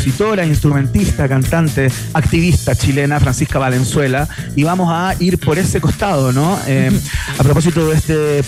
compositora, 0.00 0.46
instrumentista, 0.46 1.28
cantante, 1.28 1.88
activista 2.14 2.74
chilena, 2.74 3.20
Francisca 3.20 3.58
Valenzuela, 3.58 4.26
y 4.56 4.62
vamos 4.62 4.88
a 4.90 5.14
ir 5.20 5.36
por 5.36 5.58
ese 5.58 5.78
costado, 5.78 6.32
¿no? 6.32 6.58
Eh, 6.66 6.90
a 7.38 7.42
propósito 7.42 7.86
de 7.86 7.96
este 7.96 8.42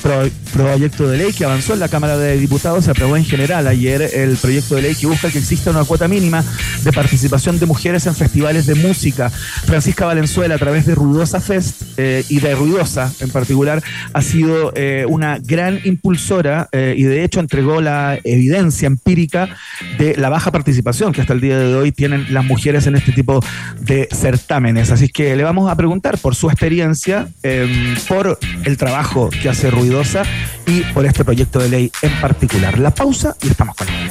proyecto 0.55 1.07
de 1.07 1.19
ley 1.19 1.33
que 1.35 1.45
avanzó 1.45 1.75
en 1.75 1.81
la 1.81 1.89
Cámara 1.89 2.17
de 2.17 2.39
Diputados, 2.39 2.87
se 2.87 2.91
aprobó 2.91 3.19
en 3.19 3.27
general 3.27 3.67
ayer 3.67 4.01
el 4.01 4.39
proyecto 4.39 4.77
de 4.77 4.83
ley 4.83 4.95
que 4.95 5.07
busca 5.07 5.31
que 5.31 5.41
exista 5.41 5.71
una 5.71 5.85
cuota 5.85 6.09
mínima 6.09 6.43
de 6.85 6.93
participación 6.93 7.59
de 7.59 7.67
mujeres 7.67 8.07
en 8.07 8.15
festivales 8.15 8.65
de 8.65 8.75
música. 8.75 9.29
Francisca 9.29 10.07
Valenzuela, 10.07 10.55
a 10.55 10.59
través 10.59 10.87
de 10.87 10.95
Ruidosa 10.95 11.39
Fest 11.39 11.83
eh, 11.99 12.25
y 12.31 12.41
de 12.41 12.55
Ruidosa 12.55 13.13
en 13.21 13.29
particular, 13.29 13.83
ha 14.15 14.23
sido 14.23 14.73
eh, 14.75 15.05
una 15.07 15.39
gran 15.39 15.81
impulsora 15.85 16.71
y 16.73 17.03
de 17.03 17.25
hecho 17.25 17.41
entregó 17.41 17.83
la 17.83 18.19
evidencia 18.25 18.87
empírica 18.87 19.55
de 19.99 20.17
la 20.17 20.31
baja 20.31 20.51
participación 20.51 21.13
que 21.13 21.21
hasta 21.21 21.35
el 21.35 21.42
día 21.43 21.59
de 21.59 21.75
hoy 21.75 21.93
tienen 21.93 22.33
las 22.33 22.45
mujeres 22.45 22.87
en 22.87 22.97
este 22.97 23.13
tipo 23.13 23.45
de 23.81 24.09
certámenes. 24.11 24.91
Así 24.91 25.09
que 25.09 25.37
le 25.37 25.45
vamos 25.45 25.71
a 25.71 25.77
preguntar 25.77 26.17
por 26.19 26.35
su 26.35 26.49
experiencia, 26.49 27.29
em, 27.43 27.95
por 28.09 28.39
el 28.65 28.77
trabajo 28.77 29.29
que 29.31 29.49
hace 29.49 29.71
Ruidosa 29.71 30.23
y 30.67 30.81
por 30.95 31.05
este 31.05 31.25
proyecto 31.25 31.59
de 31.59 31.69
ley 31.69 31.93
en 32.03 32.13
particular. 32.21 32.79
La 32.79 32.93
pausa 32.93 33.37
y 33.43 33.49
estamos 33.49 33.77
con 33.77 33.89
él. 33.89 34.11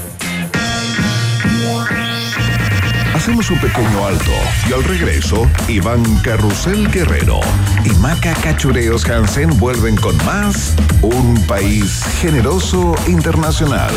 Hacemos 3.21 3.52
un 3.52 3.59
pequeño 3.59 4.07
alto 4.07 4.32
y 4.68 4.73
al 4.73 4.84
regreso, 4.84 5.48
Iván 5.68 6.04
Carrusel 6.23 6.90
Guerrero 6.90 7.40
y 7.85 7.90
Maca 7.99 8.34
Cachureos 8.34 9.07
Hansen 9.07 9.59
vuelven 9.59 9.95
con 9.95 10.18
más 10.26 10.76
Un 11.04 11.40
País 11.45 12.04
Generoso 12.20 12.95
Internacional 13.05 13.93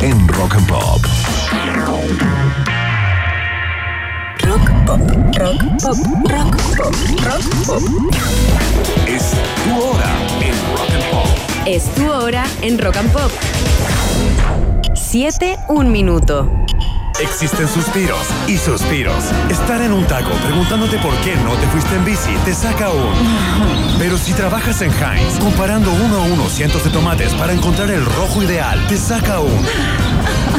en 0.00 0.26
Rock 0.26 0.56
and 0.56 0.66
Pop. 0.66 1.06
Rock 4.54 4.70
pop, 4.86 5.00
rock 5.36 5.58
pop, 5.82 5.96
rock 6.30 6.56
pop, 6.76 6.94
rock 7.24 7.42
pop. 7.66 7.82
Es 9.04 9.32
tu 9.64 9.82
hora 9.82 10.14
en 10.40 10.54
Rock 10.76 10.90
and 10.94 11.10
Pop. 11.10 11.26
Es 11.66 11.94
tu 11.96 12.08
hora 12.08 12.44
en 12.62 12.78
Rock 12.78 12.96
and 12.98 13.10
Pop. 13.10 13.32
7, 14.94 15.58
un 15.70 15.90
minuto. 15.90 16.48
Existen 17.20 17.66
suspiros 17.66 18.28
y 18.46 18.56
suspiros. 18.56 19.24
Estar 19.50 19.82
en 19.82 19.92
un 19.92 20.04
taco 20.06 20.30
preguntándote 20.44 20.98
por 20.98 21.14
qué 21.24 21.34
no 21.34 21.54
te 21.54 21.66
fuiste 21.66 21.96
en 21.96 22.04
bici 22.04 22.30
te 22.44 22.54
saca 22.54 22.90
un. 22.90 23.98
Pero 23.98 24.16
si 24.16 24.34
trabajas 24.34 24.82
en 24.82 24.92
Heinz, 24.92 25.40
comparando 25.40 25.92
uno 25.92 26.16
a 26.18 26.26
uno 26.26 26.48
cientos 26.48 26.84
de 26.84 26.90
tomates 26.90 27.34
para 27.34 27.52
encontrar 27.52 27.90
el 27.90 28.04
rojo 28.04 28.40
ideal, 28.40 28.86
te 28.86 28.96
saca 28.98 29.40
un. 29.40 29.66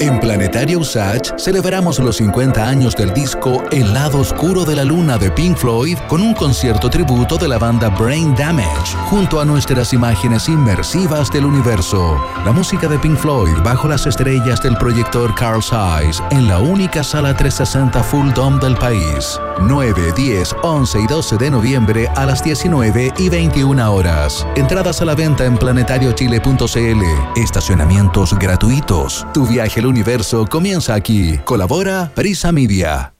En 0.00 0.20
Planetario 0.20 0.78
Usage 0.78 1.32
celebramos 1.38 1.98
los 1.98 2.18
50 2.18 2.68
años 2.68 2.94
del 2.94 3.12
disco 3.12 3.64
El 3.72 3.92
lado 3.92 4.20
oscuro 4.20 4.64
de 4.64 4.76
la 4.76 4.84
luna 4.84 5.18
de 5.18 5.28
Pink 5.30 5.56
Floyd 5.56 5.98
con 6.08 6.22
un 6.22 6.34
concierto 6.34 6.88
tributo 6.88 7.36
de 7.36 7.48
la 7.48 7.58
banda 7.58 7.88
Brain 7.88 8.32
Damage, 8.36 8.96
junto 9.10 9.40
a 9.40 9.44
nuestras 9.44 9.92
imágenes 9.92 10.48
inmersivas 10.48 11.32
del 11.32 11.46
universo. 11.46 12.16
La 12.44 12.52
música 12.52 12.86
de 12.86 12.98
Pink 13.00 13.18
Floyd 13.18 13.56
bajo 13.64 13.88
las 13.88 14.06
estrellas 14.06 14.62
del 14.62 14.76
proyector 14.76 15.34
Carl 15.34 15.62
Zeiss 15.62 16.22
en 16.30 16.46
la 16.46 16.60
única 16.60 17.02
sala 17.02 17.36
360 17.36 18.00
Full 18.04 18.32
Dome 18.34 18.60
del 18.60 18.76
país. 18.76 19.40
9, 19.60 20.12
10, 20.16 20.56
11 20.62 21.00
y 21.00 21.06
12 21.08 21.36
de 21.36 21.50
noviembre 21.50 22.08
a 22.14 22.24
las 22.24 22.44
19 22.44 23.12
y 23.18 23.28
21 23.28 23.92
horas. 23.92 24.46
Entradas 24.54 25.02
a 25.02 25.04
la 25.04 25.16
venta 25.16 25.44
en 25.44 25.56
planetariochile.cl. 25.56 27.40
Estacionamientos 27.40 28.38
gratuitos. 28.38 29.26
Tu 29.34 29.44
viaje 29.46 29.80
universo 29.88 30.46
comienza 30.46 30.94
aquí. 30.94 31.38
Colabora 31.44 32.12
Prisa 32.14 32.52
Media. 32.52 33.12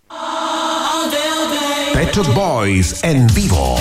Pet 1.93 2.17
Boys 2.35 3.03
en 3.03 3.27
vivo. 3.35 3.77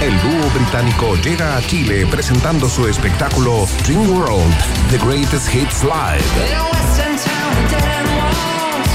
El 0.00 0.12
dúo 0.22 0.50
británico 0.54 1.16
llega 1.16 1.56
a 1.56 1.62
Chile 1.66 2.06
presentando 2.06 2.68
su 2.68 2.86
espectáculo 2.86 3.66
Dream 3.84 4.08
World, 4.08 4.54
The 4.90 4.98
Greatest 4.98 5.52
Hits 5.52 5.82
Live. 5.82 6.22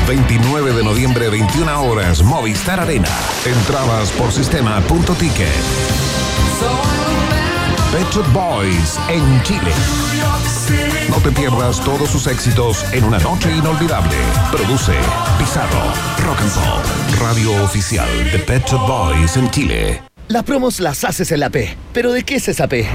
29 0.07 0.73
de 0.73 0.83
noviembre, 0.83 1.29
21 1.29 1.83
horas, 1.83 2.23
Movistar 2.23 2.79
Arena. 2.79 3.09
Entradas 3.45 4.11
por 4.11 4.31
sistema.ticket. 4.31 5.49
Pet 7.93 8.33
Boys 8.33 8.97
en 9.07 9.43
Chile. 9.43 9.71
No 11.11 11.17
te 11.17 11.29
pierdas 11.29 11.79
todos 11.79 12.09
sus 12.09 12.25
éxitos 12.25 12.83
en 12.91 13.03
una 13.03 13.19
noche 13.19 13.55
inolvidable. 13.55 14.15
Produce 14.51 14.93
Pizarro, 15.37 15.93
Rock 16.25 16.39
and 16.41 16.53
Pop, 16.53 17.21
radio 17.21 17.63
oficial 17.63 18.07
de 18.31 18.39
Pet 18.39 18.67
Boys 18.71 19.37
en 19.37 19.51
Chile. 19.51 20.01
Las 20.27 20.41
promos 20.41 20.79
las 20.79 21.03
haces 21.03 21.31
en 21.33 21.41
la 21.41 21.51
P. 21.51 21.77
¿Pero 21.93 22.11
de 22.11 22.23
qué 22.23 22.37
es 22.37 22.47
esa 22.47 22.67
P? 22.67 22.87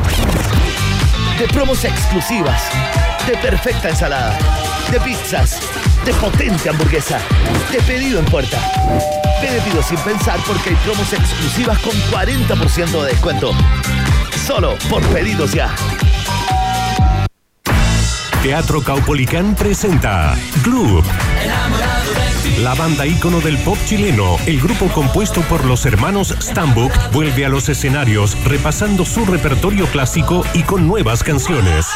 De 1.38 1.46
promos 1.46 1.84
exclusivas, 1.84 2.60
de 3.28 3.36
perfecta 3.36 3.90
ensalada, 3.90 4.36
de 4.90 4.98
pizzas, 4.98 5.60
de 6.08 6.14
potente 6.14 6.70
hamburguesa, 6.70 7.20
de 7.70 7.82
pedido 7.82 8.18
en 8.18 8.24
puerta. 8.24 8.58
Te 9.42 9.60
pido 9.60 9.82
sin 9.82 9.98
pensar 9.98 10.40
porque 10.46 10.70
hay 10.70 10.76
promos 10.76 11.12
exclusivas 11.12 11.78
con 11.80 11.92
40% 12.10 13.02
de 13.02 13.08
descuento. 13.10 13.52
Solo 14.46 14.74
por 14.88 15.02
pedidos 15.08 15.52
ya. 15.52 15.74
Teatro 18.42 18.80
Caupolicán 18.82 19.54
presenta 19.54 20.34
Gloop. 20.64 21.04
La 22.60 22.74
banda 22.74 23.04
ícono 23.04 23.40
del 23.42 23.58
pop 23.58 23.76
chileno, 23.84 24.38
el 24.46 24.62
grupo 24.62 24.86
compuesto 24.88 25.42
por 25.42 25.66
los 25.66 25.84
hermanos 25.84 26.34
Stambuk, 26.40 26.92
vuelve 27.12 27.44
a 27.44 27.50
los 27.50 27.68
escenarios 27.68 28.42
repasando 28.44 29.04
su 29.04 29.26
repertorio 29.26 29.86
clásico 29.88 30.42
y 30.54 30.62
con 30.62 30.88
nuevas 30.88 31.22
canciones. 31.22 31.86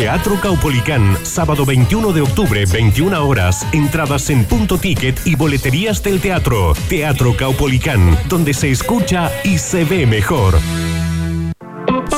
Teatro 0.00 0.40
Caupolicán, 0.40 1.18
sábado 1.26 1.66
21 1.66 2.14
de 2.14 2.22
octubre, 2.22 2.64
21 2.64 3.22
horas. 3.22 3.66
Entradas 3.70 4.30
en 4.30 4.46
punto 4.46 4.78
ticket 4.78 5.20
y 5.26 5.34
boleterías 5.36 6.02
del 6.02 6.22
teatro. 6.22 6.72
Teatro 6.88 7.36
Caupolicán, 7.36 8.18
donde 8.26 8.54
se 8.54 8.70
escucha 8.70 9.30
y 9.44 9.58
se 9.58 9.84
ve 9.84 10.06
mejor. 10.06 10.58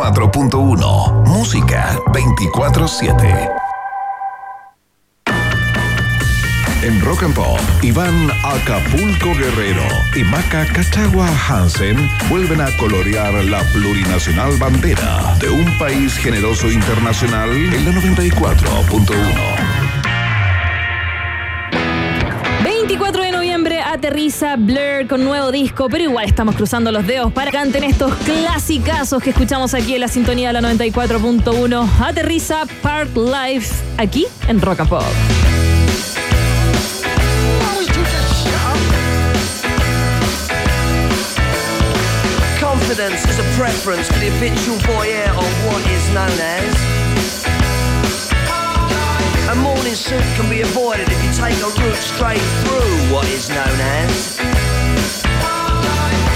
94.1 0.00 1.26
Música 1.26 1.94
24/7 2.14 3.50
En 6.82 7.04
Rock 7.04 7.24
and 7.24 7.34
Pop, 7.34 7.60
Iván 7.82 8.30
Acapulco 8.42 9.34
Guerrero 9.34 9.82
y 10.16 10.24
Maca 10.24 10.64
Cachagua 10.72 11.28
Hansen 11.46 11.98
vuelven 12.30 12.62
a 12.62 12.74
colorear 12.78 13.44
la 13.44 13.60
plurinacional 13.74 14.56
bandera 14.56 15.36
de 15.38 15.50
un 15.50 15.78
país 15.78 16.16
generoso 16.16 16.70
internacional 16.70 17.50
en 17.50 17.84
la 17.84 17.92
94.1. 17.92 19.69
aterriza 23.92 24.56
Blur 24.56 25.06
con 25.08 25.24
nuevo 25.24 25.50
disco, 25.50 25.88
pero 25.90 26.04
igual 26.04 26.24
estamos 26.26 26.54
cruzando 26.54 26.92
los 26.92 27.06
dedos 27.06 27.32
para 27.32 27.50
que 27.50 27.56
canten 27.56 27.82
estos 27.82 28.14
clasicazos 28.24 29.22
que 29.22 29.30
escuchamos 29.30 29.74
aquí 29.74 29.94
en 29.94 30.00
la 30.00 30.08
sintonía 30.08 30.52
de 30.52 30.60
la 30.60 30.72
94.1. 30.72 31.88
Aterriza 32.00 32.66
Park 32.82 33.10
Life 33.16 33.74
aquí 33.98 34.26
en 34.48 34.60
Rock 34.60 34.80
and 34.80 34.88
Pop. 34.88 35.02
Confidence 42.60 43.24
is 43.28 43.38
a 43.38 43.44
preference 43.58 44.06
for 44.06 44.18
the 44.20 44.30
habitual 44.30 44.78
voyeur 44.86 45.28
of 45.30 45.66
what 45.66 45.84
is 45.90 46.08
known 46.14 46.30
as. 46.40 46.99
A 49.50 49.54
morning 49.56 49.96
suit 49.96 50.22
can 50.36 50.48
be 50.48 50.60
avoided 50.60 51.08
if 51.10 51.24
you 51.24 51.32
take 51.32 51.58
a 51.58 51.70
route 51.82 51.96
straight 51.96 52.38
through 52.62 53.12
what 53.12 53.26
is 53.30 53.48
known 53.48 53.80
as. 53.98 54.38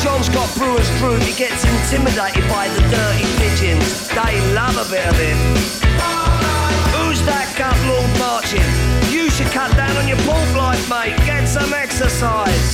John's 0.03 0.29
got 0.29 0.53
brewer's 0.57 0.91
fruit, 0.99 1.23
he 1.23 1.33
gets 1.33 1.63
intimidated 1.63 2.43
by 2.49 2.67
the 2.67 2.81
dirty 2.91 3.25
pigeons. 3.39 4.09
They 4.09 4.41
love 4.53 4.75
a 4.75 4.91
bit 4.91 5.07
of 5.07 5.15
him. 5.15 5.39
Who's 6.91 7.23
that 7.23 7.55
cut 7.55 7.79
lord 7.87 8.11
marching? 8.19 8.67
You 9.15 9.31
should 9.31 9.53
cut 9.53 9.71
down 9.77 9.97
on 9.97 10.09
your 10.09 10.19
pork 10.27 10.51
life, 10.57 10.83
mate. 10.91 11.17
Get 11.25 11.47
some 11.47 11.73
exercise. 11.73 12.74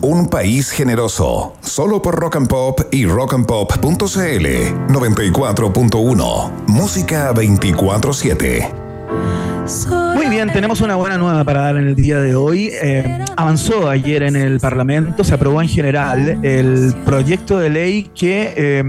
Un 0.00 0.28
País 0.28 0.70
Generoso, 0.70 1.56
solo 1.60 2.00
por 2.00 2.14
Rock 2.14 2.36
and 2.36 2.46
Pop 2.46 2.82
y 2.92 3.04
rockandpop.cl 3.04 4.46
94.1, 4.86 6.52
música 6.68 7.32
24/7. 7.32 8.72
Muy 10.14 10.26
bien, 10.26 10.52
tenemos 10.52 10.80
una 10.82 10.94
buena 10.94 11.18
nueva 11.18 11.42
para 11.42 11.62
dar 11.62 11.78
en 11.78 11.88
el 11.88 11.96
día 11.96 12.20
de 12.20 12.36
hoy. 12.36 12.70
Eh, 12.80 13.24
avanzó 13.36 13.90
ayer 13.90 14.22
en 14.22 14.36
el 14.36 14.60
Parlamento, 14.60 15.24
se 15.24 15.34
aprobó 15.34 15.60
en 15.60 15.68
general 15.68 16.38
el 16.44 16.94
proyecto 17.04 17.58
de 17.58 17.70
ley 17.70 18.08
que 18.14 18.54
eh, 18.56 18.84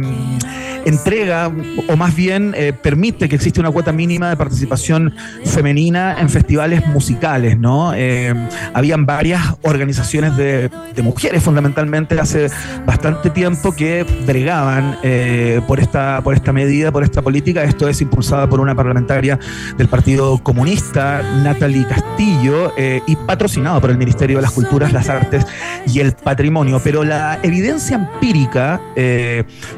entrega, 0.86 1.52
o 1.88 1.98
más 1.98 2.16
bien 2.16 2.54
eh, 2.56 2.74
permite 2.74 3.30
que 3.30 3.36
exista 3.36 3.60
una 3.60 3.72
cuota 3.72 3.92
mínima 3.92 4.30
de 4.30 4.38
participación 4.38 5.14
femenina 5.46 6.20
en 6.20 6.30
festivales 6.30 6.86
musicales, 6.88 7.58
¿no? 7.58 7.94
Eh, 7.96 8.34
habían 8.74 9.06
varias 9.06 9.56
organizaciones 9.62 10.36
de, 10.38 10.70
mujeres 11.02 11.42
fundamentalmente 11.44 12.20
hace 12.20 12.48
bastante 12.86 13.32
tiempo 13.32 13.72
que 13.72 14.06
bregaban 14.28 14.98
eh, 15.02 15.60
por, 15.68 15.80
esta, 15.80 16.22
por 16.24 16.36
esta 16.36 16.54
medida, 16.54 16.92
por 16.92 17.04
esta 17.04 17.24
política. 17.24 17.64
Esto 17.64 17.88
es 17.88 18.02
impulsada 18.02 18.48
por 18.48 18.60
una 18.60 18.76
parlamentaria 18.76 19.40
del 19.78 19.88
Partido 19.88 20.38
Comunista, 20.44 21.24
Natalie 21.44 21.86
Castillo, 21.88 22.72
y 22.78 23.16
patrocinado 23.16 23.82
por 23.82 23.90
el 23.90 23.98
Ministerio 23.98 24.38
de 24.38 24.44
las 24.44 24.52
Culturas, 24.52 24.94
las 24.94 25.10
Artes 25.10 25.46
y 25.88 26.00
el 26.00 26.12
Patrimonio. 26.14 26.80
Pero 26.84 27.04
la 27.04 27.40
evidencia 27.42 27.96
empírica 27.96 28.80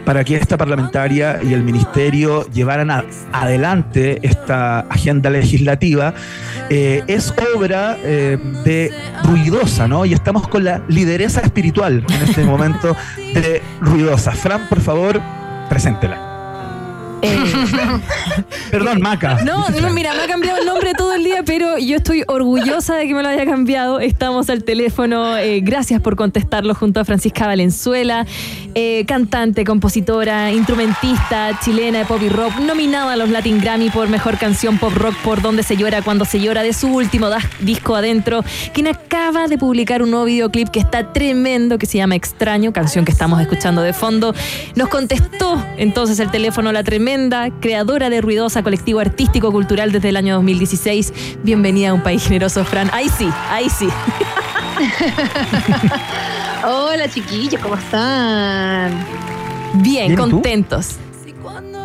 para 0.03 0.23
que 0.25 0.35
esta 0.35 0.57
parlamentaria 0.57 0.92
y 0.93 1.53
el 1.53 1.63
Ministerio 1.63 2.45
llevaran 2.51 2.91
a- 2.91 3.03
adelante 3.31 4.19
esta 4.21 4.81
agenda 4.81 5.29
legislativa 5.31 6.13
eh, 6.69 7.03
es 7.07 7.33
obra 7.55 7.97
eh, 8.03 8.37
de 8.63 8.91
Ruidosa, 9.23 9.87
¿no? 9.87 10.05
Y 10.05 10.13
estamos 10.13 10.47
con 10.47 10.63
la 10.63 10.81
lideresa 10.87 11.41
espiritual 11.41 12.05
en 12.07 12.21
este 12.29 12.43
momento 12.43 12.95
de 13.17 13.61
Ruidosa. 13.81 14.31
Fran, 14.33 14.67
por 14.69 14.81
favor, 14.81 15.19
preséntela. 15.67 16.22
Eh, 17.23 17.37
Perdón, 18.71 19.01
Maca. 19.01 19.39
No, 19.43 19.65
mira, 19.91 20.13
me 20.13 20.23
ha 20.23 20.27
cambiado 20.27 20.59
el 20.59 20.65
nombre 20.65 20.93
todo 20.93 21.13
el 21.13 21.23
día, 21.23 21.43
pero 21.45 21.77
yo 21.77 21.97
estoy 21.97 22.23
orgullosa 22.27 22.95
de 22.95 23.07
que 23.07 23.15
me 23.15 23.23
lo 23.23 23.29
haya 23.29 23.45
cambiado. 23.45 23.99
Estamos 23.99 24.49
al 24.49 24.63
teléfono. 24.63 25.37
eh, 25.37 25.61
gracias 25.61 26.01
por 26.01 26.15
contestarlo 26.15 26.75
junto 26.75 26.99
a 26.99 27.05
Francisca 27.05 27.47
Valenzuela, 27.47 28.25
eh, 28.75 29.05
cantante, 29.07 29.63
compositora, 29.63 30.51
instrumentista 30.51 31.57
chilena 31.63 31.99
de 31.99 32.05
pop 32.05 32.21
y 32.21 32.29
rock, 32.29 32.59
nominada 32.59 33.13
a 33.13 33.15
los 33.15 33.29
Latin 33.29 33.61
Grammy 33.61 33.89
por 33.89 34.09
mejor 34.09 34.37
canción 34.37 34.77
pop 34.77 34.93
rock 34.93 35.15
por 35.23 35.41
Donde 35.41 35.63
se 35.63 35.77
llora 35.77 36.01
cuando 36.01 36.25
se 36.25 36.39
llora 36.39 36.61
de 36.63 36.73
su 36.73 36.87
último 36.87 37.27
disco 37.59 37.95
adentro, 37.95 38.43
quien 38.73 38.87
acaba 38.87 39.47
de 39.47 39.57
publicar 39.57 40.01
un 40.01 40.11
nuevo 40.11 40.25
videoclip 40.25 40.69
que 40.69 40.79
está 40.79 41.13
tremendo, 41.13 41.77
que 41.77 41.85
se 41.85 41.99
llama 41.99 42.15
Extraño, 42.15 42.73
canción 42.73 43.05
que 43.05 43.11
estamos 43.11 43.39
escuchando 43.39 43.81
de 43.81 43.93
fondo. 43.93 44.33
Nos 44.75 44.89
contestó 44.89 45.63
entonces 45.77 46.19
el 46.19 46.29
teléfono 46.29 46.71
la 46.71 46.83
tremenda 46.83 47.12
creadora 47.59 48.09
de 48.09 48.21
Ruidosa, 48.21 48.63
colectivo 48.63 48.99
artístico 48.99 49.51
cultural 49.51 49.91
desde 49.91 50.09
el 50.09 50.17
año 50.17 50.35
2016. 50.35 51.13
Bienvenida 51.43 51.89
a 51.89 51.93
un 51.93 52.01
país 52.01 52.25
generoso, 52.25 52.65
Fran. 52.65 52.89
Ahí 52.91 53.09
sí, 53.09 53.29
ahí 53.49 53.69
sí. 53.69 53.87
Hola 56.65 57.07
chiquillos, 57.09 57.61
¿cómo 57.61 57.75
están? 57.75 58.91
Bien, 59.75 59.83
Bien, 59.83 60.11
¿y 60.11 60.15
tú? 60.15 60.21
contentos. 60.21 60.97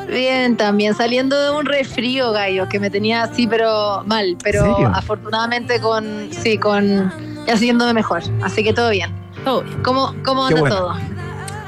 Bien, 0.09 0.57
también 0.57 0.95
saliendo 0.95 1.39
de 1.39 1.51
un 1.51 1.67
resfrío, 1.67 2.33
gallo, 2.33 2.67
que 2.67 2.81
me 2.81 2.89
tenía 2.89 3.25
así, 3.25 3.47
pero 3.47 4.03
mal, 4.07 4.39
pero 4.43 4.79
afortunadamente 4.95 5.81
con, 5.81 6.29
sí, 6.31 6.57
con, 6.57 7.13
ya 7.47 7.57
sintiéndome 7.57 7.93
mejor, 7.93 8.23
así 8.43 8.65
que 8.65 8.73
todo 8.73 8.89
bien. 8.89 9.11
Todo 9.45 9.63
bien. 9.63 9.83
¿Cómo, 9.83 10.15
cómo 10.25 10.47
anda 10.47 10.61
bueno. 10.61 10.75
todo? 10.75 10.97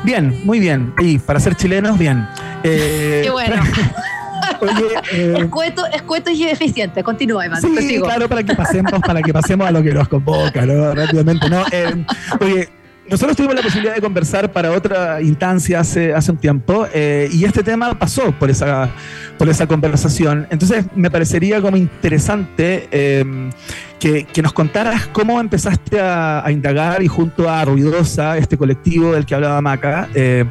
Bien, 0.02 0.40
muy 0.46 0.60
bien. 0.60 0.94
Y 0.98 1.18
para 1.18 1.38
ser 1.40 1.54
chilenos, 1.56 1.98
bien. 1.98 2.26
Eh, 2.64 3.20
Qué 3.24 3.30
bueno. 3.30 3.62
Oye, 4.60 4.86
eh, 5.12 5.34
Escueto, 5.38 5.86
escueto 5.86 6.30
y 6.30 6.44
eficiente. 6.44 7.02
Continúa, 7.02 7.46
Iván. 7.46 7.60
Sí, 7.60 7.98
claro, 8.00 8.28
para 8.28 8.42
que 8.42 8.54
pasemos, 8.54 9.00
para 9.00 9.22
que 9.22 9.32
pasemos 9.32 9.66
a 9.66 9.70
lo 9.70 9.82
que 9.82 9.92
nos 9.92 10.08
convoca, 10.08 10.66
¿no? 10.66 10.94
Rápidamente, 10.94 11.48
¿no? 11.48 11.64
Eh, 11.72 12.04
oye, 12.40 12.68
nosotros 13.08 13.36
tuvimos 13.36 13.56
la 13.56 13.62
posibilidad 13.62 13.94
de 13.94 14.00
conversar 14.00 14.52
para 14.52 14.70
otra 14.72 15.20
instancia 15.22 15.80
hace, 15.80 16.14
hace 16.14 16.30
un 16.30 16.38
tiempo 16.38 16.86
eh, 16.92 17.28
y 17.32 17.44
este 17.44 17.62
tema 17.62 17.98
pasó 17.98 18.32
por 18.32 18.50
esa, 18.50 18.90
por 19.38 19.48
esa 19.48 19.66
conversación. 19.66 20.46
Entonces 20.50 20.84
me 20.94 21.10
parecería 21.10 21.60
como 21.60 21.76
interesante 21.76 22.88
que, 24.00 24.24
que 24.24 24.40
nos 24.42 24.52
contaras 24.54 25.06
cómo 25.08 25.38
empezaste 25.40 26.00
a, 26.00 26.44
a 26.44 26.50
indagar 26.50 27.02
y 27.02 27.06
junto 27.06 27.48
a 27.50 27.64
Ruidosa, 27.64 28.38
este 28.38 28.56
colectivo 28.56 29.12
del 29.12 29.26
que 29.26 29.34
hablaba 29.34 29.60
Maca, 29.60 30.08
eh, 30.14 30.46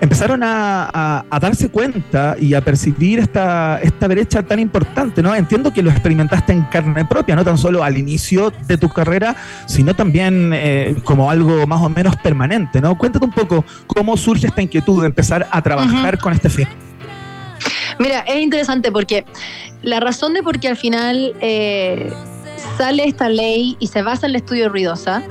empezaron 0.00 0.42
a, 0.44 0.88
a- 0.94 1.24
a 1.28 1.40
darse 1.40 1.68
cuenta 1.68 2.36
y 2.40 2.54
a 2.54 2.60
percibir 2.62 3.18
esta, 3.18 3.80
esta 3.82 4.06
brecha 4.08 4.42
tan 4.44 4.60
importante, 4.60 5.20
¿no? 5.22 5.34
Entiendo 5.34 5.72
que 5.72 5.82
lo 5.82 5.90
experimentaste 5.90 6.52
en 6.52 6.62
carne 6.62 7.04
propia, 7.04 7.34
no 7.34 7.44
tan 7.44 7.58
solo 7.58 7.82
al 7.82 7.98
inicio 7.98 8.52
de 8.68 8.78
tu 8.78 8.88
carrera, 8.88 9.34
sino 9.66 9.94
también 9.94 10.52
eh, 10.54 10.94
como 11.04 11.28
algo 11.30 11.66
más 11.66 11.80
o 11.82 11.88
menos 11.88 12.14
permanente, 12.16 12.80
¿no? 12.80 12.96
Cuéntate 12.96 13.24
un 13.24 13.32
poco 13.32 13.64
cómo 13.88 14.16
surge 14.16 14.46
esta 14.46 14.62
inquietud 14.62 15.00
de 15.00 15.08
empezar 15.08 15.48
a 15.50 15.60
trabajar 15.60 16.18
con 16.18 16.32
este 16.32 16.48
fin. 16.48 16.68
Mira, 17.98 18.20
es 18.20 18.40
interesante 18.40 18.90
porque 18.92 19.24
la 19.82 20.00
razón 20.00 20.34
de 20.34 20.42
por 20.42 20.58
qué 20.60 20.68
al 20.68 20.76
final 20.76 21.34
eh, 21.40 22.12
sale 22.76 23.04
esta 23.04 23.28
ley 23.28 23.76
y 23.78 23.86
se 23.86 24.02
basa 24.02 24.26
en 24.26 24.30
el 24.30 24.36
estudio 24.36 24.68
ruidosa 24.68 25.22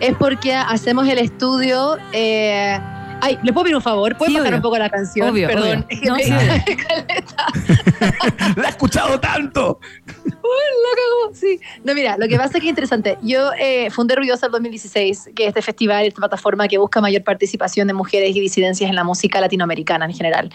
es 0.00 0.16
porque 0.16 0.52
hacemos 0.54 1.06
el 1.08 1.18
estudio. 1.18 1.96
eh, 2.12 2.78
ay, 3.22 3.38
¿le 3.42 3.52
puedo 3.52 3.64
pedir 3.64 3.76
un 3.76 3.82
favor? 3.82 4.16
¿Puedes 4.16 4.32
Sí, 4.34 4.38
bajar 4.38 4.52
obvio. 4.52 4.56
un 4.58 4.62
poco 4.62 4.78
la 4.78 4.90
canción? 4.90 5.28
Obvio, 5.30 5.48
Perdón. 5.48 5.86
obvio. 5.88 6.10
No, 6.10 6.16
sí, 6.18 6.30
¡La 8.56 8.66
he 8.66 8.70
escuchado 8.70 9.18
tanto! 9.20 9.78
la 10.24 10.96
cagó, 10.96 11.34
sí. 11.34 11.60
No, 11.84 11.94
mira, 11.94 12.16
lo 12.18 12.28
que 12.28 12.36
pasa 12.36 12.58
es 12.58 12.62
que 12.62 12.66
es 12.66 12.70
interesante. 12.70 13.16
Yo 13.22 13.50
eh, 13.58 13.90
fundé 13.90 14.16
Ruidosa 14.16 14.46
el 14.46 14.52
2016, 14.52 15.30
que 15.34 15.44
es 15.44 15.48
este 15.48 15.62
festival, 15.62 16.04
esta 16.04 16.18
plataforma 16.20 16.68
que 16.68 16.78
busca 16.78 17.00
mayor 17.00 17.22
participación 17.24 17.86
de 17.86 17.94
mujeres 17.94 18.34
y 18.36 18.40
disidencias 18.40 18.90
en 18.90 18.96
la 18.96 19.04
música 19.04 19.40
latinoamericana 19.40 20.04
en 20.06 20.12
general. 20.12 20.50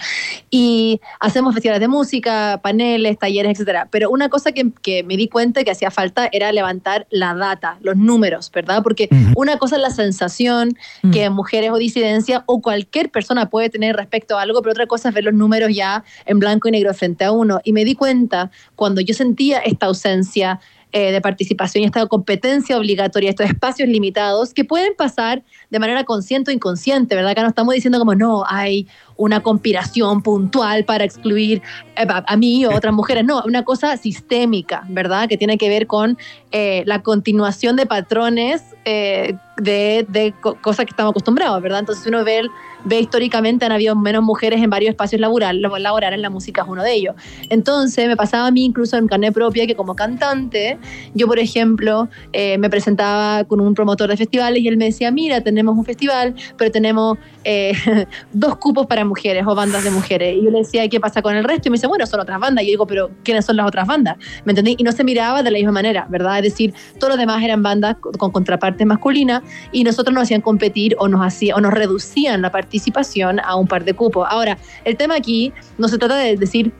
Y 0.49 1.01
hacemos 1.19 1.53
festivales 1.53 1.79
de 1.79 1.87
música, 1.87 2.59
paneles, 2.61 3.17
talleres, 3.17 3.53
etcétera. 3.53 3.87
Pero 3.89 4.09
una 4.09 4.29
cosa 4.29 4.51
que, 4.51 4.71
que 4.81 5.03
me 5.03 5.17
di 5.17 5.27
cuenta 5.29 5.63
que 5.63 5.71
hacía 5.71 5.89
falta 5.89 6.29
era 6.31 6.51
levantar 6.51 7.07
la 7.09 7.33
data, 7.33 7.77
los 7.81 7.95
números, 7.95 8.51
¿verdad? 8.51 8.83
Porque 8.83 9.09
una 9.35 9.57
cosa 9.57 9.77
es 9.77 9.81
la 9.81 9.89
sensación 9.91 10.77
que 11.11 11.29
mujeres 11.29 11.71
o 11.71 11.77
disidencias 11.77 12.43
o 12.45 12.56
cualquier 12.61 13.09
persona 13.09 13.49
puede 13.49 13.69
tener 13.69 13.95
respecto 13.95 14.37
a 14.37 14.41
algo, 14.41 14.61
pero 14.61 14.71
otra 14.71 14.87
cosa 14.87 15.09
es 15.09 15.15
ver 15.15 15.23
los 15.23 15.33
números 15.33 15.73
ya 15.73 16.03
en 16.25 16.39
blanco 16.39 16.67
y 16.67 16.71
negro 16.71 16.93
frente 16.93 17.23
a 17.25 17.31
uno. 17.31 17.59
Y 17.63 17.73
me 17.73 17.85
di 17.85 17.95
cuenta 17.95 18.51
cuando 18.75 19.01
yo 19.01 19.13
sentía 19.13 19.59
esta 19.59 19.87
ausencia 19.87 20.59
eh, 20.93 21.11
de 21.11 21.19
participación 21.19 21.83
y 21.83 21.85
esta 21.85 22.05
competencia 22.05 22.77
obligatoria, 22.77 23.29
estos 23.29 23.45
espacios 23.45 23.89
limitados 23.89 24.53
que 24.53 24.63
pueden 24.63 24.95
pasar 24.95 25.43
de 25.69 25.79
manera 25.79 26.05
consciente 26.05 26.49
o 26.49 26.53
inconsciente, 26.53 27.13
¿verdad? 27.13 27.31
Acá 27.31 27.41
no 27.41 27.49
estamos 27.49 27.73
diciendo 27.73 27.99
como 27.99 28.15
no, 28.15 28.45
hay 28.47 28.87
una 29.17 29.43
conspiración 29.43 30.23
puntual 30.23 30.85
para 30.85 31.03
excluir 31.03 31.61
eh, 31.97 32.07
a, 32.07 32.37
mí 32.37 32.65
o 32.65 32.73
otras 32.73 32.93
mujeres, 32.93 33.25
no, 33.25 33.43
una 33.45 33.65
cosa 33.65 33.97
sistémica, 33.97 34.85
¿verdad? 34.87 35.27
Que 35.27 35.35
tiene 35.35 35.57
que 35.57 35.67
ver 35.67 35.87
con 35.87 36.17
eh, 36.51 36.83
la 36.85 37.01
continuación 37.03 37.75
de 37.75 37.85
patrones 37.85 38.63
eh, 38.85 39.35
de, 39.57 40.05
de 40.07 40.33
co- 40.39 40.55
cosas 40.61 40.85
que 40.85 40.91
estamos 40.91 41.11
acostumbrados, 41.11 41.61
¿verdad? 41.61 41.79
Entonces 41.79 42.05
uno 42.07 42.23
ve, 42.23 42.43
ve 42.85 42.99
históricamente 43.01 43.65
han 43.65 43.71
habido 43.71 43.95
menos 43.95 44.23
mujeres 44.23 44.61
en 44.61 44.69
varios 44.69 44.91
espacios 44.91 45.19
laboral, 45.19 45.61
laborales, 45.61 46.19
la 46.19 46.29
música 46.29 46.61
es 46.61 46.67
uno 46.69 46.83
de 46.83 46.93
ellos. 46.93 47.15
Entonces 47.49 48.07
me 48.07 48.15
pasaba 48.15 48.47
a 48.47 48.51
mí 48.51 48.63
incluso 48.65 48.97
en 48.97 49.07
carne 49.07 49.31
propia 49.31 49.65
que 49.67 49.75
como 49.75 49.95
cantante, 49.95 50.77
yo 51.15 51.27
por 51.27 51.39
ejemplo 51.39 52.07
eh, 52.33 52.57
me 52.59 52.69
presentaba 52.69 53.43
con 53.45 53.59
un 53.59 53.73
promotor 53.73 54.09
de 54.09 54.15
festivales 54.17 54.61
y 54.61 54.67
él 54.67 54.77
me 54.77 54.85
decía, 54.85 55.11
mira, 55.11 55.41
tenemos 55.41 55.75
un 55.77 55.83
festival, 55.85 56.35
pero 56.55 56.71
tenemos 56.71 57.17
eh, 57.43 57.73
dos 58.31 58.57
cupos 58.57 58.85
para 58.85 59.03
mujeres 59.05 59.43
o 59.47 59.55
bandas 59.55 59.83
de 59.83 59.91
mujeres. 59.91 60.35
Y 60.37 60.45
yo 60.45 60.51
le 60.51 60.59
decía, 60.59 60.85
¿y 60.85 60.89
qué 60.89 60.99
pasa 60.99 61.21
con 61.21 61.35
el 61.35 61.43
resto? 61.43 61.67
Y 61.67 61.71
me 61.71 61.75
dice, 61.75 61.87
bueno, 61.87 62.05
son 62.05 62.19
otras 62.19 62.39
bandas. 62.39 62.63
Y 62.63 62.67
yo 62.67 62.71
digo, 62.71 62.87
pero 62.87 63.09
¿quiénes 63.23 63.45
son 63.45 63.57
las 63.57 63.67
otras 63.67 63.87
bandas? 63.87 64.17
¿Me 64.45 64.51
entendí? 64.51 64.75
Y 64.77 64.83
no 64.83 64.91
se 64.91 65.03
miraba 65.03 65.41
de 65.43 65.51
la 65.51 65.57
misma 65.57 65.71
manera, 65.71 66.05
¿verdad? 66.09 66.36
Es 66.39 66.43
decir, 66.43 66.73
todos 66.99 67.09
los 67.09 67.17
demás 67.17 67.43
eran 67.43 67.63
bandas 67.63 67.97
con 67.99 68.13
con 68.17 68.31
contraparte 68.31 68.85
masculina 68.85 69.43
y 69.71 69.83
nosotros 69.83 70.13
nos 70.13 70.23
hacían 70.23 70.41
competir 70.41 70.95
o 70.99 71.07
nos, 71.07 71.25
hacía, 71.25 71.55
o 71.55 71.61
nos 71.61 71.73
reducían 71.73 72.41
la 72.41 72.51
participación 72.51 73.39
a 73.39 73.55
un 73.55 73.67
par 73.67 73.83
de 73.83 73.93
cupos. 73.93 74.27
Ahora, 74.29 74.57
el 74.85 74.97
tema 74.97 75.15
aquí 75.15 75.53
no 75.77 75.87
se 75.87 75.97
trata 75.97 76.17
de 76.17 76.35
decir 76.35 76.71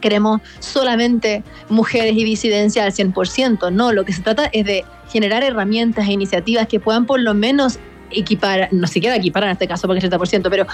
queremos 0.00 0.40
solamente 0.60 1.42
mujeres 1.68 2.14
y 2.14 2.24
disidencia 2.24 2.84
al 2.84 2.92
100%. 2.92 3.72
No, 3.72 3.92
lo 3.92 4.04
que 4.04 4.12
se 4.12 4.22
trata 4.22 4.48
es 4.52 4.64
de 4.64 4.84
generar 5.10 5.42
herramientas 5.42 6.06
e 6.06 6.12
iniciativas 6.12 6.68
que 6.68 6.78
puedan 6.78 7.06
por 7.06 7.20
lo 7.20 7.34
menos 7.34 7.80
equipar, 8.10 8.68
no 8.72 8.86
siquiera 8.86 9.16
equiparar 9.16 9.48
en 9.48 9.52
este 9.52 9.68
caso 9.68 9.86
porque 9.86 10.04
es 10.04 10.10
30%, 10.10 10.48
pero 10.50 10.66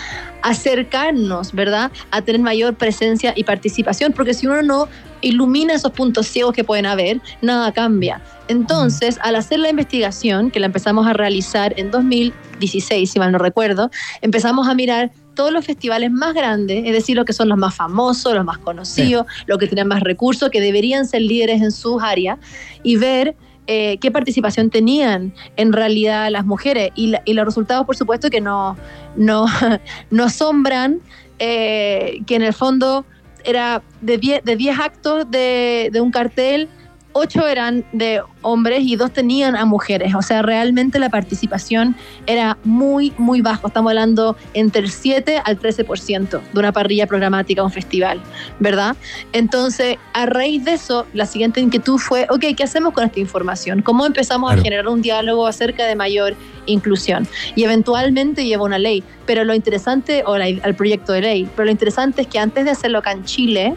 acercarnos, 0.42 1.52
¿verdad? 1.52 1.90
A 2.10 2.22
tener 2.22 2.40
mayor 2.40 2.74
presencia 2.74 3.32
y 3.36 3.44
participación, 3.44 4.12
porque 4.12 4.34
si 4.34 4.46
uno 4.46 4.62
no 4.62 4.88
ilumina 5.20 5.74
esos 5.74 5.92
puntos 5.92 6.26
ciegos 6.26 6.54
que 6.54 6.64
pueden 6.64 6.86
haber, 6.86 7.20
nada 7.40 7.72
cambia. 7.72 8.20
Entonces, 8.48 9.18
al 9.22 9.36
hacer 9.36 9.58
la 9.58 9.70
investigación, 9.70 10.50
que 10.50 10.60
la 10.60 10.66
empezamos 10.66 11.06
a 11.06 11.14
realizar 11.14 11.74
en 11.78 11.90
2016, 11.90 13.10
si 13.10 13.18
mal 13.18 13.32
no 13.32 13.38
recuerdo, 13.38 13.90
empezamos 14.20 14.68
a 14.68 14.74
mirar 14.74 15.12
todos 15.34 15.52
los 15.52 15.64
festivales 15.64 16.10
más 16.10 16.34
grandes, 16.34 16.84
es 16.86 16.92
decir, 16.92 17.16
los 17.16 17.24
que 17.24 17.32
son 17.32 17.48
los 17.48 17.58
más 17.58 17.74
famosos, 17.74 18.34
los 18.34 18.44
más 18.44 18.58
conocidos, 18.58 19.26
los 19.46 19.58
que 19.58 19.66
tienen 19.66 19.88
más 19.88 20.00
recursos, 20.02 20.50
que 20.50 20.60
deberían 20.60 21.06
ser 21.06 21.22
líderes 21.22 21.60
en 21.60 21.72
sus 21.72 22.02
áreas, 22.02 22.38
y 22.82 22.96
ver 22.96 23.34
eh, 23.66 23.98
qué 24.00 24.10
participación 24.10 24.70
tenían 24.70 25.32
en 25.56 25.72
realidad 25.72 26.30
las 26.30 26.44
mujeres. 26.44 26.90
Y, 26.94 27.08
la- 27.08 27.22
y 27.24 27.32
los 27.34 27.44
resultados, 27.44 27.86
por 27.86 27.96
supuesto, 27.96 28.30
que 28.30 28.40
no, 28.40 28.76
no, 29.16 29.46
no 30.10 30.24
asombran, 30.24 31.00
eh, 31.38 32.20
que 32.26 32.36
en 32.36 32.42
el 32.42 32.52
fondo 32.52 33.04
era 33.44 33.82
de 34.00 34.18
10 34.18 34.44
de 34.44 34.56
10 34.56 34.78
actos 34.78 35.30
de 35.30 35.98
un 36.00 36.10
cartel, 36.10 36.68
8 37.14 37.46
eran 37.48 37.84
de 37.92 38.20
hombres 38.42 38.80
y 38.82 38.96
2 38.96 39.12
tenían 39.12 39.56
a 39.56 39.64
mujeres. 39.64 40.14
O 40.14 40.20
sea, 40.22 40.42
realmente 40.42 40.98
la 40.98 41.08
participación 41.08 41.96
era 42.26 42.58
muy, 42.64 43.12
muy 43.18 43.40
bajo. 43.40 43.68
Estamos 43.68 43.90
hablando 43.90 44.36
entre 44.52 44.82
el 44.82 44.90
7 44.90 45.40
al 45.44 45.58
13% 45.58 46.28
de 46.52 46.58
una 46.58 46.72
parrilla 46.72 47.06
programática, 47.06 47.62
un 47.62 47.70
festival, 47.70 48.20
¿verdad? 48.58 48.96
Entonces, 49.32 49.96
a 50.12 50.26
raíz 50.26 50.64
de 50.64 50.72
eso, 50.74 51.06
la 51.14 51.26
siguiente 51.26 51.60
inquietud 51.60 51.98
fue, 51.98 52.26
ok, 52.30 52.44
¿qué 52.56 52.64
hacemos 52.64 52.92
con 52.92 53.04
esta 53.04 53.20
información? 53.20 53.80
¿Cómo 53.82 54.04
empezamos 54.06 54.48
Claro. 54.50 54.60
a 54.60 54.64
generar 54.64 54.88
un 54.88 55.00
diálogo 55.00 55.46
acerca 55.46 55.86
de 55.86 55.94
mayor 55.96 56.34
inclusión? 56.66 57.28
Y 57.54 57.62
eventualmente 57.64 58.44
lleva 58.44 58.64
una 58.64 58.78
ley. 58.78 59.04
Pero 59.26 59.44
lo 59.44 59.54
interesante, 59.54 60.22
o 60.26 60.36
la- 60.36 60.48
el 60.48 60.74
proyecto 60.74 61.12
de 61.12 61.22
ley, 61.22 61.48
pero 61.54 61.64
lo 61.66 61.70
interesante 61.70 62.22
es 62.22 62.28
que 62.28 62.38
antes 62.38 62.64
de 62.64 62.72
hacerlo 62.72 62.98
acá 62.98 63.12
en 63.12 63.24
Chile, 63.24 63.74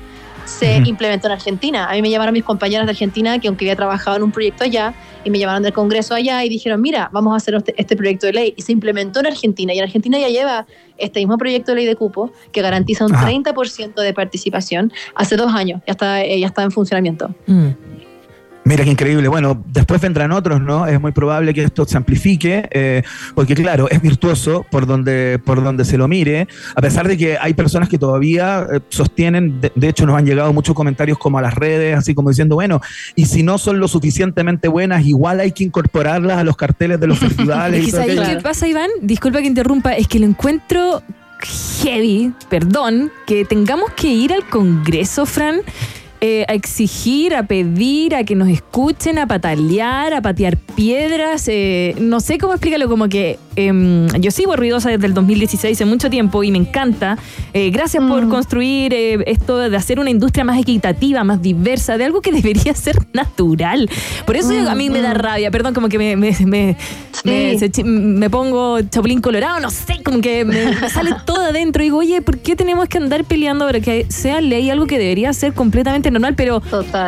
se 0.47 0.77
implementó 0.77 1.27
en 1.27 1.33
Argentina. 1.33 1.87
A 1.89 1.93
mí 1.93 2.01
me 2.01 2.09
llamaron 2.09 2.33
mis 2.33 2.43
compañeras 2.43 2.87
de 2.87 2.91
Argentina, 2.91 3.37
que 3.39 3.47
aunque 3.47 3.65
había 3.65 3.75
trabajado 3.75 4.17
en 4.17 4.23
un 4.23 4.31
proyecto 4.31 4.63
allá, 4.63 4.93
y 5.23 5.29
me 5.29 5.39
llamaron 5.39 5.61
del 5.61 5.73
Congreso 5.73 6.15
allá 6.15 6.43
y 6.45 6.49
dijeron, 6.49 6.81
mira, 6.81 7.09
vamos 7.11 7.33
a 7.33 7.37
hacer 7.37 7.55
este, 7.55 7.75
este 7.77 7.97
proyecto 7.97 8.27
de 8.27 8.33
ley. 8.33 8.53
Y 8.55 8.61
se 8.61 8.71
implementó 8.71 9.19
en 9.19 9.27
Argentina. 9.27 9.73
Y 9.73 9.77
en 9.77 9.83
Argentina 9.83 10.17
ya 10.17 10.29
lleva 10.29 10.65
este 10.97 11.19
mismo 11.19 11.37
proyecto 11.37 11.71
de 11.71 11.75
ley 11.75 11.85
de 11.85 11.95
cupo 11.95 12.31
que 12.51 12.61
garantiza 12.61 13.05
un 13.05 13.13
Ajá. 13.13 13.29
30% 13.29 14.01
de 14.01 14.13
participación 14.13 14.93
hace 15.15 15.35
dos 15.35 15.53
años. 15.53 15.81
Ya 15.85 15.91
está, 15.91 16.23
eh, 16.23 16.39
ya 16.39 16.47
está 16.47 16.63
en 16.63 16.71
funcionamiento. 16.71 17.35
Mm. 17.45 17.67
Mira 18.67 18.83
qué 18.83 18.91
increíble. 18.91 19.29
Bueno, 19.29 19.63
después 19.67 20.01
vendrán 20.01 20.33
otros, 20.33 20.59
¿no? 20.59 20.85
Es 20.87 20.99
muy 20.99 21.13
probable 21.13 21.53
que 21.53 21.63
esto 21.63 21.85
se 21.85 21.95
amplifique, 21.95 22.67
eh, 22.71 23.01
porque 23.33 23.55
claro, 23.55 23.89
es 23.89 24.01
virtuoso 24.01 24.65
por 24.69 24.85
donde, 24.85 25.39
por 25.43 25.63
donde 25.63 25.85
se 25.85 25.97
lo 25.97 26.09
mire, 26.09 26.49
a 26.75 26.81
pesar 26.81 27.07
de 27.07 27.15
que 27.15 27.37
hay 27.39 27.53
personas 27.53 27.87
que 27.87 27.97
todavía 27.97 28.67
eh, 28.69 28.81
sostienen, 28.89 29.61
de, 29.61 29.71
de 29.73 29.87
hecho 29.87 30.05
nos 30.05 30.17
han 30.17 30.25
llegado 30.25 30.51
muchos 30.51 30.75
comentarios 30.75 31.17
como 31.17 31.37
a 31.37 31.41
las 31.41 31.53
redes, 31.53 31.97
así 31.97 32.13
como 32.13 32.27
diciendo, 32.27 32.55
bueno, 32.55 32.81
y 33.15 33.27
si 33.27 33.41
no 33.41 33.57
son 33.57 33.79
lo 33.79 33.87
suficientemente 33.87 34.67
buenas, 34.67 35.05
igual 35.05 35.39
hay 35.39 35.53
que 35.53 35.63
incorporarlas 35.63 36.37
a 36.37 36.43
los 36.43 36.57
carteles 36.57 36.99
de 36.99 37.07
los 37.07 37.19
festivales. 37.19 37.79
Es 37.79 37.83
y 37.83 37.85
que 37.85 37.91
todo 37.91 38.01
¿sabes 38.01 38.19
aquello. 38.19 38.37
qué 38.37 38.43
pasa, 38.43 38.67
Iván? 38.67 38.89
Disculpa 39.01 39.39
que 39.39 39.47
interrumpa, 39.47 39.93
es 39.93 40.09
que 40.09 40.19
lo 40.19 40.25
encuentro 40.25 41.01
heavy, 41.83 42.33
perdón, 42.49 43.11
que 43.25 43.45
tengamos 43.45 43.91
que 43.95 44.07
ir 44.07 44.33
al 44.33 44.45
Congreso, 44.49 45.25
Fran, 45.25 45.61
eh, 46.21 46.45
a 46.47 46.53
exigir, 46.53 47.35
a 47.35 47.43
pedir, 47.43 48.15
a 48.15 48.23
que 48.23 48.35
nos 48.35 48.49
escuchen, 48.49 49.17
a 49.19 49.27
patalear, 49.27 50.13
a 50.13 50.21
patear 50.21 50.57
piedras. 50.57 51.47
eh, 51.47 51.95
no 51.99 52.19
sé 52.19 52.37
cómo 52.37 52.53
explicarlo, 52.53 52.87
como 52.89 53.07
que 53.09 53.37
em, 53.55 54.07
yo 54.19 54.31
sigo 54.31 54.55
ruidosa 54.55 54.89
desde 54.89 55.05
el 55.07 55.13
2016 55.13 55.77
hace 55.77 55.85
mucho 55.85 56.09
tiempo 56.09 56.43
y 56.43 56.51
me 56.51 56.57
encanta. 56.57 57.17
Eh, 57.53 57.69
gracias 57.71 58.03
por 58.03 58.27
construir 58.29 58.93
eh, 58.93 59.19
esto 59.27 59.57
de 59.57 59.75
hacer 59.75 59.99
una 59.99 60.09
industria 60.09 60.43
más 60.43 60.59
equitativa, 60.59 61.23
más 61.23 61.41
diversa, 61.41 61.97
de 61.97 62.05
algo 62.05 62.21
que 62.21 62.31
debería 62.41 62.73
ser 62.73 62.95
natural. 63.13 63.89
Por 64.25 64.35
eso 64.37 64.51
a 64.69 64.75
mí 64.75 64.89
me 64.89 65.01
da 65.01 65.13
rabia, 65.13 65.51
perdón, 65.51 65.73
como 65.73 65.89
que 65.89 65.97
me, 65.97 66.15
me, 66.15 66.35
me- 66.45 66.75
se 67.59 67.69
chi- 67.71 67.83
me 67.83 68.29
pongo 68.29 68.79
chapulín 68.81 69.21
colorado, 69.21 69.59
no 69.59 69.69
sé, 69.71 70.01
como 70.03 70.21
que 70.21 70.45
me, 70.45 70.65
me 70.79 70.89
sale 70.89 71.11
todo 71.25 71.41
adentro. 71.41 71.81
Y 71.83 71.87
digo, 71.87 71.97
oye, 71.97 72.21
¿por 72.21 72.37
qué 72.39 72.55
tenemos 72.55 72.87
que 72.87 72.97
andar 72.97 73.23
peleando 73.25 73.65
para 73.65 73.79
que 73.79 74.05
sea 74.09 74.39
ley 74.41 74.69
algo 74.69 74.85
que 74.87 74.97
debería 74.99 75.33
ser 75.33 75.53
completamente 75.53 76.06
normal? 76.11 76.33
Pero, 76.35 76.61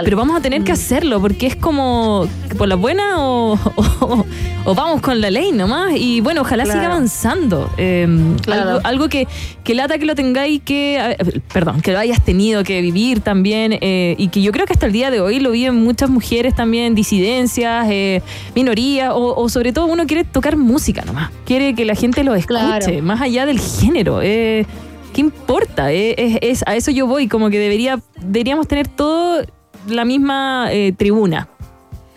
pero 0.03 0.17
vamos 0.17 0.37
a 0.37 0.41
tener 0.41 0.63
que 0.63 0.71
hacerlo 0.71 1.19
porque 1.21 1.47
es 1.47 1.55
como 1.55 2.27
por 2.57 2.67
la 2.67 2.75
buena 2.75 3.15
o, 3.23 3.53
o- 3.75 4.25
o 4.65 4.75
vamos 4.75 5.01
con 5.01 5.21
la 5.21 5.31
ley 5.31 5.51
nomás. 5.51 5.93
Y 5.95 6.21
bueno, 6.21 6.41
ojalá 6.41 6.63
Claro. 6.63 6.79
siga 6.79 6.91
avanzando. 6.93 7.69
Eh, 7.77 8.07
Claro. 8.43 8.61
algo, 8.69 8.81
algo 8.83 9.09
que, 9.09 9.27
que 9.63 9.73
lata 9.73 9.97
que 9.97 10.05
lo 10.05 10.15
tengáis 10.15 10.61
que, 10.63 11.15
perdón, 11.53 11.81
que 11.81 11.91
lo 11.91 11.99
hayas 11.99 12.23
tenido 12.23 12.63
que 12.63 12.81
vivir 12.81 13.21
también 13.21 13.77
eh, 13.81 14.15
y 14.17 14.27
que 14.29 14.41
yo 14.41 14.51
creo 14.51 14.65
que 14.65 14.73
hasta 14.73 14.85
el 14.85 14.91
día 14.91 15.11
de 15.11 15.21
hoy 15.21 15.39
lo 15.39 15.51
viven 15.51 15.75
muchas 15.75 16.09
mujeres 16.09 16.55
también, 16.55 16.95
disidencias, 16.95 17.87
eh, 17.89 18.21
minorías 18.55 19.11
o, 19.13 19.35
o 19.35 19.49
sobre 19.49 19.71
todo 19.73 19.85
uno 19.85 20.05
quiere 20.07 20.23
tocar 20.23 20.57
música 20.57 21.03
nomás, 21.05 21.31
quiere 21.45 21.73
que 21.75 21.85
la 21.85 21.95
gente 21.95 22.23
lo 22.23 22.35
escuche, 22.35 22.59
Claro. 22.59 23.03
más 23.03 23.21
allá 23.21 23.45
del 23.45 23.59
género. 23.59 24.19
eh, 24.21 24.65
¿Qué 25.13 25.21
importa? 25.21 25.91
Eh, 25.91 26.15
es, 26.17 26.37
es- 26.41 26.63
a 26.67 26.75
eso 26.75 26.91
yo 26.91 27.07
voy, 27.07 27.27
como 27.27 27.49
que 27.49 27.59
debería, 27.59 27.99
deberíamos 28.21 28.67
tener 28.67 28.87
todo 28.87 29.43
la 29.87 30.05
misma 30.05 30.67
eh, 30.71 30.93
tribuna. 30.95 31.47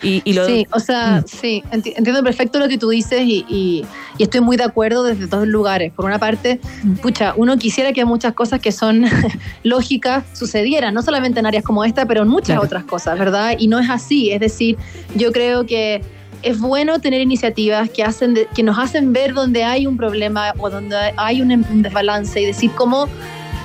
Y, 0.01 0.21
y 0.25 0.33
lo, 0.33 0.45
Sí, 0.45 0.67
o 0.73 0.79
sea, 0.81 1.21
Mm. 1.21 1.27
sí, 1.27 1.63
enti- 1.71 1.93
entiendo 1.95 2.21
perfecto 2.23 2.59
lo 2.59 2.67
que 2.67 2.77
tú 2.77 2.89
dices 2.89 3.21
y, 3.21 3.45
y- 3.47 3.85
y 4.17 4.23
estoy 4.23 4.41
muy 4.41 4.57
de 4.57 4.65
acuerdo 4.65 5.05
desde 5.05 5.27
dos 5.27 5.47
lugares. 5.47 5.93
Por 5.93 6.03
una 6.03 6.19
parte, 6.19 6.59
Mm. 6.83 6.95
pucha, 6.95 7.33
uno 7.37 7.57
quisiera 7.57 7.93
que 7.93 8.03
muchas 8.03 8.33
cosas 8.33 8.59
que 8.59 8.73
son 8.73 9.03
lógicas 9.63 10.25
sucedieran, 10.37 10.93
no 10.93 11.01
solamente 11.01 11.39
en 11.39 11.45
áreas 11.45 11.63
como 11.63 11.85
esta, 11.85 12.05
pero 12.05 12.23
en 12.23 12.27
muchas 12.27 12.47
Claro. 12.47 12.63
otras 12.63 12.83
cosas, 12.83 13.17
¿verdad? 13.17 13.55
Y 13.57 13.67
no 13.67 13.79
es 13.79 13.89
así, 13.89 14.29
es 14.31 14.41
decir, 14.41 14.77
yo 15.15 15.31
creo 15.31 15.65
que 15.65 16.01
es 16.43 16.59
bueno 16.59 16.99
tener 16.99 17.21
iniciativas 17.21 17.89
que, 17.89 18.03
hacen 18.03 18.33
de- 18.33 18.47
que 18.53 18.63
nos 18.63 18.77
hacen 18.77 19.13
ver 19.13 19.33
donde 19.33 19.63
hay 19.63 19.87
un 19.87 19.97
problema 19.97 20.53
o 20.59 20.69
donde 20.69 20.95
hay 21.17 21.41
un, 21.41 21.81
desbalance 21.81 22.41
y 22.41 22.45
decir 22.45 22.71
cómo 22.75 23.07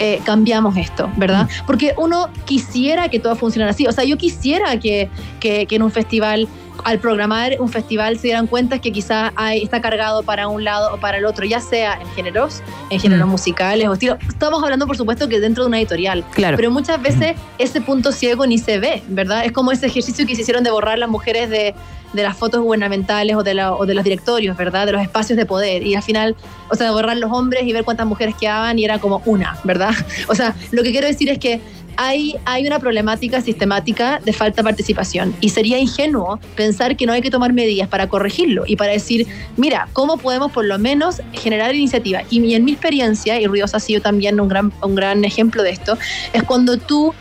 eh, 0.01 0.21
cambiamos 0.25 0.77
esto, 0.77 1.11
¿verdad? 1.17 1.49
Porque 1.67 1.93
uno 1.99 2.29
quisiera 2.45 3.09
que 3.09 3.19
todo 3.19 3.35
funcionara 3.35 3.73
así. 3.73 3.87
O 3.87 3.93
sea, 3.93 4.05
yo 4.05 4.17
quisiera 4.17 4.79
que, 4.79 5.09
que, 5.41 5.67
que 5.67 5.75
en 5.77 5.83
un 5.83 5.91
festival, 5.91 6.47
al 6.85 7.01
programar 7.01 7.57
un 7.59 7.69
festival, 7.69 8.17
se 8.17 8.29
dieran 8.29 8.47
cuenta 8.47 8.79
que 8.79 8.93
quizás 8.93 9.33
está 9.55 9.81
cargado 9.81 10.23
para 10.23 10.47
un 10.47 10.63
lado 10.63 10.95
o 10.95 11.01
para 11.01 11.19
el 11.19 11.27
otro, 11.27 11.45
ya 11.45 11.61
sea 11.61 11.99
en 12.01 12.07
géneros, 12.15 12.63
en 12.91 13.01
géneros 13.01 13.27
Mm. 13.27 13.31
musicales 13.31 13.89
o 13.89 13.95
estilo. 13.95 14.19
Estamos 14.29 14.63
hablando, 14.63 14.87
por 14.87 14.97
supuesto, 14.97 15.29
que 15.29 15.41
dentro 15.41 15.65
de 15.65 15.69
una 15.69 15.79
editorial. 15.79 16.25
Claro. 16.33 16.57
Pero 16.57 16.71
muchas 16.71 17.03
veces 17.03 17.35
ese 17.59 17.81
punto 17.81 18.13
ciego 18.13 18.47
ni 18.47 18.59
se 18.59 18.79
ve, 18.79 19.03
¿verdad? 19.09 19.45
Es 19.45 19.51
como 19.51 19.73
ese 19.73 19.87
ejercicio 19.87 20.25
que 20.29 20.37
se 20.37 20.43
hicieron 20.43 20.63
de 20.63 20.71
borrar 20.71 20.97
las 21.01 21.09
mujeres 21.09 21.51
de, 21.51 21.75
de 22.13 22.23
las 22.23 22.37
fotos 22.37 22.63
gubernamentales 22.63 23.37
o 23.37 23.43
de, 23.43 23.55
la- 23.55 23.75
o 23.75 23.85
de 23.87 23.95
los 23.95 24.05
directorios, 24.05 24.57
¿verdad? 24.57 24.87
De 24.87 24.93
los 24.93 25.03
espacios 25.03 25.37
de 25.37 25.47
poder. 25.47 25.87
Y 25.87 25.95
al 25.95 26.03
final, 26.03 26.37
o 26.71 26.75
sea, 26.75 26.91
borrar 26.93 27.17
los 27.19 27.31
hombres 27.33 27.65
y 27.67 27.73
ver 27.73 27.85
cuántas 27.85 28.07
mujeres 28.07 28.35
quedaban 28.39 28.79
y 28.79 28.85
era 28.85 28.99
como 28.99 29.23
una, 29.27 29.59
¿verdad? 29.65 29.91
O 30.29 30.35
sea, 30.35 30.55
lo 30.71 30.83
que 30.83 30.91
quiero 30.93 31.07
decir 31.07 31.29
es 31.29 31.39
que 31.39 31.61
hay, 32.01 32.37
hay 32.45 32.65
una 32.65 32.79
problemática 32.79 33.41
sistemática 33.41 34.21
de 34.25 34.33
falta 34.33 34.63
de 34.63 34.65
participación 34.65 35.35
y 35.41 35.49
sería 35.49 35.81
ingenuo 35.81 36.39
pensar 36.55 36.97
que 36.97 37.07
no 37.07 37.13
hay 37.13 37.21
que 37.23 37.31
tomar 37.31 37.53
medidas 37.53 37.89
para 37.89 38.09
corregirlo 38.09 38.63
y 38.69 38.77
para 38.77 38.93
decir, 38.93 39.27
mira, 39.57 39.89
¿cómo 39.95 40.17
podemos 40.17 40.53
por 40.53 40.65
lo 40.65 40.79
menos 40.79 41.21
generar 41.33 41.75
iniciativa? 41.75 42.21
Y 42.31 42.55
en 42.55 42.65
mi 42.65 42.71
experiencia, 42.71 43.41
y 43.41 43.47
Ruidosa 43.49 43.79
ha 43.79 43.81
sido 43.81 44.01
también 44.01 44.39
un 44.41 44.47
gran, 44.49 44.73
un 44.81 44.95
gran 44.95 45.25
ejemplo 45.25 45.65
de 45.65 45.71
esto, 45.71 45.99
es 46.33 46.45
cuando 46.45 46.77
tú 46.77 47.13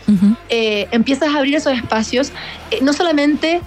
eh, 0.48 0.86
empiezas 0.92 1.34
a 1.34 1.38
abrir 1.38 1.56
esos 1.56 1.72
espacios, 1.74 2.30
eh, 2.70 2.78
no 2.80 2.92
solamente 2.92 3.60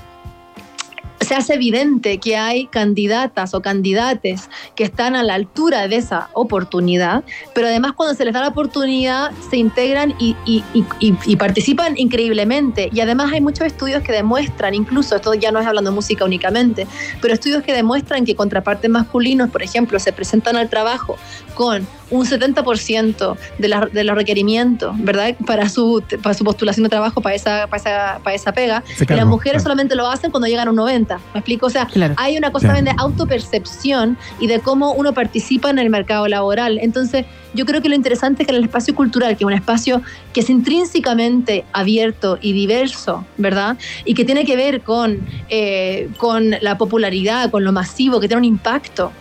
se 1.22 1.36
hace 1.36 1.54
evidente 1.54 2.18
que 2.18 2.36
hay 2.38 2.66
candidatas 2.68 3.54
o 3.54 3.62
candidates 3.62 4.50
que 4.76 4.84
están 4.84 5.16
a 5.16 5.24
la 5.24 5.36
altura 5.36 5.88
de 5.88 5.98
esa 5.98 6.30
oportunidad, 6.34 7.24
pero 7.54 7.68
además 7.68 7.94
cuando 7.94 8.16
se 8.16 8.26
les 8.26 8.34
da 8.34 8.42
la 8.42 8.50
oportunidad 8.50 9.32
se 9.50 9.58
integran 9.58 10.14
y, 10.20 10.36
y- 10.46 11.36
participan 11.36 11.98
increíblemente. 11.98 12.90
Y 12.94 13.00
además 13.00 13.32
hay 13.32 13.42
muchos 13.42 13.66
estudios 13.66 14.04
que 14.04 14.12
demuestran, 14.12 14.74
incluso 14.74 15.16
esto 15.16 15.34
ya 15.34 15.52
no 15.52 15.60
es 15.60 15.68
hablando 15.68 15.92
de 15.92 15.96
música 15.96 16.26
únicamente, 16.26 16.88
pero 17.22 17.34
estudios 17.34 17.64
que 17.64 17.74
demuestran 17.74 18.26
que 18.26 18.36
contrapartes 18.36 18.90
masculinos, 18.90 19.50
por 19.50 19.64
ejemplo, 19.64 20.00
se 20.00 20.14
presentan 20.14 20.56
al 20.56 20.70
trabajo 20.70 21.18
con 21.56 21.88
un 22.12 22.26
70% 22.26 23.38
de, 23.58 23.68
la- 23.68 23.88
de 23.92 24.04
los 24.04 24.16
requerimientos, 24.16 24.94
¿verdad? 25.00 25.36
Para 25.48 25.70
su, 25.70 26.04
para 26.22 26.34
su 26.36 26.44
postulación 26.44 26.84
de 26.84 26.90
trabajo, 26.90 27.22
para 27.22 27.36
esa, 27.36 27.68
para 27.68 27.78
esa, 27.82 28.20
para 28.24 28.36
esa 28.36 28.52
pega. 28.52 28.84
Y 29.00 29.14
las 29.14 29.26
mujeres 29.26 29.54
claro. 29.64 29.64
solamente 29.64 29.96
lo 29.96 30.08
hacen 30.08 30.30
cuando 30.30 30.48
llegan 30.48 30.68
a 30.68 30.72
un 30.72 30.76
90. 30.78 31.18
¿Me 31.34 31.40
explico? 31.40 31.66
O 31.68 31.70
sea, 31.70 31.88
Claro. 31.88 32.14
hay 32.18 32.38
una 32.38 32.52
cosa 32.52 32.68
también 32.68 32.86
de 32.86 32.94
autopercepción 32.98 34.18
y 34.40 34.48
de 34.48 34.60
cómo 34.60 34.92
uno 34.94 35.14
participa 35.14 35.70
en 35.70 35.80
el 35.80 35.90
mercado 35.90 36.28
laboral. 36.28 36.78
Entonces, 36.82 37.26
yo 37.54 37.66
creo 37.66 37.82
que 37.82 37.90
lo 37.90 37.96
interesante 37.96 38.44
es 38.44 38.48
que 38.48 38.54
en 38.54 38.60
el 38.60 38.66
espacio 38.66 38.96
cultural, 38.96 39.30
que 39.38 39.44
es 39.44 39.48
un 39.48 39.54
espacio 39.54 40.02
que 40.34 40.40
es 40.42 40.50
intrínsecamente 40.50 41.66
abierto 41.74 42.38
y 42.42 42.54
diverso, 42.54 43.26
¿verdad? 43.38 43.78
Y 44.06 44.14
que 44.14 44.26
tiene 44.26 44.46
que 44.46 44.56
ver 44.56 44.82
con, 44.82 45.20
eh, 45.50 46.10
con 46.18 46.52
la 46.62 46.78
popularidad, 46.78 47.50
con 47.52 47.64
lo 47.64 47.72
masivo, 47.72 48.20
que 48.20 48.28
tiene 48.28 48.40
un 48.40 48.46
impacto. 48.46 49.12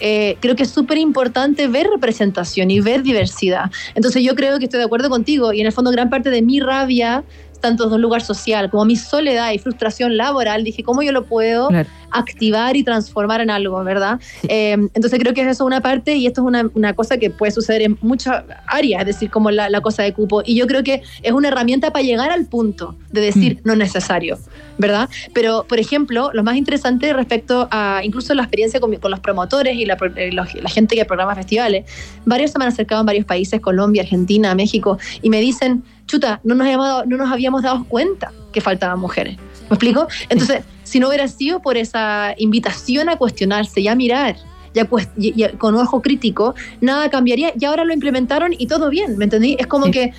Eh, 0.00 0.36
creo 0.40 0.56
que 0.56 0.62
es 0.64 0.70
súper 0.70 0.98
importante 0.98 1.68
ver 1.68 1.88
representación 1.88 2.70
y 2.70 2.80
ver 2.80 3.02
diversidad. 3.02 3.70
Entonces 3.94 4.22
yo 4.22 4.34
creo 4.34 4.58
que 4.58 4.64
estoy 4.64 4.78
de 4.78 4.86
acuerdo 4.86 5.08
contigo 5.08 5.52
y 5.52 5.60
en 5.60 5.66
el 5.66 5.72
fondo 5.72 5.90
gran 5.90 6.10
parte 6.10 6.30
de 6.30 6.42
mi 6.42 6.60
rabia, 6.60 7.24
tanto 7.60 7.84
desde 7.84 7.96
un 7.96 8.02
lugar 8.02 8.20
social 8.22 8.70
como 8.70 8.84
mi 8.84 8.96
soledad 8.96 9.50
y 9.52 9.58
frustración 9.58 10.16
laboral, 10.16 10.62
dije, 10.62 10.82
¿cómo 10.82 11.02
yo 11.02 11.10
lo 11.12 11.24
puedo 11.24 11.68
Claro. 11.68 11.88
activar 12.10 12.76
y 12.76 12.84
transformar 12.84 13.40
en 13.40 13.50
algo, 13.50 13.82
¿verdad? 13.82 14.20
Eh, 14.48 14.72
entonces 14.94 15.18
creo 15.18 15.32
que 15.34 15.40
eso 15.40 15.50
es 15.50 15.60
una 15.60 15.80
parte 15.80 16.14
y 16.14 16.26
esto 16.26 16.42
es 16.42 16.46
una, 16.46 16.70
una 16.74 16.92
cosa 16.94 17.16
que 17.18 17.30
puede 17.30 17.52
suceder 17.52 17.82
en 17.82 17.98
muchas 18.02 18.44
áreas, 18.66 19.00
es 19.00 19.06
decir, 19.06 19.30
como 19.30 19.50
la, 19.50 19.70
la 19.70 19.80
cosa 19.80 20.02
de 20.02 20.12
cupo. 20.12 20.42
Y 20.44 20.54
yo 20.54 20.66
creo 20.66 20.82
que 20.84 21.02
es 21.22 21.32
una 21.32 21.48
herramienta 21.48 21.90
para 21.92 22.04
llegar 22.04 22.30
al 22.30 22.46
punto 22.46 22.96
de 23.10 23.20
decir 23.22 23.60
no 23.64 23.72
es 23.72 23.78
necesario, 23.78 24.38
¿verdad? 24.78 25.08
Pero, 25.32 25.64
por 25.68 25.78
ejemplo, 25.78 26.30
lo 26.32 26.42
más 26.42 26.56
interesante 26.56 27.12
respecto 27.12 27.68
a 27.70 28.00
incluso 28.04 28.34
la 28.34 28.42
experiencia 28.42 28.80
con, 28.80 28.94
con 28.96 29.10
los 29.10 29.20
promotores 29.20 29.76
y 29.76 29.84
la, 29.86 29.96
eh, 30.16 30.30
los- 30.32 30.54
la 30.54 30.68
gente 30.70 30.94
que 30.96 31.04
programa 31.04 31.34
festivales, 31.34 31.84
varios 32.24 32.50
se 32.52 32.58
me 32.58 32.64
han 32.64 32.72
acercado 32.72 33.00
en 33.00 33.06
varios 33.06 33.24
países, 33.26 33.60
Colombia, 33.60 34.02
Argentina, 34.02 34.54
México, 34.54 34.98
y 35.22 35.30
me 35.30 35.40
dicen, 35.40 35.82
chuta, 36.06 36.40
no 36.44 36.54
nos, 36.54 36.66
habíamos 36.66 36.86
dado- 36.86 37.04
no 37.06 37.16
nos 37.16 37.30
habíamos 37.32 37.62
dado 37.62 37.84
cuenta 37.86 38.32
que 38.52 38.60
faltaban 38.60 38.98
mujeres. 38.98 39.36
¿Me 39.68 39.74
explico? 39.74 40.06
Entonces, 40.28 40.62
si 40.84 41.00
no 41.00 41.08
hubiera 41.08 41.26
sido 41.28 41.60
por 41.60 41.76
esa 41.76 42.34
invitación 42.38 43.08
a 43.08 43.16
cuestionarse 43.16 43.80
y 43.80 43.88
a 43.88 43.94
mirar, 43.94 44.36
y, 44.74 44.78
a 44.78 44.88
cuest- 44.88 45.10
y- 45.16 45.42
y 45.42 45.48
con 45.56 45.74
ojo 45.74 46.02
crítico, 46.02 46.54
nada 46.82 47.08
cambiaría 47.10 47.52
y 47.58 47.64
ahora 47.64 47.84
lo 47.84 47.92
implementaron 47.94 48.52
y 48.56 48.66
todo 48.66 48.90
bien, 48.90 49.16
¿me 49.16 49.24
entendí? 49.24 49.56
Es 49.58 49.66
como 49.66 49.86
Sí. 49.86 49.90
que... 49.92 50.12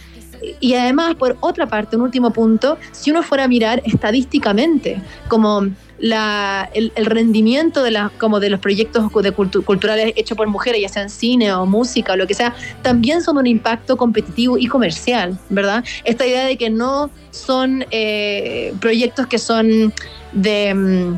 Y 0.59 0.73
además, 0.73 1.15
por 1.15 1.37
otra 1.39 1.67
parte, 1.67 1.95
un 1.95 2.03
último 2.03 2.31
punto, 2.31 2.77
si 2.91 3.11
uno 3.11 3.23
fuera 3.23 3.45
a 3.45 3.47
mirar 3.47 3.81
estadísticamente 3.85 5.01
como 5.27 5.67
la, 5.99 6.69
el, 6.73 6.91
rendimiento 7.05 7.83
de, 7.83 7.91
la, 7.91 8.11
como 8.17 8.39
de 8.39 8.49
los 8.49 8.59
proyectos 8.59 9.11
de 9.11 9.35
cultu- 9.35 9.63
culturales 9.63 10.13
hechos 10.15 10.37
por 10.37 10.47
mujeres, 10.47 10.81
ya 10.81 10.89
sea 10.89 11.03
en 11.03 11.09
cine 11.09 11.51
o 11.53 11.65
música 11.65 12.13
o 12.13 12.15
lo 12.15 12.27
que 12.27 12.33
sea, 12.33 12.53
también 12.81 13.21
son 13.21 13.37
un 13.37 13.47
impacto 13.47 13.97
competitivo 13.97 14.57
y 14.57 14.67
comercial, 14.67 15.37
¿verdad? 15.49 15.83
Esta 16.03 16.25
idea 16.25 16.45
de 16.45 16.57
que 16.57 16.69
no 16.69 17.09
son 17.31 17.85
eh, 17.91 18.73
proyectos 18.79 19.27
que 19.27 19.39
son 19.39 19.93
de... 20.33 21.17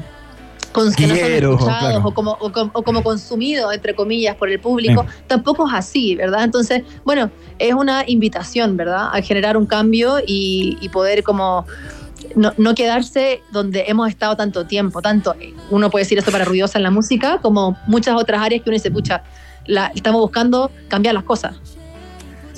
con- 0.71 0.93
que 0.93 1.03
no 1.07 1.09
son 1.09 1.17
Taquilleros, 1.19 1.53
escuchados 1.59 1.89
claro. 1.91 2.07
o, 2.07 2.13
como, 2.13 2.31
o, 2.39 2.51
com- 2.51 2.69
o 2.73 2.83
como 2.83 3.03
consumidos, 3.03 3.73
entre 3.73 3.95
comillas, 3.95 4.35
por 4.35 4.49
el 4.49 4.59
público, 4.59 5.05
tampoco 5.27 5.67
es 5.67 5.73
así, 5.73 6.15
¿verdad? 6.15 6.43
Entonces, 6.43 6.83
bueno, 7.03 7.29
es 7.57 7.73
una 7.73 8.03
invitación, 8.07 8.77
¿verdad? 8.77 9.09
A 9.11 9.21
generar 9.21 9.57
un 9.57 9.65
cambio 9.65 10.19
y, 10.25 10.77
y 10.81 10.89
poder 10.89 11.23
como 11.23 11.65
no, 12.35 12.53
no 12.57 12.75
quedarse 12.75 13.41
donde 13.51 13.85
hemos 13.87 14.09
estado 14.09 14.35
tanto 14.35 14.65
tiempo, 14.65 15.01
tanto, 15.01 15.35
uno 15.69 15.89
puede 15.89 16.03
decir 16.05 16.17
esto 16.17 16.31
para 16.31 16.45
ruidosa 16.45 16.77
en 16.77 16.83
la 16.83 16.91
música, 16.91 17.39
como 17.41 17.77
muchas 17.87 18.15
otras 18.15 18.41
áreas 18.41 18.61
que 18.61 18.69
uno 18.69 18.75
dice, 18.75 18.91
pucha, 18.91 19.23
la, 19.65 19.87
estamos 19.95 20.21
buscando 20.21 20.69
cambiar 20.89 21.15
las 21.15 21.23
cosas. 21.23 21.55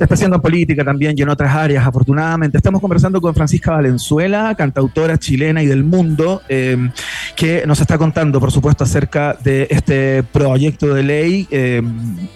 Está 0.03 0.15
haciendo 0.15 0.37
en 0.37 0.41
política 0.41 0.83
también 0.83 1.13
y 1.15 1.21
en 1.21 1.29
otras 1.29 1.55
áreas, 1.55 1.85
afortunadamente. 1.85 2.57
Estamos 2.57 2.81
conversando 2.81 3.21
con 3.21 3.33
Francisca 3.35 3.71
Valenzuela, 3.71 4.55
cantautora 4.57 5.17
chilena 5.17 5.61
y 5.61 5.67
del 5.67 5.83
mundo. 5.83 6.41
eh, 6.49 6.89
que 7.35 7.63
nos 7.65 7.79
está 7.81 7.97
contando, 7.97 8.39
por 8.39 8.51
supuesto, 8.51 8.83
acerca 8.83 9.35
de 9.43 9.67
este 9.69 10.23
proyecto 10.23 10.93
de 10.93 11.03
ley 11.03 11.47
eh, 11.49 11.81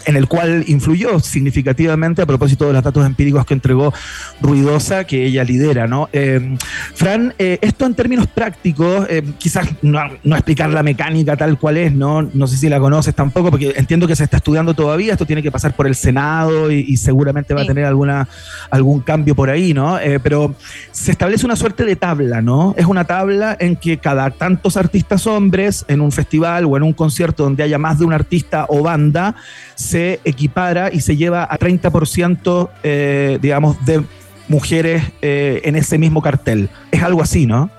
en 0.05 0.15
el 0.15 0.27
cual 0.27 0.63
influyó 0.67 1.19
significativamente 1.19 2.21
a 2.21 2.25
propósito 2.25 2.65
de 2.67 2.73
los 2.73 2.83
datos 2.83 3.05
empíricos 3.05 3.45
que 3.45 3.53
entregó 3.53 3.93
Ruidosa, 4.41 5.03
que 5.03 5.25
ella 5.25 5.43
lidera, 5.43 5.87
¿no? 5.87 6.09
Eh, 6.11 6.57
Fran, 6.95 7.33
eh, 7.37 7.59
esto 7.61 7.85
en 7.85 7.93
términos 7.93 8.27
prácticos, 8.27 9.07
quizás 9.37 9.67
no, 9.81 9.99
no, 10.23 10.35
explicar 10.35 10.69
la 10.69 10.83
mecánica 10.83 11.35
tal 11.37 11.57
cual 11.59 11.77
es, 11.77 11.93
¿no? 11.93 12.21
No 12.21 12.47
sé 12.47 12.57
si 12.57 12.69
la 12.69 12.79
conoces 12.79 13.13
tampoco, 13.13 13.51
porque 13.51 13.73
entiendo 13.77 14.07
que 14.07 14.15
se 14.15 14.23
está 14.23 14.37
estudiando 14.37 14.73
todavía, 14.73 15.13
esto 15.13 15.25
tiene 15.25 15.43
que 15.43 15.51
pasar 15.51 15.75
por 15.75 15.87
el 15.87 15.95
Senado 15.95 16.71
y, 16.71 16.97
seguramente 16.97 17.53
va 17.55 17.63
a 17.63 17.65
tener 17.65 17.85
alguna, 17.85 18.27
algún 18.69 19.01
cambio 19.01 19.35
por 19.35 19.49
ahí, 19.49 19.73
¿no? 19.73 19.97
pero 20.23 20.55
se 20.91 21.11
establece 21.11 21.45
una 21.45 21.55
suerte 21.55 21.83
de 21.83 21.95
tabla, 21.95 22.41
¿no? 22.41 22.73
Es 22.77 22.85
una 22.85 23.05
tabla 23.05 23.55
en 23.59 23.75
que 23.75 23.97
cada 23.97 24.29
tantos 24.31 24.77
artistas 24.77 25.27
hombres 25.27 25.85
en 25.87 26.01
un 26.01 26.11
festival 26.11 26.65
o 26.65 26.77
en 26.77 26.83
un 26.83 26.93
concierto 26.93 27.43
donde 27.43 27.63
haya 27.63 27.77
más 27.77 27.99
de 27.99 28.05
un 28.05 28.13
artista 28.13 28.65
o 28.69 28.81
banda, 28.81 29.35
se 29.75 30.19
equipara 30.23 30.91
y 30.91 31.01
se 31.01 31.17
lleva 31.17 31.43
a 31.43 31.57
30%, 31.57 32.69
eh, 32.83 33.39
digamos, 33.41 33.83
de 33.85 34.03
mujeres 34.47 35.03
eh, 35.21 35.61
en 35.63 35.75
ese 35.75 35.97
mismo 35.97 36.21
cartel. 36.21 36.69
Es 36.91 37.01
algo 37.03 37.21
así, 37.21 37.45
¿no? 37.45 37.69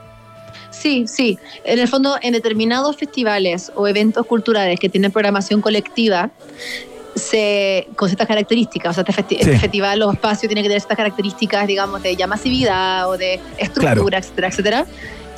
Sí, 0.71 1.07
sí. 1.07 1.39
En 1.65 1.79
el 1.79 1.89
fondo, 1.89 2.17
en 2.21 2.33
determinados 2.33 2.97
festivales 2.97 3.73
o 3.75 3.89
eventos 3.89 4.27
culturales 4.27 4.79
que 4.79 4.89
tienen 4.89 5.11
programación 5.11 5.61
colectiva, 5.61 6.31
se, 7.17 7.89
con 7.97 8.09
ciertas 8.09 8.29
características. 8.29 8.97
O 8.97 9.03
sea, 9.03 9.05
este, 9.17 9.41
este 9.41 9.59
festival 9.59 10.03
o 10.03 10.13
espacio 10.13 10.49
tiene 10.49 10.63
que 10.63 10.69
tener 10.69 10.79
estas 10.79 10.97
características, 10.97 11.67
digamos, 11.67 12.03
de 12.03 12.15
ya 12.15 12.27
masividad 12.27 13.09
o 13.09 13.17
de 13.17 13.41
estructura, 13.59 14.19
etcétera, 14.19 14.49
etcétera. 14.49 14.87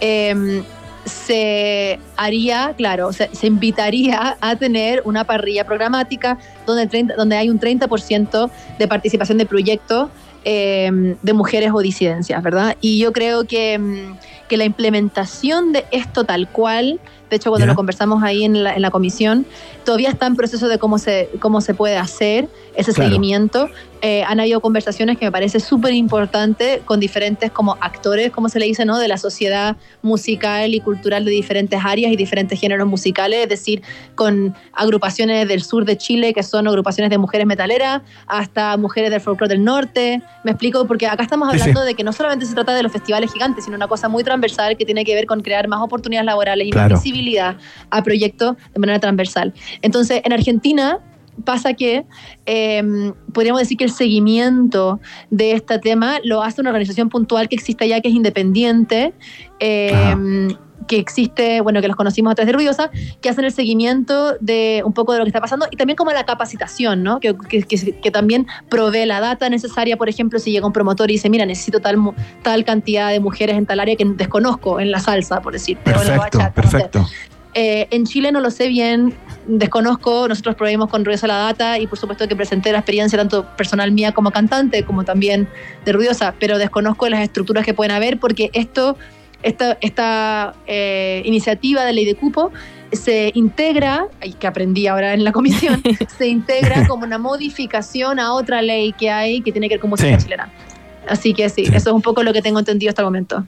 Em, 0.00 0.64
se 1.04 1.98
haría, 2.16 2.74
claro, 2.76 3.12
se, 3.12 3.30
se, 3.32 3.46
invitaría 3.46 4.36
a 4.40 4.56
tener 4.56 5.02
una 5.06 5.24
parrilla 5.24 5.64
programática 5.64 6.36
donde, 6.66 7.14
donde 7.16 7.36
hay 7.36 7.48
un 7.48 7.58
30% 7.58 8.50
de 8.78 8.88
participación 8.88 9.38
de 9.38 9.46
proyectos 9.46 10.10
em, 10.44 11.16
de 11.22 11.32
mujeres 11.32 11.70
o 11.72 11.80
disidencias, 11.80 12.42
¿verdad? 12.42 12.76
Y 12.80 12.98
yo 12.98 13.12
creo 13.12 13.44
que, 13.44 13.74
em, 13.74 14.16
que 14.48 14.56
la 14.56 14.64
implementación 14.64 15.72
de 15.72 15.84
esto 15.92 16.24
tal 16.24 16.48
cual 16.48 17.00
de 17.30 17.36
hecho, 17.36 17.50
cuando 17.50 17.66
lo 17.66 17.74
conversamos 17.74 18.22
ahí 18.22 18.44
en 18.44 18.64
la, 18.64 18.74
en 18.74 18.82
la, 18.82 18.90
comisión, 18.90 19.44
todavía 19.84 20.08
está 20.08 20.26
en 20.26 20.36
proceso 20.36 20.66
de 20.68 20.78
cómo 20.78 20.98
se, 20.98 21.28
cómo 21.40 21.60
se 21.60 21.74
puede 21.74 21.98
hacer 21.98 22.48
ese 22.74 22.92
seguimiento. 22.92 23.68
Eh, 24.00 24.22
han 24.24 24.38
habido 24.38 24.60
conversaciones 24.60 25.18
que 25.18 25.24
me 25.24 25.32
parece 25.32 25.58
súper 25.60 25.92
importante 25.92 26.82
con 26.84 27.00
diferentes 27.00 27.50
como 27.50 27.76
actores, 27.80 28.30
como 28.30 28.48
se 28.48 28.58
le 28.58 28.66
dice, 28.66 28.84
¿no? 28.84 28.98
de 28.98 29.08
la 29.08 29.16
sociedad 29.16 29.76
musical 30.02 30.74
y 30.74 30.80
cultural 30.80 31.24
de 31.24 31.30
diferentes 31.32 31.80
áreas 31.84 32.12
y 32.12 32.16
diferentes 32.16 32.60
géneros 32.60 32.86
musicales, 32.86 33.40
es 33.42 33.48
decir, 33.48 33.82
con 34.14 34.54
agrupaciones 34.72 35.48
del 35.48 35.62
sur 35.62 35.84
de 35.84 35.96
Chile, 35.96 36.32
que 36.32 36.42
son 36.42 36.68
agrupaciones 36.68 37.10
de 37.10 37.18
mujeres 37.18 37.46
metaleras, 37.46 38.02
hasta 38.26 38.76
mujeres 38.76 39.10
del 39.10 39.20
folclore 39.20 39.54
del 39.54 39.64
norte. 39.64 40.22
Me 40.44 40.52
explico, 40.52 40.86
porque 40.86 41.06
acá 41.06 41.24
estamos 41.24 41.48
hablando 41.48 41.82
de 41.84 41.94
que 41.94 42.04
no 42.04 42.12
solamente 42.12 42.46
se 42.46 42.54
trata 42.54 42.74
de 42.74 42.82
los 42.82 42.92
festivales 42.92 43.32
gigantes, 43.32 43.64
sino 43.64 43.76
una 43.76 43.88
cosa 43.88 44.08
muy 44.08 44.22
transversal 44.22 44.76
que 44.76 44.84
tiene 44.84 45.04
que 45.04 45.14
ver 45.14 45.26
con 45.26 45.40
crear 45.40 45.66
más 45.66 45.80
oportunidades 45.80 46.26
laborales 46.26 46.68
y 46.68 46.72
más 46.72 46.88
visibilidad 46.88 47.56
a 47.90 48.02
proyectos 48.02 48.56
de 48.72 48.80
manera 48.80 49.00
transversal. 49.00 49.52
Entonces, 49.82 50.20
en 50.24 50.32
Argentina 50.32 51.00
pasa 51.44 51.74
que 51.74 52.04
em, 52.46 53.12
podríamos 53.32 53.60
decir 53.60 53.76
que 53.76 53.84
el 53.84 53.90
seguimiento 53.90 55.00
de 55.30 55.52
este 55.52 55.78
tema 55.78 56.18
lo 56.24 56.42
hace 56.42 56.60
una 56.60 56.70
organización 56.70 57.08
puntual 57.08 57.48
que 57.48 57.56
existe 57.56 57.84
allá, 57.84 58.00
que 58.00 58.08
es 58.08 58.14
independiente. 58.14 59.12
Em, 59.60 60.48
que 60.88 60.96
existe, 60.96 61.60
bueno, 61.60 61.80
que 61.80 61.86
los 61.86 61.96
conocimos 61.96 62.32
a 62.32 62.34
través 62.34 62.46
de 62.48 62.52
Ruidosa, 62.54 62.90
que 63.20 63.28
hacen 63.28 63.44
el 63.44 63.52
seguimiento 63.52 64.36
de 64.40 64.82
un 64.84 64.92
poco 64.92 65.12
de 65.12 65.18
lo 65.18 65.24
que 65.24 65.28
está 65.28 65.40
pasando 65.40 65.66
y 65.70 65.76
también 65.76 65.96
como 65.96 66.10
la 66.10 66.24
capacitación, 66.24 67.02
¿no? 67.02 67.20
Que, 67.20 67.36
que, 67.36 68.10
también 68.10 68.46
provee 68.68 69.04
la 69.04 69.20
data 69.20 69.50
necesaria, 69.50 69.96
por 69.96 70.08
ejemplo, 70.08 70.38
si 70.38 70.50
llega 70.50 70.66
un 70.66 70.72
promotor 70.72 71.10
y 71.10 71.14
dice, 71.14 71.28
mira, 71.28 71.44
necesito 71.44 71.80
tal, 71.80 71.98
tal 72.42 72.64
cantidad 72.64 73.10
de 73.10 73.20
mujeres 73.20 73.56
en 73.56 73.66
tal 73.66 73.80
área 73.80 73.94
que 73.96 74.04
desconozco 74.04 74.80
en 74.80 74.90
la 74.90 74.98
salsa, 74.98 75.40
por 75.42 75.52
decir. 75.52 75.76
Perfecto, 75.78 76.38
perfecto. 76.54 77.06
Eh, 77.60 77.88
en 77.90 78.06
Chile 78.06 78.30
no 78.30 78.40
lo 78.40 78.52
sé 78.52 78.68
bien, 78.68 79.12
desconozco, 79.48 80.28
nosotros 80.28 80.54
proveemos 80.54 80.88
con 80.88 81.04
Ruidosa 81.04 81.26
la 81.26 81.38
data 81.38 81.76
y 81.80 81.88
por 81.88 81.98
supuesto 81.98 82.28
que 82.28 82.36
presenté 82.36 82.70
la 82.70 82.78
experiencia 82.78 83.18
tanto 83.18 83.44
personal 83.56 83.90
mía 83.90 84.12
como 84.12 84.30
cantante, 84.30 84.84
como 84.84 85.04
también 85.04 85.48
de 85.84 85.92
Ruidosa, 85.92 86.36
pero 86.38 86.56
desconozco 86.56 87.08
las 87.08 87.20
estructuras 87.20 87.66
que 87.66 87.74
pueden 87.74 87.90
haber 87.90 88.20
porque 88.20 88.50
esto, 88.52 88.96
esta, 89.42 89.76
esta 89.80 90.54
eh, 90.68 91.20
iniciativa 91.24 91.84
de 91.84 91.94
ley 91.94 92.04
de 92.04 92.14
cupo 92.14 92.52
se 92.92 93.32
integra, 93.34 94.06
y 94.22 94.34
que 94.34 94.46
aprendí 94.46 94.86
ahora 94.86 95.12
en 95.12 95.24
la 95.24 95.32
comisión, 95.32 95.82
se 96.16 96.28
integra 96.28 96.86
como 96.86 97.06
una 97.06 97.18
modificación 97.18 98.20
a 98.20 98.34
otra 98.34 98.62
ley 98.62 98.92
que 98.92 99.10
hay 99.10 99.40
que 99.40 99.50
tiene 99.50 99.68
que 99.68 99.74
ver 99.74 99.80
con 99.80 99.90
música 99.90 100.16
chilena. 100.16 100.48
Así 101.08 101.34
que 101.34 101.48
sí, 101.48 101.62
eso 101.62 101.76
es 101.76 101.86
un 101.88 102.02
poco 102.02 102.22
lo 102.22 102.32
que 102.32 102.40
tengo 102.40 102.60
entendido 102.60 102.90
hasta 102.90 103.02
el 103.02 103.06
momento. 103.06 103.44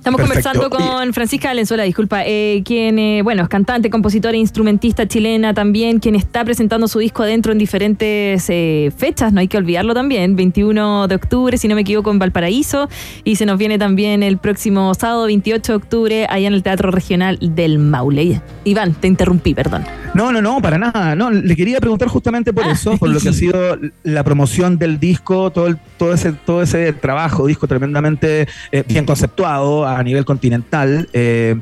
Estamos 0.00 0.22
conversando 0.22 0.70
con 0.70 1.12
Francisca 1.12 1.48
Valenzuela, 1.48 1.82
disculpa, 1.82 2.22
eh, 2.24 2.62
quien, 2.64 2.98
eh, 2.98 3.20
bueno, 3.22 3.42
es 3.42 3.50
cantante, 3.50 3.90
compositora, 3.90 4.34
instrumentista 4.34 5.06
chilena 5.06 5.52
también, 5.52 5.98
quien 5.98 6.14
está 6.14 6.42
presentando 6.42 6.88
su 6.88 7.00
disco 7.00 7.22
adentro 7.22 7.52
en 7.52 7.58
diferentes 7.58 8.46
eh, 8.48 8.90
fechas, 8.96 9.34
no 9.34 9.40
hay 9.40 9.48
que 9.48 9.58
olvidarlo 9.58 9.92
también, 9.92 10.36
21 10.36 11.06
de 11.06 11.14
octubre, 11.16 11.58
si 11.58 11.68
no 11.68 11.74
me 11.74 11.82
equivoco, 11.82 12.10
en 12.10 12.18
Valparaíso, 12.18 12.88
y 13.24 13.36
se 13.36 13.44
nos 13.44 13.58
viene 13.58 13.78
también 13.78 14.22
el 14.22 14.38
próximo 14.38 14.94
sábado 14.94 15.26
28 15.26 15.72
de 15.72 15.76
octubre, 15.76 16.26
allá 16.30 16.48
en 16.48 16.54
el 16.54 16.62
Teatro 16.62 16.90
Regional 16.90 17.38
del 17.38 17.78
Maule. 17.78 18.40
Iván, 18.64 18.94
te 18.94 19.06
interrumpí, 19.06 19.52
perdón. 19.52 19.84
No, 20.14 20.32
no, 20.32 20.40
no, 20.40 20.62
para 20.62 20.78
nada, 20.78 21.14
no, 21.14 21.30
le 21.30 21.54
quería 21.54 21.78
preguntar 21.78 22.08
justamente 22.08 22.54
por 22.54 22.64
ah. 22.64 22.72
eso, 22.72 22.96
por 22.96 23.10
lo 23.10 23.20
que 23.20 23.28
ha 23.28 23.32
sido 23.34 23.78
la 24.02 24.24
promoción 24.24 24.78
del 24.78 24.98
disco, 24.98 25.50
todo, 25.50 25.66
el, 25.66 25.76
todo, 25.98 26.14
ese, 26.14 26.32
todo 26.32 26.62
ese 26.62 26.94
trabajo, 26.94 27.46
disco 27.46 27.68
tremendamente 27.68 28.48
bien 28.88 29.04
conceptuado, 29.04 29.89
a 29.98 30.02
nivel 30.02 30.24
continental. 30.24 31.08
Eh, 31.12 31.56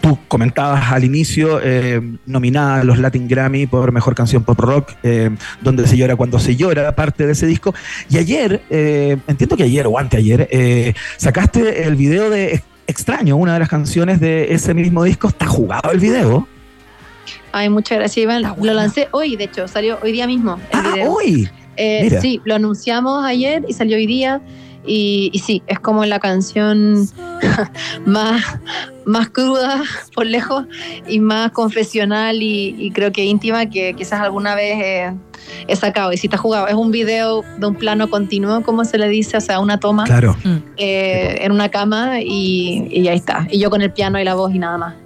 tú 0.00 0.18
comentabas 0.28 0.92
al 0.92 1.04
inicio, 1.04 1.60
eh, 1.62 2.00
nominada 2.26 2.80
a 2.80 2.84
los 2.84 2.98
Latin 2.98 3.28
Grammy 3.28 3.66
por 3.66 3.92
Mejor 3.92 4.14
Canción 4.14 4.44
Pop 4.44 4.58
Rock, 4.60 4.92
eh, 5.02 5.30
Donde 5.60 5.86
se 5.86 5.96
llora 5.96 6.16
cuando 6.16 6.38
se 6.38 6.56
llora, 6.56 6.94
parte 6.94 7.26
de 7.26 7.32
ese 7.32 7.46
disco. 7.46 7.74
Y 8.08 8.18
ayer, 8.18 8.62
entiendo 8.70 9.56
que 9.56 9.64
ayer 9.64 9.86
o 9.86 9.98
anteayer, 9.98 10.94
sacaste 11.16 11.84
el 11.84 11.96
video 11.96 12.30
de 12.30 12.62
Extraño, 12.88 13.36
una 13.36 13.54
de 13.54 13.58
las 13.58 13.68
canciones 13.68 14.20
de 14.20 14.54
ese 14.54 14.72
mismo 14.72 15.02
disco. 15.02 15.26
¿Está 15.26 15.46
jugado 15.46 15.90
el 15.90 15.98
video? 15.98 16.46
Ay, 17.50 17.68
muchas 17.68 17.98
gracias, 17.98 18.22
Iván. 18.22 18.42
Lo 18.62 18.74
lancé 18.74 19.08
hoy, 19.10 19.34
de 19.34 19.44
hecho, 19.44 19.66
salió 19.66 19.98
hoy 20.02 20.12
día 20.12 20.28
mismo. 20.28 20.60
El 20.70 21.02
ah, 21.02 21.08
hoy. 21.08 21.48
sí, 22.20 22.40
lo 22.44 22.54
anunciamos 22.54 23.24
ayer 23.24 23.64
y 23.66 23.72
salió 23.72 23.96
hoy 23.96 24.06
día. 24.06 24.40
Y, 24.86 25.40
sí, 25.44 25.62
es 25.66 25.80
como 25.80 26.04
la 26.04 26.20
canción 26.20 27.08
más, 28.06 28.42
más 29.04 29.30
cruda 29.30 29.82
por 30.14 30.26
lejos 30.26 30.64
y 31.08 31.20
más 31.20 31.50
confesional 31.52 32.42
y, 32.42 32.90
creo 32.94 33.12
que 33.12 33.24
íntima 33.24 33.66
que 33.66 33.94
quizás 33.94 34.20
alguna 34.20 34.54
vez 34.54 35.14
he, 35.68 35.76
sacado. 35.76 36.12
Y 36.12 36.16
si 36.16 36.28
te 36.28 36.36
has 36.36 36.40
jugado, 36.40 36.66
es 36.68 36.74
un 36.74 36.90
video 36.90 37.42
de 37.58 37.66
un 37.66 37.74
plano 37.74 38.08
continuo, 38.08 38.62
como 38.62 38.84
se 38.84 38.98
le 38.98 39.08
dice, 39.08 39.36
o 39.36 39.40
sea, 39.40 39.60
una 39.60 39.78
toma 39.78 40.04
claro. 40.04 40.36
Eh, 40.76 41.38
en 41.40 41.52
una 41.52 41.68
cama 41.68 42.20
y, 42.20 42.88
y 42.90 43.08
ahí 43.08 43.16
está. 43.16 43.46
Y 43.50 43.58
yo 43.58 43.70
con 43.70 43.82
el 43.82 43.92
piano 43.92 44.18
y 44.18 44.24
la 44.24 44.34
voz 44.34 44.54
y 44.54 44.58
nada 44.58 44.78
más 44.78 45.05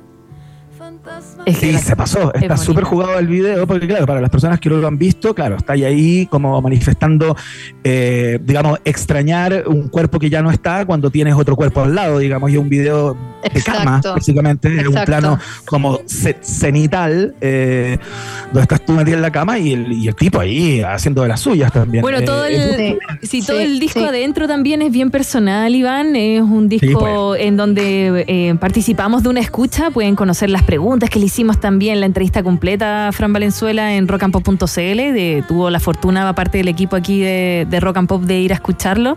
sí, 1.47 1.79
se 1.79 1.97
pasó. 1.97 2.33
Está 2.35 2.57
súper 2.57 2.85
jugado 2.85 3.19
el 3.19 3.27
video, 3.27 3.67
porque 3.67 3.87
claro, 3.87 4.07
para 4.07 4.21
las 4.21 4.31
personas 4.31 4.61
que 4.61 4.69
no 4.69 4.77
lo 4.77 4.87
han 4.87 4.99
visto, 4.99 5.35
claro, 5.35 5.57
está 5.57 5.73
ahí 5.73 6.27
como 6.27 6.61
manifestando, 6.61 7.37
eh, 7.85 8.39
digamos, 8.43 8.79
extrañar 8.85 9.65
un 9.67 9.89
cuerpo 9.89 10.19
que 10.19 10.31
ya 10.31 10.43
no 10.43 10.51
está 10.51 10.85
cuando 10.85 11.11
tienes 11.11 11.35
otro 11.35 11.57
cuerpo 11.57 11.83
al 11.83 11.95
lado, 11.95 12.19
digamos, 12.19 12.51
y 12.51 12.57
un 12.57 12.69
video 12.69 13.17
de 13.43 13.63
cama, 13.63 14.01
básicamente, 14.05 14.69
en 14.69 14.89
un 14.89 15.05
plano 15.05 15.39
como 15.65 16.01
cenital, 16.07 17.35
eh, 17.41 17.99
donde 18.47 18.63
estás 18.63 18.85
tú 18.85 18.93
metida 18.93 19.17
en 19.17 19.23
la 19.23 19.33
cama 19.33 19.59
y 19.59 19.73
el, 19.73 20.15
tipo 20.15 20.41
ahí 20.41 20.83
haciendo 20.83 21.23
de 21.23 21.29
las 21.29 21.41
suyas 21.41 21.73
también. 21.73 22.03
Bueno, 22.03 22.23
todo 22.23 22.45
eh, 22.45 22.99
el, 23.21 23.29
sí, 23.29 23.43
todo 23.43 23.59
el 23.59 23.81
disco 23.81 24.01
adentro 24.01 24.47
también 24.47 24.83
es 24.83 24.93
bien 24.93 25.11
personal, 25.11 25.75
Iván. 25.75 26.15
Es 26.17 26.43
un 26.43 26.69
disco 26.69 27.31
pues. 27.31 27.43
en 27.43 27.57
donde 27.57 28.57
participamos 28.61 29.23
de 29.23 29.31
una 29.31 29.41
escucha, 29.41 29.91
pueden 29.91 30.17
conocer 30.17 30.51
las 30.51 30.63
preguntas 30.63 31.00
que 31.09 31.19
le 31.19 31.27
hicimos 31.27 31.61
también 31.61 32.01
la 32.01 32.07
entrevista 32.07 32.43
completa 32.43 33.09
a 33.09 33.13
Fran 33.13 33.33
Valenzuela 33.33 33.95
en 33.95 34.09
rockandpop.cl. 34.09 35.47
Tuvo 35.49 35.71
la 35.71 35.81
fortuna, 35.81 36.29
aparte 36.29 36.59
del 36.59 36.69
equipo 36.69 36.97
aquí 36.97 37.21
de, 37.21 37.67
de 37.69 37.81
Rock 37.81 37.97
and 37.97 38.09
Pop, 38.09 38.23
de 38.23 38.41
ir 38.41 38.53
a 38.53 38.57
escucharlo. 38.57 39.17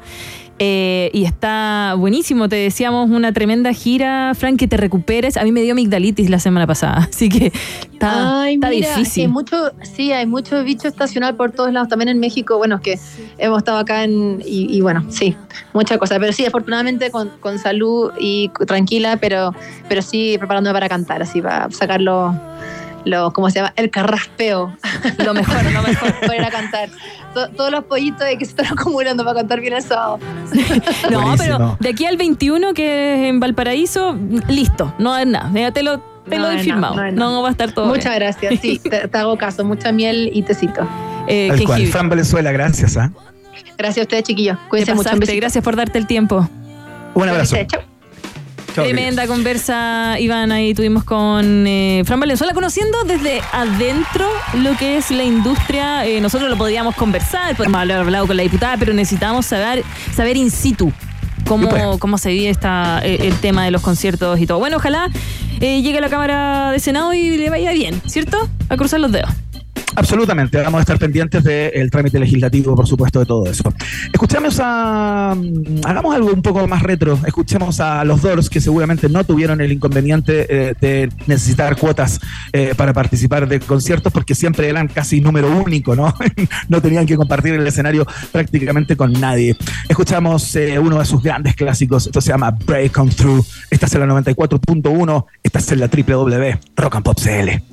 Eh, 0.60 1.10
y 1.14 1.26
está 1.26 1.96
buenísimo. 1.98 2.48
Te 2.48 2.56
decíamos 2.56 3.10
una 3.10 3.34
tremenda 3.34 3.74
gira, 3.74 4.34
Frank, 4.36 4.60
que 4.60 4.68
te 4.68 4.78
recuperes. 4.78 5.36
A 5.38 5.44
mí 5.44 5.52
me 5.52 5.62
dio 5.62 5.74
amigdalitis 5.74 6.30
la 6.30 6.40
semana 6.40 6.68
pasada, 6.68 6.98
así 7.10 7.28
que 7.30 7.52
está, 7.92 8.44
Ay, 8.44 8.56
está 8.56 8.70
mira, 8.70 8.90
difícil. 8.90 9.24
hay 9.24 9.28
mucho, 9.30 9.72
sí, 9.82 10.12
hay 10.12 10.26
mucho 10.26 10.64
bicho 10.64 10.88
estacional 10.88 11.36
por 11.36 11.52
todos 11.52 11.74
lados. 11.74 11.90
También 11.90 12.10
en 12.10 12.20
México, 12.20 12.58
bueno, 12.58 12.76
es 12.76 12.82
que 12.82 13.00
hemos 13.40 13.58
estado 13.58 13.80
acá 13.80 14.04
en, 14.04 14.42
y, 14.46 14.76
y 14.76 14.82
bueno, 14.82 15.06
sí, 15.10 15.36
muchas 15.74 15.98
cosas. 15.98 16.20
Pero 16.20 16.32
sí, 16.32 16.46
afortunadamente 16.46 17.10
con, 17.10 17.30
con 17.40 17.58
salud 17.58 18.12
y 18.20 18.50
tranquila, 18.68 19.18
pero, 19.18 19.54
pero 19.90 20.02
sí 20.02 20.36
preparándome 20.38 20.74
para 20.74 20.88
cantar, 20.88 21.22
así 21.24 21.42
para 21.42 21.72
sacar 21.72 22.00
lo, 23.06 23.32
¿cómo 23.34 23.50
se 23.50 23.60
llama? 23.60 23.74
El 23.76 23.90
carraspeo. 23.90 24.76
Lo 25.26 25.34
mejor, 25.34 25.64
lo 25.72 25.82
mejor. 25.82 26.14
para 26.22 26.36
ir 26.36 26.44
a 26.46 26.50
cantar. 26.52 26.90
To- 27.34 27.50
todos 27.50 27.72
los 27.72 27.84
pollitos 27.86 28.20
de 28.28 28.38
que 28.38 28.46
se 28.46 28.52
están 28.52 28.68
acumulando 28.78 29.24
para 29.24 29.40
cantar 29.40 29.60
bien 29.60 29.74
el 29.74 29.82
sábado. 29.84 30.20
No, 31.12 31.22
Buenísimo. 31.22 31.38
pero 31.38 31.78
de 31.80 31.90
aquí 31.90 32.06
al 32.06 32.18
21, 32.18 32.74
que 32.74 33.14
es 33.24 33.30
en 33.30 33.40
Valparaíso, 33.40 34.18
listo, 34.48 34.94
no 35.00 35.14
hay 35.14 35.26
nada. 35.26 35.52
Ya 35.54 35.72
te 35.72 35.84
lo, 35.84 36.00
te 36.30 36.38
No 36.38 36.44
lo 36.44 36.52
he 36.52 36.60
firmado. 36.60 36.96
no 36.96 37.12
No, 37.12 37.42
va 37.42 37.50
a 37.50 37.52
estar 37.52 37.72
todo 37.72 37.88
Muchas 37.88 38.06
bien. 38.06 38.20
gracias, 38.20 38.60
sí, 38.62 38.80
te, 38.80 39.08
te 39.08 39.18
hago 39.18 39.38
caso. 39.38 39.64
Mucha 39.66 39.92
miel 39.92 40.30
y 40.34 40.44
tecito. 40.44 40.88
Eh, 41.28 41.50
Tal 41.50 41.64
cual. 41.66 41.88
Fran 41.88 42.10
Valenzuela, 42.10 42.52
gracias. 42.52 42.98
¿ah? 42.98 43.12
Gracias 43.78 44.04
a 44.04 44.06
ustedes, 44.06 44.24
chiquillos. 44.24 44.58
Cuídense 44.70 44.94
mucho. 44.94 45.10
Un. 45.14 45.20
Gracias 45.20 45.64
por 45.64 45.76
darte 45.76 45.98
el 45.98 46.06
tiempo. 46.08 46.48
Un 47.16 47.30
abrazo. 47.30 47.56
Chao. 47.68 47.93
Tremenda 48.74 49.28
conversa, 49.28 50.20
Iván, 50.20 50.52
ahí 50.52 50.74
tuvimos 50.74 51.04
con 51.04 51.66
eh, 51.68 52.04
Fran 52.06 52.20
Valenzuela, 52.20 52.54
conociendo 52.54 53.04
desde 53.04 53.42
adentro 53.52 54.28
lo 54.62 54.76
que 54.78 54.98
es 54.98 55.12
la 55.12 55.24
industria. 55.24 56.06
Eh, 56.06 56.22
nosotros 56.22 56.50
lo 56.50 56.58
podíamos 56.58 56.96
conversar, 56.96 57.56
podemos 57.56 57.80
haber 57.80 57.98
hablado 57.98 58.28
con 58.28 58.38
la 58.38 58.44
diputada, 58.44 58.78
pero 58.78 58.94
necesitamos 58.94 59.46
saber, 59.46 59.84
saber 60.16 60.38
in 60.38 60.50
situ 60.50 60.92
cómo, 61.48 62.00
cómo 62.00 62.18
se 62.18 62.32
vive 62.32 62.50
esta, 62.50 63.02
eh, 63.04 63.28
el 63.28 63.36
tema 63.36 63.66
de 63.66 63.72
los 63.72 63.82
conciertos 63.82 64.40
y 64.40 64.48
todo. 64.48 64.60
Bueno, 64.60 64.78
ojalá 64.78 65.10
eh, 65.60 65.82
llegue 65.82 65.98
a 65.98 66.02
la 66.02 66.10
Cámara 66.10 66.72
de 66.72 66.80
Senado 66.80 67.14
y 67.14 67.38
le 67.38 67.50
vaya 67.50 67.72
bien, 67.72 68.02
¿cierto? 68.06 68.50
A 68.70 68.78
cruzar 68.78 69.00
los 69.00 69.12
dedos. 69.12 69.30
Absolutamente, 69.96 70.62
vamos 70.62 70.80
a 70.80 70.82
estar 70.82 70.98
pendientes 70.98 71.44
del 71.44 71.90
trámite 71.92 72.20
legislativo, 72.20 72.76
por 72.76 72.88
supuesto, 72.88 73.20
de 73.20 73.26
todo 73.26 73.46
eso. 73.46 73.74
Escuchamos 74.12 74.60
a. 74.62 75.36
mm, 75.36 75.86
Hagamos 75.86 76.16
algo 76.16 76.32
un 76.32 76.42
poco 76.42 76.68
más 76.68 76.82
retro. 76.82 77.20
Escuchemos 77.26 77.80
a 77.80 78.04
los 78.04 78.22
Doors, 78.22 78.50
que 78.50 78.62
seguramente 78.62 79.10
no 79.10 79.24
tuvieron 79.24 79.62
el 79.62 79.72
inconveniente 79.72 80.46
eh, 80.50 80.74
de 80.80 81.10
necesitar 81.28 81.78
cuotas 81.78 82.20
eh, 82.52 82.74
para 82.76 82.94
participar 82.94 83.48
de 83.48 83.60
conciertos, 83.60 84.12
porque 84.12 84.36
siempre 84.36 84.70
eran 84.70 84.88
casi 84.88 85.22
número 85.22 85.50
único, 85.56 85.96
¿no? 85.96 86.14
no 86.70 86.82
tenían 86.82 87.06
que 87.06 87.16
compartir 87.16 87.54
el 87.54 87.66
escenario 87.66 88.06
prácticamente 88.32 88.96
con 88.96 89.14
nadie. 89.14 89.56
Escuchamos 89.88 90.56
eh, 90.56 90.80
uno 90.80 91.00
de 91.00 91.06
sus 91.06 91.22
grandes 91.22 91.56
clásicos, 91.56 92.08
esto 92.08 92.22
se 92.22 92.30
llama 92.30 92.52
Break 92.52 92.98
On 92.98 93.10
Through. 93.10 93.46
Esta 93.70 93.86
es 93.86 93.94
la 93.94 94.06
94.1, 94.06 95.26
esta 95.44 95.60
es 95.60 95.78
la 95.78 95.88
www 95.88 96.54
Rock 96.76 96.96
and 96.96 97.04
Pop 97.04 97.20
CL. 97.20 97.73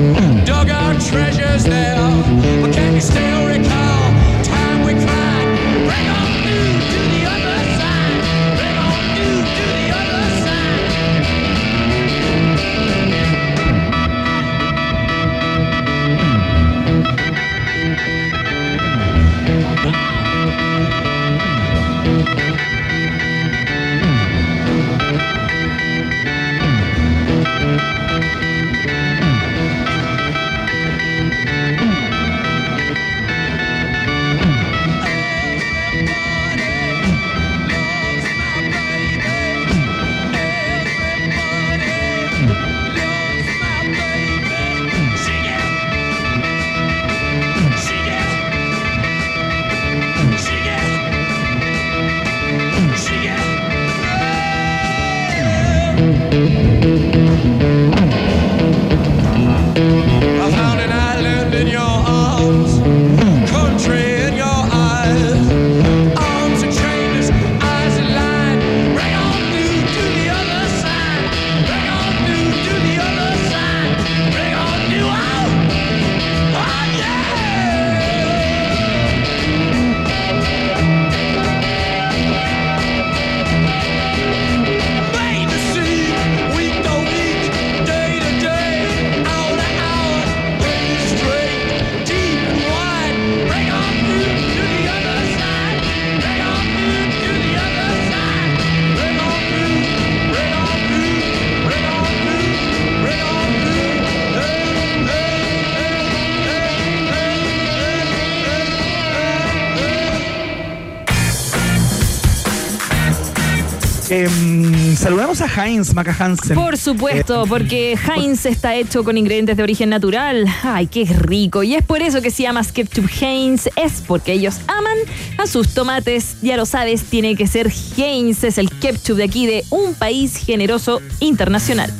A 115.41 115.65
Heinz 115.65 115.93
Maca 115.93 116.15
Hansen. 116.17 116.55
Por 116.55 116.77
supuesto, 116.77 117.43
Eh, 117.43 117.47
porque 117.49 117.97
Heinz 117.97 118.45
está 118.45 118.75
hecho 118.75 119.03
con 119.03 119.17
ingredientes 119.17 119.57
de 119.57 119.63
origen 119.63 119.89
natural. 119.89 120.45
Ay, 120.63 120.87
qué 120.87 121.05
rico. 121.05 121.63
Y 121.63 121.73
es 121.75 121.83
por 121.83 122.01
eso 122.01 122.21
que 122.21 122.29
se 122.29 122.43
llama 122.43 122.63
Skeptube 122.63 123.09
Heinz. 123.21 123.67
Es 123.75 124.03
porque 124.05 124.33
ellos 124.33 124.59
aman 124.67 124.97
a 125.37 125.47
sus 125.47 125.73
tomates. 125.73 126.35
Ya 126.41 126.57
lo 126.57 126.65
sabes, 126.65 127.03
tiene 127.05 127.35
que 127.35 127.47
ser 127.47 127.71
Heinz. 127.97 128.43
Es 128.43 128.57
el 128.59 128.69
ketchup 128.69 129.17
de 129.17 129.23
aquí 129.23 129.47
de 129.47 129.63
un 129.71 129.95
país 129.95 130.35
generoso 130.37 131.01
internacional. 131.19 131.91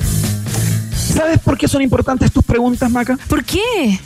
¿Sabes 0.95 1.39
por 1.39 1.57
qué 1.57 1.67
son 1.67 1.81
importantes 1.81 2.31
tus 2.31 2.43
preguntas, 2.43 2.89
Maca? 2.91 3.17
¿Por 3.27 3.43
qué? 3.43 3.99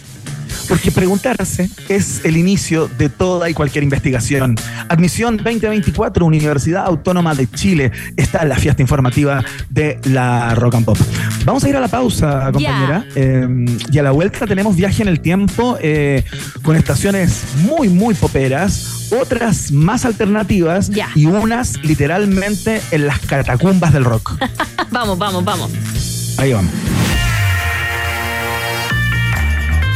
Porque 0.68 0.92
preguntarse 0.92 1.70
es 1.90 2.22
el 2.24 2.38
inicio 2.38 2.88
de 2.98 3.10
toda 3.10 3.50
y 3.50 3.54
cualquier 3.54 3.84
investigación. 3.84 4.56
Admisión 4.90 5.38
2024, 5.38 6.26
Universidad 6.26 6.86
Autónoma 6.86 7.36
de 7.36 7.50
Chile. 7.50 7.92
Está 8.18 8.46
la 8.46 8.56
fiesta 8.56 8.82
informativa 8.82 9.44
de 9.70 10.00
la 10.06 10.56
Rock 10.56 10.76
and 10.76 10.86
Pop. 10.86 10.98
Vamos 11.46 11.64
a 11.64 11.70
ir 11.70 11.76
a 11.76 11.80
la 11.80 11.88
pausa, 11.88 12.52
compañera. 12.52 13.06
Eh, 13.16 13.48
y 13.92 13.98
a 13.98 14.04
la 14.04 14.12
vuelta 14.12 14.48
tenemos 14.48 14.76
viaje 14.76 15.02
en 15.02 15.08
el 15.08 15.20
tiempo 15.20 15.78
eh, 15.82 16.24
con 16.62 16.76
estaciones 16.76 17.44
muy, 17.62 17.90
muy 17.90 18.16
poperas, 18.16 19.12
otras 19.12 19.72
más 19.72 20.06
alternativas 20.06 20.92
y 21.16 21.26
unas 21.26 21.78
literalmente 21.84 22.82
en 22.92 23.08
las 23.08 23.20
catacumbas 23.20 23.94
del 23.94 24.06
rock. 24.06 24.38
vamos, 24.92 25.18
vamos, 25.18 25.44
vamos. 25.44 26.36
Ahí 26.38 26.54
vamos. 26.54 26.72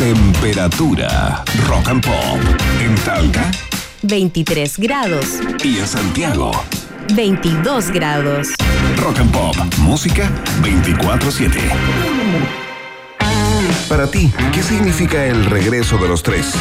Temperatura 0.00 1.44
rock 1.68 1.88
and 1.88 2.02
pop. 2.02 2.40
En 2.80 2.94
Talca 3.04 3.50
23 4.00 4.78
grados. 4.78 5.26
y 5.62 5.76
en 5.76 5.86
Santiago. 5.86 6.52
22 7.14 7.90
grados. 7.90 8.48
Rock 8.96 9.18
and 9.18 9.30
Pop. 9.30 9.54
Música 9.80 10.30
24-7. 10.62 12.69
Para 13.90 14.08
ti, 14.08 14.32
¿qué 14.52 14.62
significa 14.62 15.26
el 15.26 15.46
regreso 15.46 15.98
de 15.98 16.06
los 16.06 16.22
tres? 16.22 16.54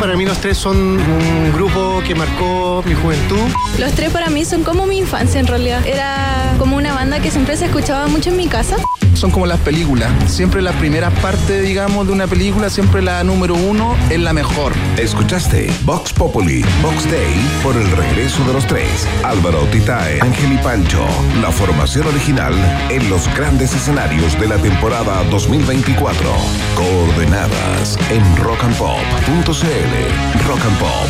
Para 0.00 0.16
mí 0.16 0.26
los 0.26 0.38
tres 0.38 0.58
son 0.58 0.76
un 0.76 1.52
grupo 1.54 2.02
que 2.04 2.16
marcó 2.16 2.82
mi 2.84 2.92
juventud. 2.92 3.38
Los 3.78 3.92
tres 3.92 4.10
para 4.10 4.30
mí 4.30 4.44
son 4.44 4.64
como 4.64 4.84
mi 4.84 4.98
infancia 4.98 5.38
en 5.38 5.46
realidad. 5.46 5.86
Era 5.86 6.56
como 6.58 6.76
una 6.76 6.92
banda 6.92 7.20
que 7.20 7.30
siempre 7.30 7.56
se 7.56 7.66
escuchaba 7.66 8.08
mucho 8.08 8.30
en 8.30 8.36
mi 8.36 8.48
casa. 8.48 8.78
Son 9.14 9.30
como 9.30 9.46
las 9.46 9.60
películas. 9.60 10.10
Siempre 10.30 10.60
la 10.60 10.72
primera 10.72 11.10
parte, 11.10 11.62
digamos, 11.62 12.06
de 12.06 12.12
una 12.12 12.26
película, 12.26 12.68
siempre 12.68 13.00
la 13.00 13.24
número 13.24 13.54
uno 13.54 13.96
es 14.10 14.20
la 14.20 14.34
mejor. 14.34 14.74
Escuchaste 14.98 15.72
Vox 15.84 16.12
Populi, 16.12 16.62
Vox 16.82 17.10
Day 17.10 17.34
por 17.62 17.76
el 17.76 17.90
regreso 17.92 18.44
de 18.44 18.52
los 18.52 18.66
tres. 18.66 19.08
Álvaro 19.24 19.60
Titae, 19.72 20.20
Ángel 20.20 20.52
y 20.52 20.58
Pancho. 20.58 21.06
La 21.40 21.50
formación 21.50 22.06
original 22.08 22.52
en 22.90 23.08
los 23.08 23.26
grandes 23.34 23.72
escenarios 23.74 24.38
de 24.38 24.48
la 24.48 24.58
temporada 24.58 25.24
2024. 25.30 26.55
Coordenadas 26.74 27.98
en 28.10 28.36
rockandpop.cl. 28.36 30.46
Rock 30.46 30.64
and 30.64 30.78
Pop 30.78 31.08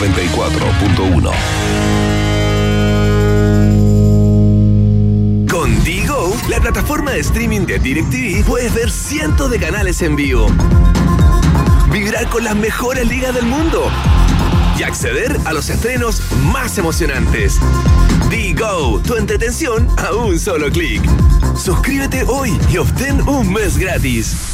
94.1. 0.00 1.30
Con 5.50 5.84
Digo, 5.84 6.34
la 6.48 6.60
plataforma 6.60 7.12
de 7.12 7.20
streaming 7.20 7.66
de 7.66 7.78
DirecTV, 7.78 8.44
puedes 8.44 8.74
ver 8.74 8.90
cientos 8.90 9.50
de 9.50 9.58
canales 9.58 10.02
en 10.02 10.16
vivo. 10.16 10.48
Vibrar 11.90 12.28
con 12.28 12.44
las 12.44 12.56
mejores 12.56 13.08
ligas 13.08 13.34
del 13.34 13.46
mundo. 13.46 13.90
Y 14.78 14.82
acceder 14.82 15.38
a 15.44 15.52
los 15.52 15.70
estrenos 15.70 16.20
más 16.52 16.78
emocionantes. 16.78 17.60
Digo, 18.30 19.00
tu 19.06 19.14
entretención 19.14 19.88
a 19.96 20.12
un 20.12 20.38
solo 20.38 20.70
clic. 20.70 21.02
Suscríbete 21.56 22.24
hoy 22.24 22.58
y 22.72 22.78
obtén 22.78 23.20
un 23.28 23.52
mes 23.52 23.78
gratis. 23.78 24.53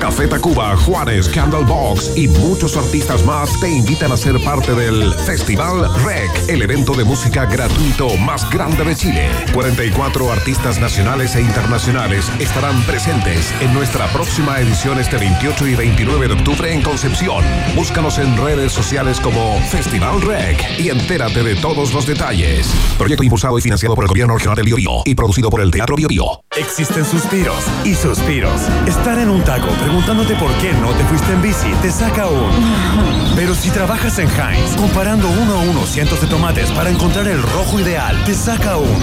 Café 0.00 0.26
Tacuba, 0.26 0.74
Juárez, 0.78 1.28
Candlebox 1.28 2.16
y 2.16 2.26
muchos 2.26 2.76
artistas 2.78 3.22
más 3.24 3.60
te 3.60 3.68
invitan 3.68 4.10
a 4.10 4.16
ser 4.16 4.42
parte 4.42 4.74
del 4.74 5.12
Festival 5.12 5.88
REC, 6.02 6.48
el 6.48 6.62
evento 6.62 6.94
de 6.94 7.04
música 7.04 7.44
gratuito 7.44 8.16
más 8.16 8.48
grande 8.48 8.82
de 8.82 8.96
Chile. 8.96 9.28
44 9.52 10.32
artistas 10.32 10.80
nacionales 10.80 11.36
e 11.36 11.42
internacionales 11.42 12.32
estarán 12.40 12.80
presentes 12.84 13.52
en 13.60 13.74
nuestra 13.74 14.06
próxima 14.08 14.58
edición 14.58 14.98
este 14.98 15.18
28 15.18 15.66
y 15.66 15.74
29 15.74 16.28
de 16.28 16.34
octubre 16.34 16.72
en 16.72 16.80
Concepción. 16.80 17.44
Búscanos 17.76 18.18
en 18.18 18.36
redes 18.38 18.72
sociales 18.72 19.20
como 19.20 19.60
Festival 19.68 20.22
REC 20.22 20.80
y 20.80 20.88
entérate 20.88 21.42
de 21.42 21.56
todos 21.56 21.92
los 21.92 22.06
detalles. 22.06 22.72
Proyecto 22.96 23.22
impulsado 23.22 23.58
y 23.58 23.62
financiado 23.62 23.94
por 23.94 24.04
el 24.04 24.08
Gobierno 24.08 24.34
Regional 24.34 24.56
de 24.56 24.62
Biobío 24.62 25.02
y 25.04 25.14
producido 25.14 25.50
por 25.50 25.60
el 25.60 25.70
Teatro 25.70 25.94
Biobío. 25.94 26.42
Existen 26.56 27.04
suspiros 27.04 27.64
y 27.84 27.94
suspiros. 27.94 28.62
Estar 28.86 29.18
en 29.18 29.28
un 29.28 29.44
taco 29.44 29.68
preguntándote 29.90 30.36
por 30.36 30.52
qué 30.58 30.72
no 30.74 30.92
te 30.92 31.02
fuiste 31.02 31.32
en 31.32 31.42
bici 31.42 31.66
te 31.82 31.90
saca 31.90 32.28
un. 32.28 32.48
Pero 33.34 33.56
si 33.56 33.70
trabajas 33.70 34.20
en 34.20 34.28
Heinz, 34.28 34.76
comparando 34.76 35.28
uno 35.28 35.54
a 35.54 35.62
uno 35.62 35.84
cientos 35.84 36.20
de 36.20 36.28
tomates 36.28 36.70
para 36.70 36.90
encontrar 36.90 37.26
el 37.26 37.42
rojo 37.42 37.80
ideal, 37.80 38.16
te 38.24 38.32
saca 38.32 38.76
un. 38.76 39.02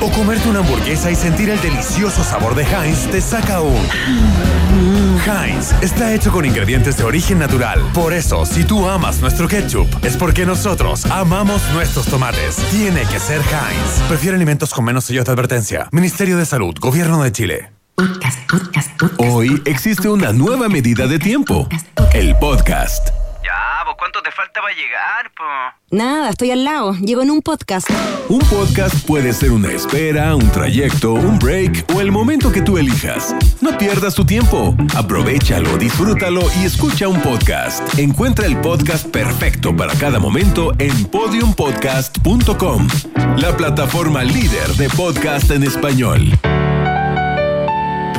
O 0.00 0.10
comerte 0.12 0.48
una 0.48 0.60
hamburguesa 0.60 1.10
y 1.10 1.16
sentir 1.16 1.50
el 1.50 1.60
delicioso 1.60 2.22
sabor 2.22 2.54
de 2.54 2.62
Heinz 2.62 3.10
te 3.10 3.20
saca 3.20 3.62
un. 3.62 3.84
Heinz 5.26 5.72
está 5.82 6.14
hecho 6.14 6.30
con 6.30 6.44
ingredientes 6.44 6.96
de 6.96 7.02
origen 7.02 7.40
natural. 7.40 7.82
Por 7.92 8.12
eso, 8.12 8.46
si 8.46 8.62
tú 8.62 8.88
amas 8.88 9.20
nuestro 9.20 9.48
ketchup, 9.48 9.88
es 10.04 10.16
porque 10.16 10.46
nosotros 10.46 11.04
amamos 11.06 11.62
nuestros 11.72 12.06
tomates. 12.06 12.56
Tiene 12.70 13.02
que 13.06 13.18
ser 13.18 13.40
Heinz. 13.40 14.08
Prefiere 14.08 14.36
alimentos 14.36 14.72
con 14.72 14.84
menos 14.84 15.04
sellos 15.04 15.24
de 15.24 15.32
advertencia. 15.32 15.88
Ministerio 15.90 16.36
de 16.36 16.46
Salud, 16.46 16.76
Gobierno 16.78 17.24
de 17.24 17.32
Chile. 17.32 17.79
Hoy 19.18 19.60
existe 19.66 20.08
una 20.08 20.32
nueva 20.32 20.68
medida 20.68 21.06
de 21.06 21.18
tiempo. 21.18 21.68
El 22.14 22.34
podcast. 22.38 23.08
Ya, 23.44 23.84
pues 23.84 23.96
¿cuánto 23.98 24.22
te 24.22 24.30
falta 24.30 24.60
para 24.62 24.74
llegar, 24.74 25.30
po? 25.36 25.44
Nada, 25.90 26.30
estoy 26.30 26.50
al 26.50 26.64
lado. 26.64 26.94
Llego 26.94 27.20
en 27.20 27.30
un 27.30 27.42
podcast. 27.42 27.88
Un 28.28 28.38
podcast 28.40 29.06
puede 29.06 29.32
ser 29.34 29.52
una 29.52 29.70
espera, 29.72 30.34
un 30.34 30.50
trayecto, 30.50 31.12
un 31.12 31.38
break 31.38 31.86
o 31.94 32.00
el 32.00 32.10
momento 32.10 32.50
que 32.50 32.62
tú 32.62 32.78
elijas. 32.78 33.34
No 33.60 33.76
pierdas 33.76 34.14
tu 34.14 34.24
tiempo. 34.24 34.74
Aprovechalo, 34.96 35.76
disfrútalo 35.76 36.42
y 36.60 36.64
escucha 36.64 37.06
un 37.06 37.20
podcast. 37.20 37.98
Encuentra 37.98 38.46
el 38.46 38.58
podcast 38.60 39.06
perfecto 39.08 39.76
para 39.76 39.92
cada 39.94 40.18
momento 40.18 40.72
en 40.78 41.04
podiumpodcast.com, 41.06 42.88
la 43.36 43.56
plataforma 43.56 44.22
líder 44.24 44.68
de 44.76 44.88
podcast 44.88 45.50
en 45.50 45.64
español. 45.64 46.30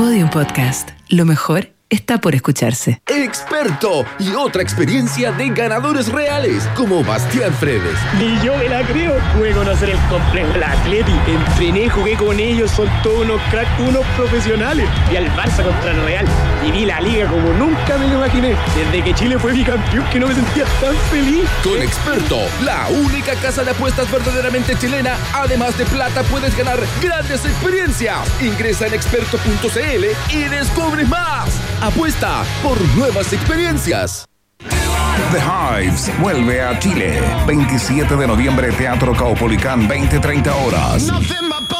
Podium 0.01 0.31
Podcast. 0.31 0.89
Lo 1.09 1.25
mejor 1.25 1.69
está 1.91 2.19
por 2.19 2.33
escucharse. 2.33 3.01
Experto 3.05 4.05
y 4.17 4.33
otra 4.33 4.61
experiencia 4.61 5.31
de 5.33 5.49
ganadores 5.49 6.07
reales 6.07 6.67
como 6.75 7.03
Bastián 7.03 7.53
Fredes. 7.53 7.97
Ni 8.17 8.39
yo 8.43 8.55
me 8.57 8.69
la 8.69 8.81
creo. 8.83 9.13
Pude 9.37 9.51
conocer 9.51 9.89
el 9.89 9.99
complejo 10.09 10.51
del 10.53 10.63
Atleti. 10.63 11.11
Entrené, 11.27 11.89
jugué 11.89 12.15
con 12.15 12.39
ellos. 12.39 12.71
Son 12.71 12.89
todos 13.03 13.25
unos 13.25 13.41
cracks, 13.51 13.69
unos 13.81 14.05
profesionales. 14.15 14.89
Y 15.11 15.17
al 15.17 15.29
Barça 15.35 15.63
contra 15.63 15.91
el 15.91 16.01
Real. 16.03 16.25
Viví 16.63 16.85
la 16.85 17.01
liga 17.01 17.27
como 17.27 17.53
nunca 17.53 17.97
me 17.97 18.07
lo 18.07 18.15
imaginé. 18.15 18.55
Desde 18.75 19.03
que 19.03 19.13
Chile 19.13 19.37
fue 19.37 19.51
bicampeón 19.51 20.05
que 20.09 20.19
no 20.19 20.27
me 20.27 20.35
sentía 20.35 20.65
tan 20.79 20.95
feliz. 21.11 21.49
Con 21.63 21.81
Experto, 21.81 22.37
la 22.63 22.87
única 22.87 23.35
casa 23.35 23.63
de 23.63 23.71
apuestas 23.71 24.09
verdaderamente 24.09 24.77
chilena, 24.77 25.17
además 25.33 25.77
de 25.77 25.85
plata, 25.85 26.23
puedes 26.23 26.55
ganar 26.57 26.79
grandes 27.01 27.43
experiencias. 27.43 28.19
Ingresa 28.41 28.87
en 28.87 28.93
experto.cl 28.93 30.05
y 30.33 30.43
descubre 30.45 31.03
más. 31.03 31.49
Apuesta 31.81 32.43
por 32.61 32.79
nuevas 32.95 33.33
experiencias. 33.33 34.25
The 35.31 35.39
Hives 35.39 36.11
vuelve 36.19 36.61
a 36.61 36.77
Chile. 36.77 37.19
27 37.47 38.15
de 38.15 38.27
noviembre, 38.27 38.71
Teatro 38.71 39.15
Caupolicán, 39.15 39.89
20-30 39.89 40.51
horas. 40.63 41.07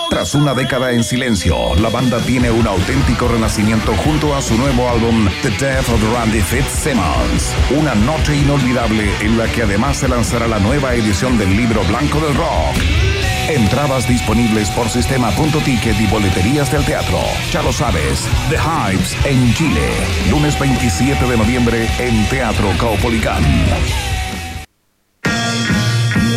Tras 0.10 0.34
una 0.34 0.56
década 0.56 0.92
en 0.92 1.04
silencio, 1.04 1.76
la 1.76 1.90
banda 1.90 2.20
tiene 2.20 2.50
un 2.50 2.66
auténtico 2.66 3.28
renacimiento 3.28 3.94
junto 3.98 4.36
a 4.36 4.42
su 4.42 4.58
nuevo 4.58 4.90
álbum 4.90 5.30
The 5.44 5.52
Death 5.52 5.90
of 5.90 6.02
Randy 6.16 6.42
Fitzsimmons. 6.42 7.54
Una 7.80 7.94
noche 7.94 8.36
inolvidable 8.36 9.08
en 9.22 9.38
la 9.38 9.48
que 9.48 9.62
además 9.62 9.98
se 9.98 10.08
lanzará 10.08 10.48
la 10.48 10.58
nueva 10.58 10.96
edición 10.96 11.38
del 11.38 11.56
libro 11.56 11.84
blanco 11.84 12.20
del 12.20 12.36
rock. 12.36 13.21
Entradas 13.56 14.08
disponibles 14.08 14.70
por 14.70 14.88
sistema.ticket 14.88 16.00
y 16.00 16.08
boleterías 16.08 16.72
del 16.72 16.86
teatro. 16.86 17.20
Ya 17.52 17.62
lo 17.62 17.74
sabes, 17.74 18.26
The 18.50 18.56
Hives 18.56 19.18
en 19.26 19.54
Chile. 19.54 19.90
Lunes 20.30 20.58
27 20.58 21.26
de 21.26 21.38
noviembre 21.38 21.90
en 22.00 22.26
Teatro 22.30 22.70
Caupolicán. 22.80 23.44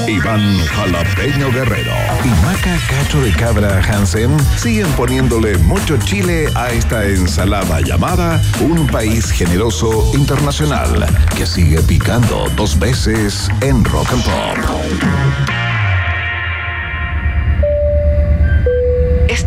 Iván 0.09 0.59
Jalapeño 0.66 1.53
Guerrero 1.53 1.92
y 2.24 2.29
Maca 2.44 2.77
Cacho 2.88 3.20
de 3.20 3.31
Cabra 3.33 3.81
Hansen 3.81 4.37
siguen 4.57 4.90
poniéndole 4.92 5.57
mucho 5.59 5.96
chile 5.98 6.48
a 6.57 6.70
esta 6.70 7.05
ensalada 7.07 7.81
llamada 7.81 8.42
Un 8.61 8.88
País 8.88 9.31
Generoso 9.31 10.11
Internacional 10.14 11.07
que 11.37 11.46
sigue 11.46 11.81
picando 11.83 12.48
dos 12.57 12.77
veces 12.77 13.48
en 13.61 13.85
Rock 13.85 14.12
and 14.12 14.24
Pop. 14.24 15.63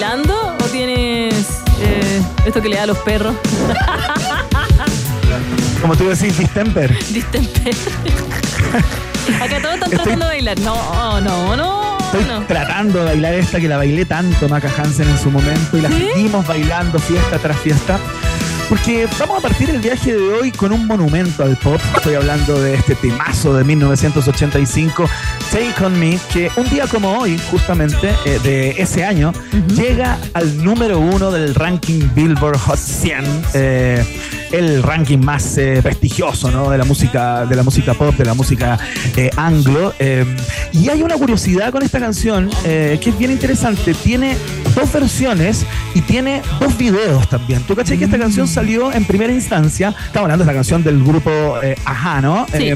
Bailando 0.00 0.56
o 0.58 0.64
tienes 0.72 1.34
eh, 1.82 2.22
esto 2.46 2.62
que 2.62 2.70
le 2.70 2.76
da 2.76 2.84
a 2.84 2.86
los 2.86 2.96
perros? 3.00 3.34
Como 5.82 5.94
tú 5.94 6.08
decís, 6.08 6.38
distemper. 6.38 6.96
Distemper. 7.12 7.74
Acá 9.42 9.60
todos 9.60 9.74
están 9.74 9.90
Estoy- 9.90 9.90
tratando 9.90 10.24
de 10.26 10.30
bailar. 10.32 10.58
No, 10.60 11.20
no, 11.20 11.54
no. 11.54 11.98
Estoy 11.98 12.24
no. 12.24 12.40
tratando 12.46 13.00
de 13.00 13.04
bailar 13.04 13.34
esta 13.34 13.60
que 13.60 13.68
la 13.68 13.76
bailé 13.76 14.06
tanto 14.06 14.48
Maca 14.48 14.70
Hansen 14.78 15.06
en 15.08 15.18
su 15.18 15.30
momento 15.30 15.76
y 15.76 15.82
la 15.82 15.90
¿Sí? 15.90 16.08
seguimos 16.14 16.46
bailando 16.46 16.98
fiesta 16.98 17.36
tras 17.38 17.58
fiesta. 17.58 17.98
Porque 18.70 19.08
vamos 19.18 19.38
a 19.38 19.48
partir 19.48 19.68
el 19.68 19.80
viaje 19.80 20.12
de 20.16 20.32
hoy 20.32 20.52
con 20.52 20.70
un 20.70 20.86
monumento 20.86 21.42
al 21.42 21.56
pop. 21.56 21.80
Estoy 21.96 22.14
hablando 22.14 22.62
de 22.62 22.74
este 22.74 22.94
temazo 22.94 23.52
de 23.52 23.64
1985, 23.64 25.10
Take 25.50 25.84
On 25.84 25.98
Me, 25.98 26.20
que 26.32 26.52
un 26.56 26.70
día 26.70 26.86
como 26.86 27.18
hoy, 27.18 27.36
justamente 27.50 28.14
eh, 28.24 28.38
de 28.44 28.70
ese 28.80 29.04
año, 29.04 29.32
llega 29.74 30.18
al 30.34 30.62
número 30.62 31.00
uno 31.00 31.32
del 31.32 31.56
ranking 31.56 32.08
Billboard 32.14 32.58
Hot 32.58 32.78
100, 32.78 33.24
eh, 33.54 34.04
el 34.52 34.82
ranking 34.82 35.18
más 35.18 35.56
eh, 35.58 35.80
prestigioso 35.82 36.50
¿no? 36.50 36.70
de, 36.70 36.78
la 36.78 36.84
música, 36.84 37.46
de 37.46 37.56
la 37.56 37.62
música 37.62 37.94
pop, 37.94 38.14
de 38.14 38.24
la 38.24 38.34
música 38.34 38.78
eh, 39.16 39.30
anglo. 39.36 39.94
eh, 39.98 40.24
y 40.72 40.88
hay 40.88 41.02
una 41.02 41.16
curiosidad 41.16 41.70
con 41.70 41.82
esta 41.82 41.98
canción 41.98 42.50
que 42.62 43.00
es 43.00 43.18
bien 43.18 43.30
interesante. 43.30 43.94
Tiene 43.94 44.36
dos 44.74 44.92
versiones 44.92 45.66
y 45.94 46.00
tiene 46.02 46.42
dos 46.60 46.76
videos 46.76 47.28
también. 47.28 47.62
¿Tú 47.62 47.74
caché 47.74 47.98
que 47.98 48.04
esta 48.04 48.18
canción 48.18 48.46
salió 48.46 48.92
en 48.92 49.04
primera 49.04 49.32
instancia? 49.32 49.88
Estamos 49.88 50.24
hablando 50.24 50.44
de 50.44 50.50
esta 50.50 50.58
canción 50.58 50.82
del 50.84 51.02
grupo 51.02 51.30
Ajá, 51.84 52.20
¿no? 52.20 52.46
Sí. 52.56 52.72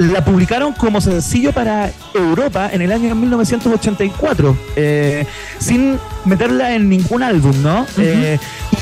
La 0.00 0.24
publicaron 0.24 0.72
como 0.72 0.98
sencillo 1.02 1.52
para 1.52 1.92
Europa 2.14 2.70
en 2.72 2.80
el 2.80 2.90
año 2.90 3.14
1984, 3.14 4.56
eh, 4.74 5.26
sin 5.58 5.98
meterla 6.24 6.74
en 6.74 6.88
ningún 6.88 7.22
álbum, 7.22 7.62
¿no? 7.62 7.86
Eh, 7.98 8.38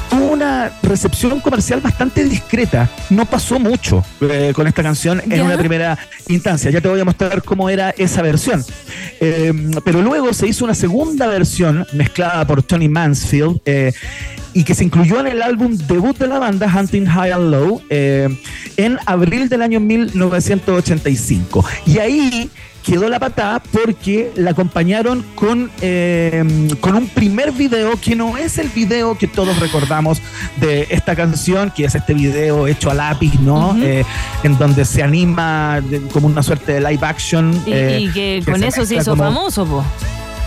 tuvo 0.09 0.33
una 0.33 0.73
recepción 0.83 1.41
comercial 1.41 1.81
bastante 1.81 2.25
discreta. 2.25 2.89
No 3.11 3.25
pasó 3.27 3.59
mucho 3.59 4.05
eh, 4.21 4.53
con 4.55 4.67
esta 4.67 4.83
canción 4.83 5.21
en 5.21 5.31
¿Ya? 5.31 5.45
una 5.45 5.57
primera 5.57 5.99
instancia. 6.29 6.71
Ya 6.71 6.81
te 6.81 6.89
voy 6.89 7.01
a 7.01 7.05
mostrar 7.05 7.43
cómo 7.43 7.69
era 7.71 7.91
esa 7.91 8.23
versión. 8.23 8.65
Eh, 9.21 9.53
pero 9.85 10.03
luego 10.03 10.33
se 10.33 10.47
hizo 10.49 10.65
una 10.65 10.75
segunda 10.75 11.27
versión 11.27 11.87
mezclada 11.93 12.47
por 12.47 12.63
Tony 12.63 12.89
Mansfield. 12.89 13.61
eh, 13.65 13.93
y 14.55 14.65
que 14.65 14.75
se 14.75 14.83
incluyó 14.83 15.21
en 15.21 15.27
el 15.29 15.43
álbum 15.43 15.77
debut 15.77 16.17
de 16.19 16.27
la 16.27 16.39
banda, 16.39 16.67
Hunting 16.75 17.05
High 17.07 17.31
and 17.33 17.51
Low, 17.51 17.83
eh, 17.91 18.29
en 18.79 18.99
abril 19.07 19.49
del 19.49 19.63
año 19.63 19.79
1985. 19.79 21.65
Y 21.87 21.99
ahí 21.99 22.51
quedó 22.85 23.09
la 23.11 23.19
patada 23.21 23.61
porque 23.71 24.31
la 24.37 24.53
acompañaron 24.53 25.23
con, 25.35 25.71
eh, 25.83 26.43
con 26.81 26.95
un 26.97 27.07
primer 27.09 27.53
video 27.53 28.01
que 28.01 28.17
no 28.17 28.39
es 28.39 28.57
el 28.57 28.69
video 28.69 29.19
que 29.19 29.27
todos 29.27 29.59
recordamos 29.61 30.23
de 30.59 30.87
esta 30.89 31.15
canción, 31.15 31.71
que 31.71 31.85
es 31.85 31.95
este 31.95 32.15
video 32.15 32.67
hecho 32.67 32.91
a 32.91 32.95
lápiz, 32.95 33.35
¿no? 33.41 33.77
Eh, 33.83 34.05
en 34.43 34.57
donde 34.57 34.87
se 34.87 35.03
anima 35.03 35.83
de- 35.83 36.01
como 36.01 36.29
una 36.29 36.43
suerte 36.43 36.73
de 36.73 36.81
live 36.81 37.01
action. 37.07 37.53
Y, 37.67 37.73
eh, 37.75 37.99
y 38.01 38.07
que 38.09 38.43
que 38.43 38.51
con 38.53 38.65
eso 38.65 38.81
mezcla 38.81 38.98
hizo 39.01 39.11
como- 39.13 39.25
famoso, 39.25 39.65
po. 39.67 39.85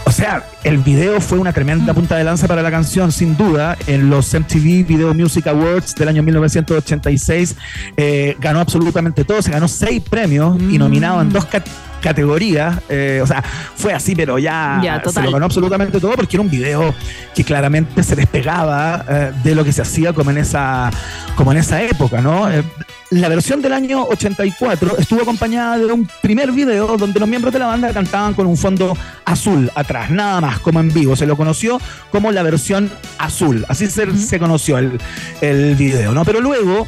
o 0.05 0.11
sea, 0.11 0.43
el 0.63 0.77
video 0.79 1.21
fue 1.21 1.37
una 1.39 1.53
tremenda 1.53 1.93
punta 1.93 2.17
de 2.17 2.23
lanza 2.23 2.47
para 2.47 2.61
la 2.61 2.69
canción, 2.71 3.11
sin 3.11 3.37
duda. 3.37 3.77
En 3.87 4.09
los 4.09 4.33
MTV 4.33 4.83
Video 4.85 5.13
Music 5.13 5.47
Awards 5.47 5.95
del 5.95 6.07
año 6.09 6.21
1986 6.23 7.55
eh, 7.97 8.35
ganó 8.39 8.59
absolutamente 8.59 9.23
todo. 9.23 9.41
Se 9.41 9.51
ganó 9.51 9.67
seis 9.67 10.01
premios 10.07 10.57
y 10.61 10.77
nominado 10.77 11.21
en 11.21 11.29
dos 11.31 11.45
cat- 11.45 11.65
categorías. 12.01 12.79
Eh, 12.89 13.19
o 13.23 13.27
sea, 13.27 13.43
fue 13.75 13.93
así, 13.93 14.15
pero 14.15 14.37
ya, 14.39 14.81
Ya, 14.83 15.01
se 15.09 15.21
lo 15.21 15.31
ganó 15.31 15.45
absolutamente 15.45 15.99
todo 15.99 16.11
porque 16.13 16.35
era 16.35 16.41
un 16.41 16.49
video 16.49 16.93
que 17.33 17.43
claramente 17.43 18.03
se 18.03 18.15
despegaba 18.15 19.05
eh, 19.07 19.31
de 19.43 19.55
lo 19.55 19.63
que 19.63 19.71
se 19.71 19.81
hacía 19.81 20.11
como 20.13 20.31
en 20.31 20.39
esa, 20.39 20.89
como 21.35 21.51
en 21.51 21.59
esa 21.59 21.81
época, 21.83 22.19
¿no? 22.21 22.49
Eh, 22.51 22.63
la 23.11 23.27
versión 23.27 23.61
del 23.61 23.73
año 23.73 24.05
84 24.05 24.97
estuvo 24.97 25.21
acompañada 25.21 25.77
de 25.77 25.85
un 25.85 26.09
primer 26.21 26.51
video 26.51 26.95
donde 26.97 27.19
los 27.19 27.27
miembros 27.27 27.53
de 27.53 27.59
la 27.59 27.67
banda 27.67 27.91
cantaban 27.91 28.33
con 28.33 28.47
un 28.47 28.55
fondo 28.55 28.97
azul 29.25 29.69
atrás, 29.75 30.09
nada 30.09 30.39
más, 30.39 30.59
como 30.59 30.79
en 30.79 30.93
vivo. 30.93 31.15
Se 31.17 31.25
lo 31.25 31.35
conoció 31.35 31.79
como 32.09 32.31
la 32.31 32.41
versión 32.41 32.89
azul. 33.17 33.65
Así 33.67 33.87
se, 33.87 34.17
se 34.17 34.39
conoció 34.39 34.77
el, 34.77 34.97
el 35.41 35.75
video, 35.75 36.13
¿no? 36.13 36.23
Pero 36.23 36.39
luego 36.39 36.87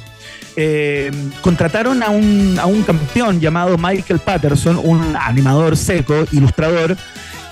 eh, 0.55 1.11
contrataron 1.41 2.01
a 2.03 2.09
un, 2.09 2.57
a 2.57 2.67
un 2.67 2.83
campeón 2.83 3.41
llamado 3.41 3.77
Michael 3.77 4.19
Patterson, 4.19 4.79
un 4.81 5.17
animador 5.17 5.75
seco, 5.75 6.25
ilustrador, 6.31 6.95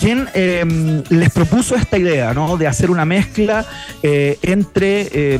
quien 0.01 0.27
eh, 0.33 1.03
les 1.09 1.29
propuso 1.29 1.75
esta 1.75 1.97
idea, 1.97 2.33
¿no? 2.33 2.57
De 2.57 2.65
hacer 2.67 2.89
una 2.89 3.05
mezcla 3.05 3.63
eh, 4.01 4.37
entre, 4.41 5.07
eh, 5.13 5.39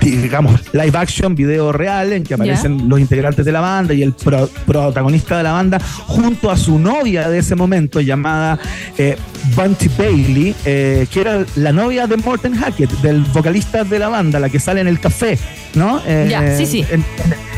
digamos, 0.00 0.60
live 0.72 0.96
action, 0.98 1.34
video 1.34 1.72
real, 1.72 2.12
en 2.14 2.24
que 2.24 2.34
aparecen 2.34 2.88
los 2.88 2.98
integrantes 2.98 3.44
de 3.44 3.52
la 3.52 3.60
banda 3.60 3.92
y 3.92 4.02
el 4.02 4.14
pro- 4.14 4.48
protagonista 4.64 5.36
de 5.36 5.42
la 5.42 5.52
banda, 5.52 5.78
junto 6.06 6.50
a 6.50 6.56
su 6.56 6.78
novia 6.78 7.28
de 7.28 7.38
ese 7.38 7.54
momento, 7.54 8.00
llamada 8.00 8.58
eh, 8.96 9.16
Bunty 9.54 9.88
Bailey, 9.96 10.54
eh, 10.64 11.06
que 11.12 11.20
era 11.20 11.44
la 11.56 11.72
novia 11.72 12.06
de 12.06 12.16
Morten 12.16 12.56
Hackett, 12.56 12.90
del 13.02 13.20
vocalista 13.20 13.84
de 13.84 13.98
la 13.98 14.08
banda, 14.08 14.40
la 14.40 14.48
que 14.48 14.58
sale 14.58 14.80
en 14.80 14.88
el 14.88 14.98
café, 15.00 15.38
¿no? 15.74 16.00
Ya, 16.06 16.56
sí, 16.56 16.64
sí. 16.66 16.84
En, 16.90 17.04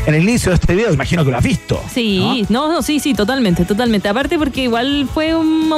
el 0.07 0.23
inicio 0.23 0.49
de 0.49 0.55
este 0.55 0.73
video, 0.75 0.91
imagino 0.91 1.23
que 1.23 1.29
lo 1.29 1.37
has 1.37 1.43
visto. 1.43 1.79
Sí, 1.93 2.43
no, 2.49 2.71
no, 2.71 2.81
sí, 2.81 2.99
sí, 2.99 3.13
totalmente, 3.13 3.63
totalmente. 3.63 4.09
Aparte 4.09 4.39
porque 4.39 4.63
igual 4.63 5.07
fue 5.13 5.35
un 5.35 5.69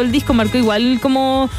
el 0.00 0.10
disco 0.12 0.34
marcó 0.34 0.58
igual 0.58 0.98
como 1.00 1.50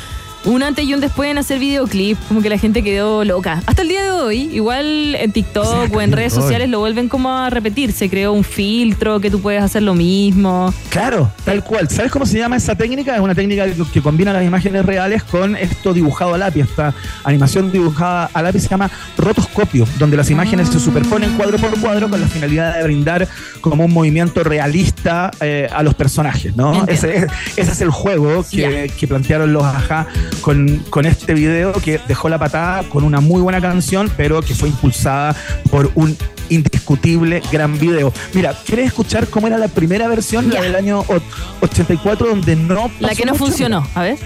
un 0.46 0.64
antes 0.64 0.86
y 0.86 0.94
un 0.94 1.02
después 1.02 1.30
en 1.30 1.38
hacer 1.38 1.60
videoclip, 1.60 2.18
como 2.28 2.42
que 2.42 2.50
la 2.50 2.58
gente 2.58 2.84
quedó 2.84 3.24
loca. 3.24 3.62
Hasta 3.66 3.82
el 3.82 3.90
día 3.90 4.04
de 4.04 4.12
hoy, 4.12 4.50
igual 4.54 5.16
en 5.16 5.32
TikTok 5.32 5.94
o 5.94 6.02
en 6.02 6.12
redes 6.12 6.34
sociales 6.34 6.70
lo 6.70 6.80
vuelven 6.80 7.10
como 7.10 7.36
a 7.36 7.50
repetir, 7.50 7.92
se 7.92 8.10
creó 8.10 8.34
un 8.34 8.44
filtro 8.44 9.20
que 9.20 9.30
tú 9.30 9.42
puedes 9.42 9.62
hacer 9.62 9.84
lo 9.84 9.94
mismo. 9.94 10.74
Claro, 10.90 11.32
tal 11.44 11.64
cual. 11.64 11.90
¿Sabes 11.90 12.12
cómo 12.12 12.26
se 12.26 12.38
llama 12.38 12.56
esa 12.56 12.76
técnica? 12.76 13.16
Es 13.16 13.22
una 13.22 13.36
técnica 13.36 13.66
que, 13.66 13.76
que 13.92 14.02
combina 14.02 14.32
las 14.32 14.46
imágenes 14.46 14.86
reales 14.86 15.24
con 15.24 15.56
esto 15.56 15.94
dibujado 15.94 16.34
a 16.34 16.38
lápiz. 16.38 16.62
Esta 16.62 16.94
animación 17.24 17.72
dibujada 17.72 18.30
a 18.34 18.42
lápiz 18.42 18.62
se 18.62 18.70
llama 18.70 18.90
rotoscopio, 19.18 19.86
donde 19.98 20.16
las 20.18 20.30
imágenes 20.30 20.70
se 20.70 20.80
superponen 20.80 21.34
cuadro 21.36 21.58
por 21.58 21.78
cuadro 21.80 22.10
con 22.10 22.22
la 22.22 22.28
finalidad 22.28 22.78
de 22.78 22.84
brindar 22.84 23.28
como 23.62 23.86
un 23.86 23.94
movimiento 23.94 24.44
realista 24.44 25.32
eh, 25.42 25.68
a 25.72 25.84
los 25.84 25.96
personajes, 25.96 26.56
¿no? 26.56 26.74
Entiendo. 26.74 26.92
Ese 26.92 27.18
es, 27.18 27.26
ese 27.58 27.72
es 27.72 27.82
el 27.82 27.90
juego 27.90 28.46
que, 28.50 28.92
que 28.98 29.08
plantearon 29.08 29.52
los 29.52 29.64
Ajá 29.64 30.08
con, 30.42 30.78
con 30.90 31.06
este 31.06 31.34
video 31.34 31.74
que 31.74 32.00
dejó 32.08 32.30
la 32.30 32.38
patada 32.38 32.84
con 32.84 33.04
una 33.04 33.20
muy 33.20 33.42
buena 33.42 33.60
canción, 33.62 34.12
pero 34.18 34.42
que 34.42 34.56
fue 34.56 34.70
impulsada 34.70 35.36
por 35.70 35.92
un 35.96 36.18
indiscutible 36.50 37.42
gran 37.52 37.78
video. 37.80 38.12
Mira, 38.34 38.54
¿quieres 38.66 38.88
escuchar 38.88 39.28
cómo 39.28 39.48
era 39.48 39.58
la 39.58 39.68
primera 39.68 40.08
versión, 40.08 40.50
la 40.52 40.62
del 40.62 40.76
año 40.76 41.02
o- 41.02 41.20
84, 41.62 42.28
donde 42.28 42.56
no 42.56 42.90
La 43.00 43.14
que 43.14 43.26
no 43.26 43.34
mucho? 43.34 43.46
funcionó, 43.46 43.86
a 43.94 44.02
ver. 44.02 44.18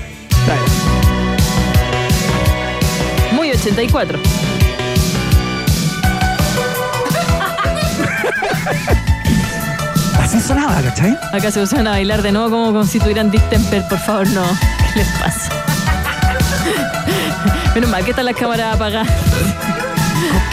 Dale. 0.48 0.62
Muy 3.36 3.52
84. 3.52 4.20
Así 10.22 10.40
sonaba, 10.40 10.82
¿cachai? 10.82 11.18
Acá 11.34 11.52
se 11.52 11.60
pusieron 11.60 11.88
a 11.88 11.92
bailar 11.92 12.22
de 12.22 12.32
nuevo 12.32 12.50
como, 12.50 12.86
tuvieran 13.00 13.30
distemper, 13.30 13.84
por 13.90 14.00
favor, 14.00 14.28
no. 14.30 14.44
¿Qué 14.94 15.00
les 15.00 15.08
pasa? 15.20 15.50
Menos 17.76 17.90
mal 17.90 18.04
que 18.04 18.12
están 18.12 18.26
las 18.26 18.36
cámaras 18.36 18.76
apagadas. 18.76 19.08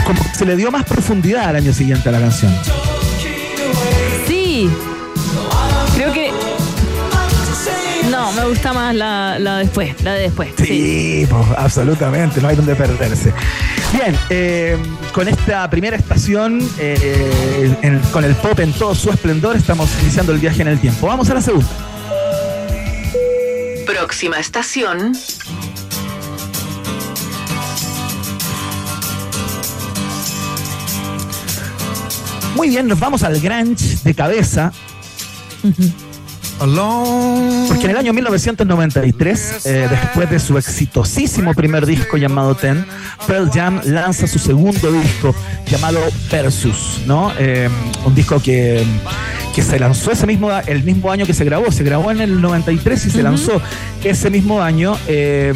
Como 0.07 0.21
se 0.35 0.45
le 0.45 0.57
dio 0.57 0.71
más 0.71 0.85
profundidad 0.85 1.49
al 1.49 1.57
año 1.57 1.73
siguiente 1.73 2.09
a 2.09 2.13
la 2.13 2.21
canción. 2.21 2.53
Sí. 4.27 4.71
Creo 5.95 6.13
que. 6.13 6.31
No, 8.11 8.33
me 8.33 8.45
gusta 8.47 8.73
más 8.73 8.95
la, 8.95 9.39
la 9.39 9.59
después, 9.59 10.03
la 10.03 10.15
de 10.15 10.23
después. 10.23 10.51
Sí. 10.57 11.27
Pues, 11.29 11.47
absolutamente, 11.57 12.41
no 12.41 12.49
hay 12.49 12.57
donde 12.57 12.75
perderse. 12.75 13.33
Bien, 13.93 14.17
eh, 14.31 14.79
con 15.13 15.29
esta 15.29 15.69
primera 15.69 15.97
estación, 15.97 16.61
eh, 16.79 17.75
con 18.13 18.25
el 18.25 18.35
pop 18.37 18.59
en 18.61 18.73
todo 18.73 18.95
su 18.95 19.11
esplendor, 19.11 19.57
estamos 19.57 19.91
iniciando 20.03 20.33
el 20.33 20.39
viaje 20.39 20.63
en 20.63 20.69
el 20.69 20.81
tiempo. 20.81 21.07
Vamos 21.07 21.29
a 21.31 21.35
la 21.35 21.43
segunda. 21.43 21.69
Próxima 23.87 24.39
estación, 24.39 25.13
Muy 32.61 32.69
bien, 32.69 32.87
nos 32.87 33.01
vamos 33.01 33.23
al 33.23 33.41
grunge 33.41 33.97
de 34.05 34.15
cabeza. 34.15 34.71
Porque 37.69 37.85
en 37.85 37.91
el 37.91 37.97
año 37.97 38.13
1993, 38.13 39.65
eh, 39.65 39.89
después 39.89 40.29
de 40.29 40.39
su 40.39 40.59
exitosísimo 40.59 41.55
primer 41.55 41.87
disco 41.87 42.19
llamado 42.19 42.55
Ten, 42.55 42.85
Pearl 43.27 43.51
Jam 43.51 43.81
lanza 43.87 44.27
su 44.27 44.39
segundo 44.39 44.93
disco 44.93 45.35
llamado 45.69 46.01
Versus, 46.31 47.01
¿no? 47.07 47.33
Eh, 47.39 47.71
un 48.05 48.15
disco 48.15 48.43
que, 48.43 48.85
que 49.55 49.63
se 49.63 49.79
lanzó 49.79 50.13
ese 50.13 50.27
mismo, 50.27 50.51
el 50.67 50.83
mismo 50.85 51.11
año 51.11 51.27
que 51.27 51.35
se 51.35 51.45
grabó. 51.45 51.71
Se 51.73 51.83
grabó 51.85 52.11
en 52.11 52.21
el 52.21 52.41
93 52.41 53.07
y 53.07 53.11
se 53.11 53.23
lanzó 53.23 53.61
ese 54.05 54.31
mismo 54.31 54.63
año. 54.63 54.97
eh, 55.09 55.53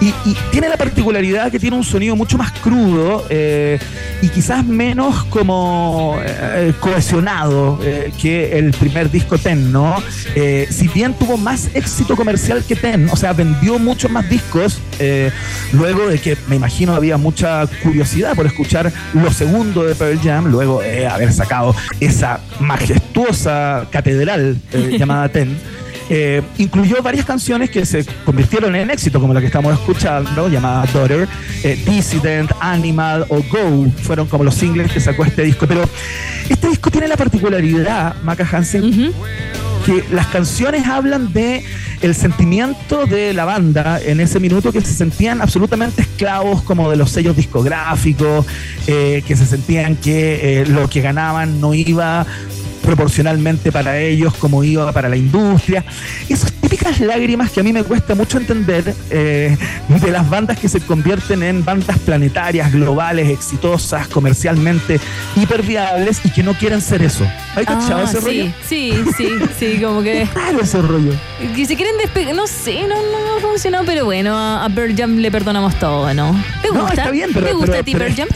y, 0.00 0.14
y 0.30 0.36
tiene 0.52 0.68
la 0.68 0.76
particularidad 0.76 1.50
que 1.50 1.58
tiene 1.58 1.76
un 1.76 1.82
sonido 1.82 2.14
mucho 2.14 2.38
más 2.38 2.52
crudo 2.52 3.26
eh, 3.30 3.80
y 4.22 4.28
quizás 4.28 4.64
menos 4.64 5.24
como 5.24 6.16
eh, 6.24 6.72
cohesionado 6.78 7.80
eh, 7.82 8.12
que 8.20 8.56
el 8.58 8.70
primer 8.72 9.10
disco 9.10 9.38
Ten, 9.38 9.72
¿no? 9.72 9.96
Eh, 10.36 10.68
si 10.70 10.86
bien 10.86 11.14
tuvo 11.14 11.36
más 11.36 11.68
éxito 11.74 12.14
comercial 12.14 12.62
que 12.66 12.76
Ten, 12.76 13.08
o 13.10 13.16
sea, 13.16 13.32
vendió 13.32 13.80
muchos 13.80 14.08
más 14.08 14.28
discos, 14.30 14.78
eh, 15.00 15.32
luego 15.72 16.06
de 16.06 16.20
que 16.20 16.36
me 16.46 16.54
imagino 16.54 16.94
había 16.94 17.16
mucha 17.16 17.66
curiosidad 17.82 18.36
por 18.36 18.46
escuchar 18.46 18.92
lo 19.14 19.32
segundo 19.32 19.82
de 19.82 19.96
Pearl 19.96 20.20
Jam, 20.22 20.46
luego 20.46 20.80
de 20.80 21.08
haber 21.08 21.32
sacado 21.32 21.74
esa 21.98 22.38
majestuosa 22.60 23.27
catedral 23.90 24.56
eh, 24.72 24.96
llamada 24.98 25.28
Ten. 25.28 25.56
Eh, 26.10 26.42
incluyó 26.56 27.02
varias 27.02 27.26
canciones 27.26 27.68
que 27.68 27.84
se 27.84 28.04
convirtieron 28.24 28.74
en 28.74 28.90
éxito, 28.90 29.20
como 29.20 29.34
la 29.34 29.40
que 29.40 29.46
estamos 29.46 29.74
escuchando, 29.74 30.48
llamada 30.48 30.86
Daughter, 30.92 31.28
eh, 31.62 31.78
Dissident, 31.86 32.50
Animal 32.60 33.26
o 33.28 33.42
Go, 33.42 33.86
fueron 34.02 34.26
como 34.26 34.42
los 34.44 34.54
singles 34.54 34.90
que 34.90 35.00
sacó 35.00 35.24
este 35.24 35.42
disco. 35.42 35.66
Pero 35.66 35.82
este 36.48 36.68
disco 36.68 36.90
tiene 36.90 37.08
la 37.08 37.16
particularidad, 37.18 38.16
Maca 38.22 38.48
Hansen, 38.50 39.12
que 39.84 40.04
las 40.10 40.26
canciones 40.28 40.86
hablan 40.86 41.32
de 41.34 41.62
el 42.00 42.14
sentimiento 42.14 43.06
de 43.06 43.32
la 43.32 43.44
banda 43.44 44.00
en 44.00 44.20
ese 44.20 44.40
minuto 44.40 44.72
que 44.72 44.80
se 44.80 44.94
sentían 44.94 45.42
absolutamente 45.42 46.02
esclavos 46.02 46.62
como 46.62 46.90
de 46.90 46.96
los 46.96 47.10
sellos 47.10 47.36
discográficos, 47.36 48.46
eh, 48.86 49.22
que 49.26 49.36
se 49.36 49.46
sentían 49.46 49.96
que 49.96 50.60
eh, 50.60 50.66
lo 50.66 50.88
que 50.88 51.00
ganaban 51.00 51.60
no 51.60 51.74
iba 51.74 52.26
proporcionalmente 52.88 53.70
para 53.70 53.98
ellos 53.98 54.32
como 54.36 54.64
iba 54.64 54.90
para 54.92 55.10
la 55.10 55.16
industria. 55.16 55.84
Esas 56.26 56.50
típicas 56.54 56.98
lágrimas 57.00 57.50
que 57.50 57.60
a 57.60 57.62
mí 57.62 57.70
me 57.70 57.84
cuesta 57.84 58.14
mucho 58.14 58.38
entender 58.38 58.94
eh, 59.10 59.54
de 59.88 60.10
las 60.10 60.28
bandas 60.30 60.58
que 60.58 60.70
se 60.70 60.80
convierten 60.80 61.42
en 61.42 61.62
bandas 61.62 61.98
planetarias, 61.98 62.72
globales, 62.72 63.28
exitosas, 63.28 64.08
comercialmente 64.08 64.98
hiperviables 65.36 66.20
y 66.24 66.30
que 66.30 66.42
no 66.42 66.54
quieren 66.54 66.80
ser 66.80 67.02
eso. 67.02 67.26
¿Hay 67.56 67.66
cachado 67.66 67.98
Ah, 67.98 68.04
ese 68.04 68.20
rollo? 68.20 68.44
sí, 68.66 68.92
sí, 68.96 69.04
sí, 69.18 69.28
sí, 69.58 69.80
como 69.82 70.02
que. 70.02 70.26
Claro, 70.38 70.60
ese 70.62 70.80
rollo. 70.80 71.12
Que 71.54 71.66
se 71.66 71.76
quieren 71.76 71.98
despegar, 71.98 72.34
no 72.34 72.46
sé, 72.46 72.82
no, 72.88 72.94
no 72.96 73.36
ha 73.36 73.40
funcionado, 73.40 73.84
pero 73.84 74.06
bueno, 74.06 74.34
a, 74.38 74.66
Pearl 74.74 74.94
Jam 74.96 75.16
le 75.18 75.30
perdonamos 75.30 75.78
todo, 75.78 76.14
¿no? 76.14 76.32
¿Te 76.62 76.68
No, 76.68 76.80
gusta? 76.80 76.94
está 77.02 77.10
bien, 77.10 77.30
pero- 77.34 77.46
¿Te 77.48 77.52
gusta 77.52 77.66
pero- 77.72 77.80
a 77.80 77.84
ti 77.84 77.92
pero 77.92 78.04
Pearl 78.06 78.12
es- 78.12 78.18
Jam? 78.18 78.28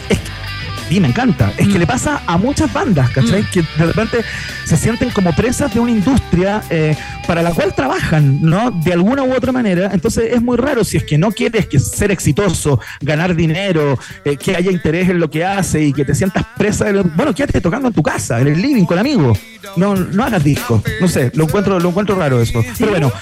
Sí, 0.88 1.00
me 1.00 1.08
encanta. 1.08 1.52
Es 1.56 1.68
que 1.68 1.78
le 1.78 1.86
pasa 1.86 2.20
a 2.26 2.36
muchas 2.36 2.70
bandas, 2.72 3.08
¿cachai? 3.10 3.44
Que 3.50 3.62
de 3.62 3.86
repente 3.86 4.18
se 4.64 4.76
sienten 4.76 5.10
como 5.10 5.34
presas 5.34 5.72
de 5.72 5.80
una 5.80 5.90
industria 5.90 6.62
eh, 6.68 6.94
para 7.26 7.40
la 7.42 7.52
cual 7.52 7.74
trabajan, 7.74 8.42
¿no? 8.42 8.70
De 8.70 8.92
alguna 8.92 9.22
u 9.22 9.32
otra 9.32 9.52
manera. 9.52 9.90
Entonces 9.94 10.32
es 10.34 10.42
muy 10.42 10.58
raro 10.58 10.84
si 10.84 10.98
es 10.98 11.04
que 11.04 11.16
no 11.16 11.30
quieres 11.32 11.66
que 11.66 11.78
ser 11.80 12.10
exitoso, 12.10 12.78
ganar 13.00 13.34
dinero, 13.34 13.98
eh, 14.24 14.36
que 14.36 14.54
haya 14.54 14.70
interés 14.70 15.08
en 15.08 15.18
lo 15.18 15.30
que 15.30 15.44
hace 15.46 15.82
y 15.82 15.92
que 15.94 16.04
te 16.04 16.14
sientas 16.14 16.44
presa. 16.58 16.84
de 16.84 16.92
lo- 16.92 17.04
Bueno, 17.04 17.34
quédate 17.34 17.60
tocando 17.62 17.88
en 17.88 17.94
tu 17.94 18.02
casa, 18.02 18.40
en 18.40 18.48
el 18.48 18.60
living 18.60 18.84
con 18.84 18.98
amigos. 18.98 19.38
No, 19.76 19.94
no 19.94 20.24
hagas 20.24 20.44
disco. 20.44 20.82
No 21.00 21.08
sé, 21.08 21.30
lo 21.34 21.44
encuentro, 21.44 21.80
lo 21.80 21.88
encuentro 21.88 22.16
raro 22.16 22.42
eso. 22.42 22.62
Pero 22.78 22.90
bueno, 22.90 23.12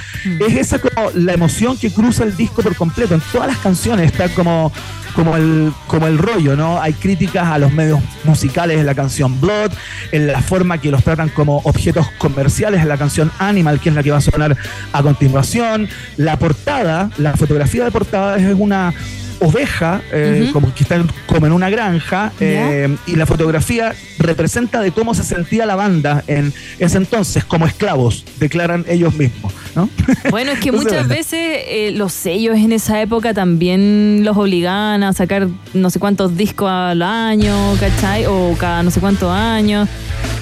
es 0.49 0.57
esa 0.57 0.81
como 0.81 1.11
la 1.15 1.35
emoción 1.35 1.77
que 1.79 1.93
cruza 1.93 2.25
el 2.25 2.37
disco 2.37 2.63
por 2.63 2.75
completo. 2.75 3.15
En 3.15 3.21
todas 3.33 3.47
las 3.47 3.59
canciones 3.59 4.07
está 4.11 4.29
como 4.31 4.73
como 5.15 5.37
el, 5.37 5.73
como 5.87 6.07
el 6.07 6.19
rollo, 6.19 6.57
¿no? 6.57 6.81
Hay 6.81 6.93
críticas 6.93 7.47
a 7.47 7.59
los 7.59 7.73
medios 7.73 8.01
musicales 8.25 8.79
en 8.79 8.87
la 8.87 8.95
canción 8.95 9.41
Blood, 9.41 9.73
en 10.13 10.27
la 10.27 10.41
forma 10.41 10.79
que 10.79 10.91
los 10.91 11.03
tratan 11.03 11.29
como 11.29 11.59
objetos 11.59 12.07
comerciales 12.19 12.81
en 12.81 12.89
la 12.89 12.97
canción 12.97 13.31
Animal, 13.39 13.81
que 13.81 13.89
es 13.89 13.95
la 13.95 14.03
que 14.03 14.11
va 14.11 14.19
a 14.19 14.23
sonar 14.23 14.57
a 14.93 15.03
continuación. 15.03 15.89
La 16.17 16.39
portada, 16.39 17.11
la 17.19 17.37
fotografía 17.37 17.85
de 17.85 17.91
portada 17.91 18.37
es 18.37 18.55
una 18.57 18.93
oveja, 19.41 20.03
eh, 20.13 20.51
como 20.53 20.73
que 20.75 20.83
está 20.83 21.03
como 21.27 21.47
en 21.47 21.53
una 21.53 21.71
granja, 21.71 22.33
eh, 22.41 22.97
y 23.07 23.17
la 23.17 23.27
fotografía 23.27 23.95
representa 24.19 24.81
de 24.81 24.93
cómo 24.93 25.15
se 25.15 25.25
sentía 25.25 25.67
la 25.67 25.77
banda 25.77 26.23
en 26.27 26.53
ese 26.79 26.99
entonces, 26.99 27.45
como 27.45 27.67
esclavos, 27.67 28.25
declaran 28.39 28.85
ellos 28.89 29.15
mismos, 29.15 29.53
¿no? 29.75 29.89
Bueno, 30.31 30.53
es 30.53 30.61
que 30.61 30.69
Entonces, 30.69 30.93
muchas 30.93 31.09
veces 31.09 31.39
eh, 31.67 31.93
los 31.95 32.13
sellos 32.13 32.57
en 32.57 32.73
esa 32.73 33.01
época 33.01 33.35
también 33.35 34.23
los 34.25 34.37
obligaban 34.37 35.03
a 35.03 35.13
sacar 35.13 35.49
no 35.73 35.91
sé 35.91 35.99
cuántos 35.99 36.37
discos 36.37 36.71
al 36.71 37.03
año, 37.03 37.57
¿cachai? 37.81 38.27
O 38.27 38.55
cada 38.59 38.83
no 38.83 38.91
sé 38.91 39.01
cuántos 39.01 39.31
años. 39.31 39.89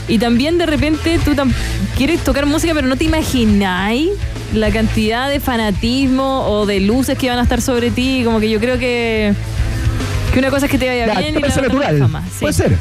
Y 0.09 0.19
también 0.19 0.59
de 0.59 0.67
repente 0.67 1.21
tú 1.25 1.33
quieres 1.97 2.21
tocar 2.25 2.47
música, 2.47 2.75
pero 2.75 2.89
no 2.89 2.97
te 2.97 3.05
imagináis 3.05 4.11
la 4.53 4.71
cantidad 4.71 5.29
de 5.29 5.41
fanatismo 5.41 6.47
o 6.49 6.67
de 6.67 6.81
luces 6.81 7.19
que 7.19 7.29
van 7.29 7.39
a 7.39 7.43
estar 7.43 7.61
sobre 7.61 7.91
ti. 7.91 8.23
Como 8.25 8.41
que 8.41 8.49
yo 8.49 8.61
creo 8.61 8.79
que, 8.79 9.35
que 10.33 10.39
una 10.39 10.51
cosa 10.51 10.67
es 10.67 10.73
que 10.73 10.79
te 10.79 10.87
vaya 10.89 11.07
Ya, 11.07 11.21
bien 11.21 11.37
y 11.37 11.41
la 11.41 11.49
otra 11.49 11.99
jamás. 11.99 12.25
Sí. 12.31 12.39
Puede 12.41 12.53
ser. 12.55 12.79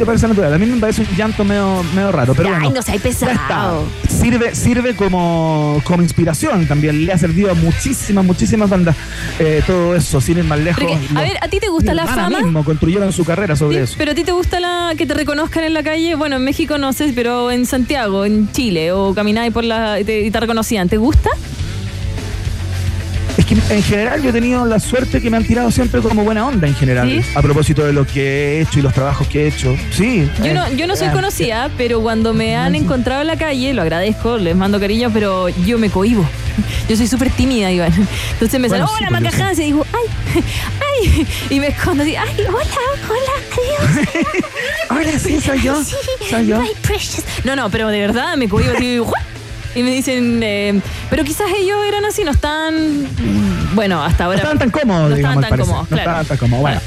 Te 0.00 0.06
parece 0.06 0.26
natural. 0.28 0.54
A 0.54 0.56
mí 0.56 0.64
me 0.64 0.80
parece 0.80 1.02
un 1.02 1.08
llanto 1.14 1.44
medio, 1.44 1.82
medio 1.94 2.10
raro, 2.10 2.32
pero 2.34 2.48
Ay, 2.48 2.54
bueno. 2.54 2.70
no 2.76 2.80
seas 2.80 3.02
ya 3.02 3.10
está. 3.10 3.26
pesado. 3.28 3.84
Sirve, 4.08 4.54
sirve 4.54 4.96
como, 4.96 5.78
como 5.84 6.02
inspiración 6.02 6.66
también. 6.66 7.04
Le 7.04 7.12
ha 7.12 7.18
servido 7.18 7.50
a 7.50 7.54
muchísimas, 7.54 8.24
muchísimas 8.24 8.70
bandas 8.70 8.96
eh, 9.38 9.62
todo 9.66 9.94
eso, 9.94 10.18
sin 10.22 10.38
ir 10.38 10.44
más 10.44 10.58
lejos. 10.58 10.82
Que- 10.82 10.94
a 10.94 10.96
Los 10.96 11.22
ver, 11.28 11.36
¿a 11.42 11.48
ti 11.48 11.60
te 11.60 11.68
gusta 11.68 11.92
la 11.92 12.06
fama? 12.06 12.40
mismo 12.40 12.64
construyeron 12.64 13.12
su 13.12 13.26
carrera 13.26 13.56
sobre 13.56 13.76
Sí, 13.76 13.82
eso. 13.82 13.94
Pero 13.98 14.12
a 14.12 14.14
ti 14.14 14.24
te 14.24 14.32
gusta 14.32 14.58
la 14.58 14.94
que 14.96 15.04
te 15.04 15.12
reconozcan 15.12 15.64
en 15.64 15.74
la 15.74 15.82
calle, 15.82 16.14
bueno, 16.14 16.36
en 16.36 16.44
México 16.44 16.78
no 16.78 16.94
sé, 16.94 17.12
pero 17.14 17.50
en 17.50 17.66
Santiago, 17.66 18.24
en 18.24 18.50
Chile, 18.52 18.92
o 18.92 19.12
camináis 19.14 19.52
por 19.52 19.64
la 19.64 20.00
y 20.00 20.04
te, 20.04 20.22
y 20.22 20.30
te 20.30 20.40
reconocían, 20.40 20.88
¿te 20.88 20.96
gusta? 20.96 21.28
Que 23.50 23.56
en 23.74 23.82
general 23.82 24.22
yo 24.22 24.30
he 24.30 24.32
tenido 24.32 24.64
la 24.64 24.78
suerte 24.78 25.20
que 25.20 25.28
me 25.28 25.36
han 25.36 25.44
tirado 25.44 25.72
siempre 25.72 26.00
como 26.00 26.22
buena 26.22 26.46
onda 26.46 26.68
en 26.68 26.74
general. 26.76 27.10
¿Sí? 27.10 27.20
A 27.34 27.42
propósito 27.42 27.84
de 27.84 27.92
lo 27.92 28.06
que 28.06 28.20
he 28.22 28.60
hecho 28.60 28.78
y 28.78 28.82
los 28.82 28.94
trabajos 28.94 29.26
que 29.26 29.42
he 29.42 29.48
hecho. 29.48 29.76
Sí. 29.90 30.30
Yo 30.38 30.44
eh, 30.44 30.54
no, 30.54 30.70
yo 30.70 30.86
no 30.86 30.94
soy 30.94 31.08
eh, 31.08 31.12
conocida, 31.12 31.68
pero 31.76 32.00
cuando 32.00 32.32
me 32.32 32.54
han 32.54 32.76
encontrado 32.76 33.22
en 33.22 33.26
la 33.26 33.36
calle, 33.36 33.74
lo 33.74 33.82
agradezco, 33.82 34.36
les 34.36 34.54
mando 34.54 34.78
cariño, 34.78 35.10
pero 35.12 35.48
yo 35.48 35.78
me 35.78 35.90
cohibo. 35.90 36.24
Yo 36.88 36.96
soy 36.96 37.06
súper 37.08 37.30
tímida, 37.30 37.70
Iván. 37.72 37.92
Entonces 38.32 38.60
me 38.60 38.68
Bueno, 38.68 38.86
sale, 38.86 38.98
sí, 38.98 39.04
hola, 39.08 39.20
pues 39.20 39.40
Hansen", 39.40 39.64
y 39.64 39.66
digo, 39.66 39.86
ay, 39.92 40.42
ay, 41.02 41.26
y 41.50 41.60
me 41.60 41.68
escondo 41.68 42.02
así, 42.02 42.14
ay, 42.14 42.28
hola, 42.48 42.64
hola, 43.08 43.96
adiós. 43.96 44.08
Hola, 44.90 45.18
sí, 45.18 45.40
soy 45.40 45.62
yo. 45.62 45.82
Soy 46.28 46.46
yo. 46.46 46.62
Precious. 46.82 47.24
No, 47.44 47.56
no, 47.56 47.70
pero 47.70 47.88
de 47.88 48.00
verdad 48.00 48.36
me 48.36 48.48
cohibo 48.48 48.72
así. 48.76 49.00
Y 49.74 49.82
me 49.82 49.90
dicen, 49.90 50.40
eh, 50.42 50.80
pero 51.08 51.24
quizás 51.24 51.46
ellos 51.56 51.78
eran 51.86 52.04
así, 52.04 52.24
no 52.24 52.30
están, 52.32 53.06
bueno, 53.74 54.02
hasta 54.02 54.24
No 54.24 54.30
ahora. 54.30 54.36
estaban 54.38 54.58
tan 54.58 54.70
cómodos, 54.70 55.10
No 55.10 55.16
digamos, 55.16 55.36
estaban 55.44 55.58
tan 55.58 55.66
cómodos, 55.66 55.90
No 55.90 55.96
claro. 55.96 56.10
estaban 56.10 56.26
tan 56.26 56.36
cómodos. 56.38 56.60
Bueno. 56.62 56.80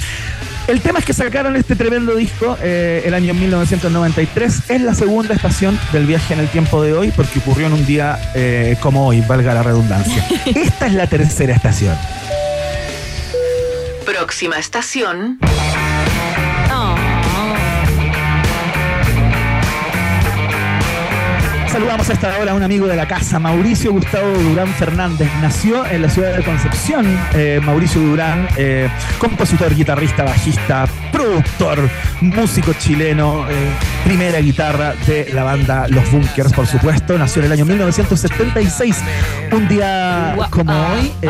El 0.66 0.80
tema 0.80 1.00
es 1.00 1.04
que 1.06 1.12
sacaron 1.14 1.58
este 1.58 1.76
tremendo 1.76 2.16
disco 2.16 2.58
eh, 2.62 3.04
el 3.06 3.14
año 3.14 3.34
1993. 3.34 4.70
Es 4.70 4.82
la 4.82 4.96
segunda 4.96 5.34
estación 5.34 5.78
del 5.92 6.06
viaje 6.06 6.34
en 6.34 6.40
el 6.40 6.48
tiempo 6.48 6.82
de 6.82 6.94
hoy 6.94 7.12
porque 7.14 7.40
ocurrió 7.40 7.68
en 7.68 7.74
un 7.74 7.86
día 7.86 8.18
eh, 8.34 8.78
como 8.80 9.06
hoy, 9.06 9.20
valga 9.28 9.54
la 9.54 9.62
redundancia. 9.62 10.26
Esta 10.46 10.88
es 10.88 10.94
la 10.94 11.08
tercera 11.08 11.54
estación. 11.54 11.98
Próxima 14.06 14.58
estación. 14.58 15.38
Saludamos 21.74 22.08
a 22.08 22.14
esta 22.14 22.38
hora 22.38 22.52
a 22.52 22.54
un 22.54 22.62
amigo 22.62 22.86
de 22.86 22.96
la 22.96 23.08
casa, 23.08 23.40
Mauricio 23.40 23.92
Gustavo 23.94 24.30
Durán 24.30 24.68
Fernández. 24.68 25.28
Nació 25.42 25.84
en 25.88 26.04
la 26.04 26.10
ciudad 26.10 26.38
de 26.38 26.44
Concepción. 26.44 27.04
eh, 27.34 27.60
Mauricio 27.64 28.00
Durán, 28.00 28.48
eh, 28.58 28.88
compositor, 29.18 29.74
guitarrista, 29.74 30.24
bajista, 30.24 30.86
productor, 31.24 31.90
músico 32.20 32.74
chileno, 32.74 33.46
eh, 33.50 33.72
primera 34.04 34.40
guitarra 34.40 34.94
de 35.08 35.32
la 35.34 35.44
banda 35.44 35.88
Los 35.88 36.12
Bunkers, 36.12 36.52
por 36.52 36.68
supuesto. 36.68 37.18
Nació 37.18 37.42
en 37.42 37.46
el 37.46 37.52
año 37.54 37.66
1976, 37.66 38.98
un 39.54 39.68
día 39.70 40.36
como 40.50 40.74
hoy. 40.74 41.14
eh, 41.22 41.30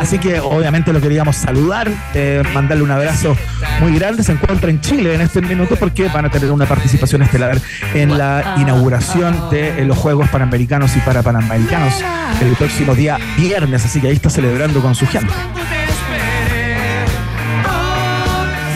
así 0.00 0.18
que 0.18 0.40
obviamente 0.40 0.92
lo 0.92 1.00
queríamos 1.00 1.36
saludar, 1.36 1.88
eh, 2.14 2.42
mandarle 2.52 2.82
un 2.82 2.90
abrazo 2.90 3.36
muy 3.80 3.96
grande. 3.96 4.24
Se 4.24 4.32
encuentra 4.32 4.70
en 4.70 4.80
Chile 4.80 5.14
en 5.14 5.20
este 5.20 5.40
minuto 5.40 5.76
porque 5.76 6.08
van 6.08 6.24
a 6.24 6.30
tener 6.30 6.50
una 6.50 6.66
participación 6.66 7.22
estelar 7.22 7.60
en 7.94 8.18
la 8.18 8.56
inauguración 8.58 9.50
de 9.50 9.84
los 9.84 9.96
Juegos 9.96 10.28
Panamericanos 10.30 10.96
y 10.96 11.00
para 11.00 11.22
Panamericanos 11.22 11.94
el 12.40 12.56
próximo 12.56 12.96
día 12.96 13.18
viernes. 13.36 13.84
Así 13.84 14.00
que 14.00 14.08
ahí 14.08 14.14
está 14.14 14.30
celebrando 14.30 14.80
con 14.82 14.96
su 14.96 15.06
gente. 15.06 15.32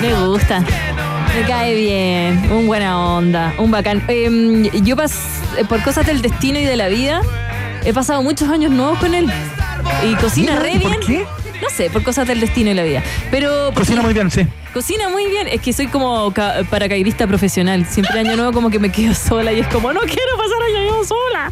Me 0.03 0.13
gusta. 0.15 0.59
Me 0.61 1.47
cae 1.47 1.75
bien. 1.77 2.51
Un 2.53 2.67
buena 2.67 2.99
onda. 2.99 3.55
Un 3.59 3.71
bacán. 3.71 4.03
Em, 4.09 4.65
yo 4.85 4.97
pas, 4.97 5.13
eh, 5.57 5.65
por 5.65 5.81
cosas 5.83 6.05
del 6.05 6.21
destino 6.21 6.59
y 6.59 6.65
de 6.65 6.77
la 6.77 6.89
vida, 6.89 7.23
he 7.85 7.93
pasado 7.93 8.21
muchos 8.23 8.49
años 8.49 8.73
nuevos 8.73 8.99
con 8.99 9.15
él. 9.15 9.33
Y 10.05 10.15
cocina 10.17 10.53
Mira, 10.53 10.63
re 10.63 10.73
¿y 10.73 10.79
por 10.81 10.91
bien. 10.91 11.01
qué? 11.07 11.27
No 11.63 11.71
sé, 11.71 11.89
por 11.89 12.03
cosas 12.03 12.27
del 12.27 12.41
destino 12.41 12.71
y 12.71 12.75
la 12.75 12.83
vida. 12.83 13.03
Pero. 13.31 13.73
Cocina 13.75 14.03
muy 14.03 14.13
bien, 14.13 14.29
sí. 14.31 14.45
Cocina 14.73 15.09
muy 15.11 15.27
bien. 15.29 15.49
Es 15.49 15.61
que 15.61 15.73
soy 15.73 15.87
como 15.89 16.33
ca- 16.33 16.63
paracaidista 16.71 17.27
profesional. 17.27 17.85
Siempre 17.87 18.19
año 18.19 18.37
nuevo 18.37 18.53
como 18.53 18.71
que 18.71 18.79
me 18.79 18.91
quedo 18.91 19.15
sola 19.29 19.53
y 19.53 19.61
es 19.61 19.67
como, 19.69 19.93
no 19.93 20.01
quiero 20.01 20.37
pasar 20.37 20.63
año 20.63 20.89
nuevo 20.91 21.05
sola. 21.05 21.51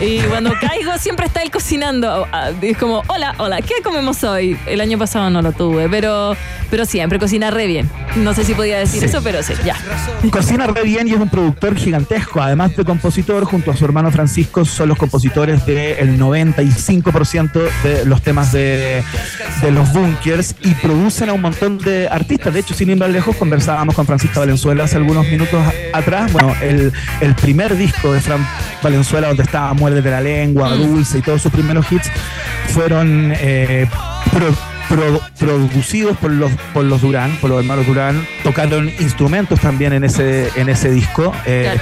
Y 0.00 0.20
cuando 0.20 0.52
caigo 0.60 0.96
siempre 0.98 1.26
está 1.26 1.42
él 1.42 1.50
cocinando. 1.50 2.28
Ah, 2.32 2.50
Es 2.62 2.76
como, 2.78 3.02
hola, 3.08 3.34
hola, 3.38 3.60
¿qué 3.60 3.74
comemos 3.82 4.22
hoy? 4.24 4.56
El 4.66 4.80
año 4.80 4.98
pasado 4.98 5.30
no 5.30 5.42
lo 5.42 5.52
tuve, 5.52 5.88
pero, 5.88 6.36
pero 6.70 6.84
siempre 6.84 7.18
cocina 7.18 7.50
re 7.50 7.66
bien. 7.66 7.90
No 8.16 8.34
sé 8.34 8.44
si 8.44 8.54
podía 8.54 8.78
decir 8.78 9.00
Sí. 9.00 9.06
eso, 9.06 9.20
pero 9.22 9.42
sí, 9.42 9.54
ya. 9.64 9.76
Cocina 10.30 10.66
re 10.68 10.82
bien 10.84 11.08
y 11.08 11.12
es 11.12 11.18
un 11.18 11.28
productor 11.28 11.76
gigantesco. 11.76 12.40
Además 12.40 12.76
de 12.76 12.84
compositor, 12.84 13.44
junto 13.44 13.70
a 13.72 13.76
su 13.76 13.84
hermano 13.84 14.10
Francisco, 14.12 14.64
son 14.64 14.88
los 14.88 14.98
compositores 14.98 15.66
del 15.66 16.18
95% 16.20 17.68
de 17.82 18.04
los 18.04 18.22
temas 18.22 18.52
de, 18.52 19.02
de 19.62 19.70
los 19.70 19.92
bunkers 19.92 20.54
y 20.62 20.74
producen 20.74 21.28
a 21.30 21.32
un 21.32 21.40
montón 21.42 21.78
de 21.78 22.08
artistas. 22.08 22.54
De 22.54 22.59
hecho, 22.60 22.74
sin 22.74 22.90
ir 22.90 22.96
más 22.96 23.10
lejos, 23.10 23.34
conversábamos 23.36 23.94
con 23.94 24.06
Francisca 24.06 24.40
Valenzuela 24.40 24.84
hace 24.84 24.96
algunos 24.96 25.26
minutos 25.26 25.60
atrás. 25.92 26.32
Bueno, 26.32 26.54
el, 26.62 26.92
el 27.20 27.34
primer 27.34 27.76
disco 27.76 28.12
de 28.12 28.20
Fran 28.20 28.46
Valenzuela, 28.82 29.28
donde 29.28 29.42
estaba 29.42 29.74
Muérdete 29.74 30.10
la 30.10 30.20
lengua, 30.20 30.74
Dulce 30.74 31.18
y 31.18 31.22
todos 31.22 31.42
sus 31.42 31.52
primeros 31.52 31.90
hits, 31.90 32.10
fueron 32.68 33.32
eh, 33.36 33.86
pro- 34.32 34.54
pro- 34.88 35.20
producidos 35.38 36.16
por 36.18 36.30
los, 36.30 36.50
por 36.72 36.84
los 36.84 37.00
Durán, 37.02 37.36
por 37.40 37.50
los 37.50 37.60
hermanos 37.60 37.86
Durán. 37.86 38.26
Tocaron 38.42 38.88
instrumentos 39.00 39.60
también 39.60 39.92
en 39.92 40.04
ese, 40.04 40.48
en 40.56 40.68
ese 40.68 40.90
disco. 40.90 41.32
Eh, 41.46 41.76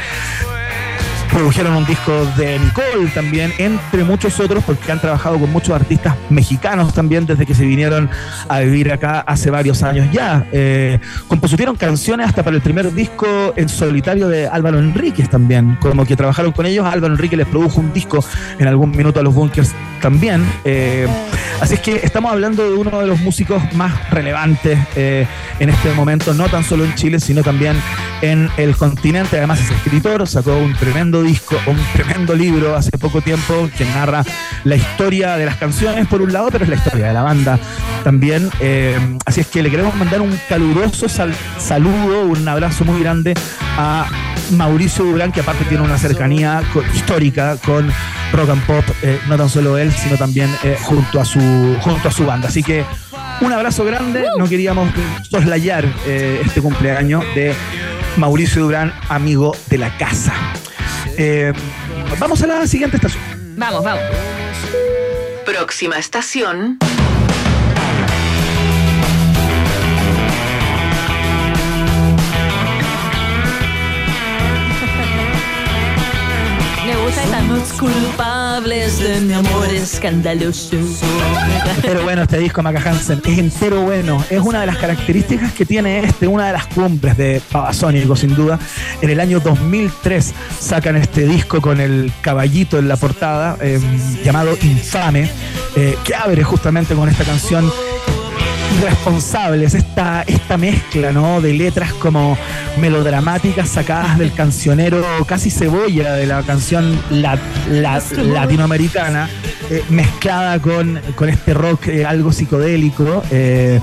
Produjeron 1.39 1.76
un 1.76 1.86
disco 1.86 2.26
de 2.36 2.59
Nicole 2.59 3.09
también, 3.14 3.53
entre 3.59 4.03
muchos 4.03 4.41
otros, 4.41 4.64
porque 4.64 4.91
han 4.91 5.01
trabajado 5.01 5.39
con 5.39 5.53
muchos 5.53 5.72
artistas 5.72 6.16
mexicanos 6.30 6.93
también 6.93 7.26
desde 7.26 7.47
que 7.47 7.55
se 7.55 7.64
vinieron 7.64 8.11
a 8.49 8.59
vivir 8.59 8.91
acá 8.91 9.20
hace 9.20 9.49
varios 9.49 9.84
años 9.84 10.09
ya. 10.11 10.45
Eh, 10.51 10.99
compusieron 11.28 11.76
canciones 11.76 12.26
hasta 12.26 12.43
para 12.43 12.57
el 12.57 12.61
primer 12.61 12.93
disco 12.93 13.53
en 13.55 13.68
solitario 13.68 14.26
de 14.26 14.49
Álvaro 14.49 14.80
Enríquez 14.80 15.30
también, 15.30 15.78
como 15.80 16.05
que 16.05 16.16
trabajaron 16.16 16.51
con 16.51 16.66
ellos. 16.66 16.84
Álvaro 16.84 17.14
Enríquez 17.14 17.39
les 17.39 17.47
produjo 17.47 17.78
un 17.78 17.93
disco 17.93 18.18
en 18.59 18.66
algún 18.66 18.91
minuto 18.91 19.20
a 19.20 19.22
los 19.22 19.32
Bunkers 19.32 19.72
también. 20.01 20.45
Eh, 20.64 21.07
así 21.61 21.74
es 21.74 21.80
que 21.80 22.01
estamos 22.03 22.32
hablando 22.32 22.68
de 22.68 22.76
uno 22.76 22.99
de 23.01 23.07
los 23.07 23.20
músicos 23.20 23.62
más 23.74 24.11
relevantes 24.11 24.76
eh, 24.97 25.24
en 25.61 25.68
este 25.68 25.93
momento, 25.93 26.34
no 26.34 26.49
tan 26.49 26.64
solo 26.64 26.84
en 26.84 26.95
Chile, 26.97 27.20
sino 27.20 27.45
también 27.45 27.76
en 28.22 28.51
el 28.57 28.76
continente. 28.76 29.36
Además 29.39 29.61
es 29.61 29.70
escritor, 29.70 30.26
sacó 30.26 30.57
un 30.57 30.74
tremendo 30.74 31.27
disco, 31.28 31.56
un 31.66 31.76
tremendo 31.92 32.34
libro 32.34 32.74
hace 32.74 32.90
poco 32.96 33.20
tiempo 33.20 33.68
que 33.76 33.84
narra 33.84 34.24
la 34.64 34.76
historia 34.76 35.36
de 35.36 35.44
las 35.44 35.56
canciones 35.56 36.06
por 36.06 36.22
un 36.22 36.32
lado, 36.32 36.48
pero 36.50 36.64
es 36.64 36.70
la 36.70 36.76
historia 36.76 37.06
de 37.08 37.12
la 37.12 37.22
banda 37.22 37.58
también. 38.02 38.50
Eh, 38.60 38.98
así 39.26 39.42
es 39.42 39.46
que 39.46 39.62
le 39.62 39.70
queremos 39.70 39.94
mandar 39.94 40.22
un 40.22 40.38
caluroso 40.48 41.06
sal- 41.08 41.34
saludo, 41.58 42.22
un 42.22 42.48
abrazo 42.48 42.84
muy 42.86 43.00
grande 43.00 43.34
a 43.76 44.06
Mauricio 44.52 45.04
Durán, 45.04 45.30
que 45.30 45.40
aparte 45.40 45.64
tiene 45.66 45.84
una 45.84 45.98
cercanía 45.98 46.62
histórica 46.94 47.56
con 47.64 47.92
rock 48.32 48.48
and 48.50 48.62
pop, 48.66 48.84
eh, 49.02 49.20
no 49.28 49.36
tan 49.36 49.50
solo 49.50 49.76
él, 49.76 49.92
sino 49.92 50.16
también 50.16 50.48
eh, 50.64 50.76
junto, 50.82 51.20
a 51.20 51.24
su, 51.26 51.40
junto 51.82 52.08
a 52.08 52.10
su 52.12 52.24
banda. 52.24 52.48
Así 52.48 52.62
que 52.62 52.84
un 53.42 53.52
abrazo 53.52 53.84
grande, 53.84 54.26
no 54.38 54.48
queríamos 54.48 54.88
soslayar 55.30 55.84
este 56.06 56.60
cumpleaños 56.62 57.22
de 57.34 57.54
Mauricio 58.16 58.62
Durán, 58.62 58.92
amigo 59.10 59.54
de 59.68 59.78
la 59.78 59.96
casa. 59.98 60.32
Eh, 61.20 61.52
vamos 62.20 62.40
a 62.42 62.46
la 62.46 62.66
siguiente 62.66 62.96
estación. 62.96 63.22
Vamos, 63.56 63.82
vamos. 63.82 64.04
Próxima 65.44 65.98
estación. 65.98 66.78
Me 77.09 77.14
gusta 77.14 77.24
esta. 77.24 77.42
Los 77.42 77.72
culpables 77.72 78.98
de 79.00 79.20
mi 79.20 79.32
amor 79.32 79.66
escandaloso. 79.68 80.76
Pero 81.80 82.02
bueno, 82.02 82.22
este 82.22 82.38
disco 82.38 82.62
Maca 82.62 82.82
Hansen 82.84 83.22
es 83.24 83.38
entero 83.38 83.80
bueno. 83.80 84.22
Es 84.28 84.40
una 84.40 84.61
de 84.61 84.66
las 84.66 84.76
características 84.76 85.54
que 85.54 85.64
tiene 85.64 86.00
este, 86.00 86.26
una 86.26 86.48
de 86.48 86.52
las 86.52 86.66
cumbres 86.66 87.16
de 87.16 87.40
Babasónico, 87.50 88.14
sin 88.14 88.34
duda. 88.34 88.59
En 89.00 89.09
el 89.09 89.20
año 89.20 89.40
2003 89.40 90.34
sacan 90.61 90.96
este 90.96 91.26
disco 91.26 91.62
con 91.62 91.80
el 91.80 92.12
caballito 92.20 92.78
en 92.78 92.88
la 92.88 92.96
portada, 92.96 93.56
eh, 93.62 93.80
llamado 94.22 94.59
Infame, 94.61 95.30
eh, 95.76 95.96
que 96.04 96.14
abre 96.14 96.44
justamente 96.44 96.94
con 96.94 97.09
esta 97.09 97.24
canción 97.24 97.72
irresponsables, 98.78 99.74
esta, 99.74 100.22
esta 100.26 100.56
mezcla 100.56 101.12
¿no? 101.12 101.40
de 101.40 101.52
letras 101.54 101.92
como 101.94 102.36
melodramáticas 102.80 103.68
sacadas 103.68 104.18
del 104.18 104.32
cancionero 104.32 105.02
casi 105.26 105.50
cebolla 105.50 106.12
de 106.14 106.26
la 106.26 106.42
canción 106.42 106.98
la- 107.10 107.38
la- 107.70 108.02
latinoamericana, 108.16 109.28
eh, 109.70 109.82
mezclada 109.90 110.60
con, 110.60 111.00
con 111.14 111.28
este 111.28 111.54
rock 111.54 111.88
eh, 111.88 112.04
algo 112.06 112.32
psicodélico, 112.32 113.22
eh, 113.30 113.80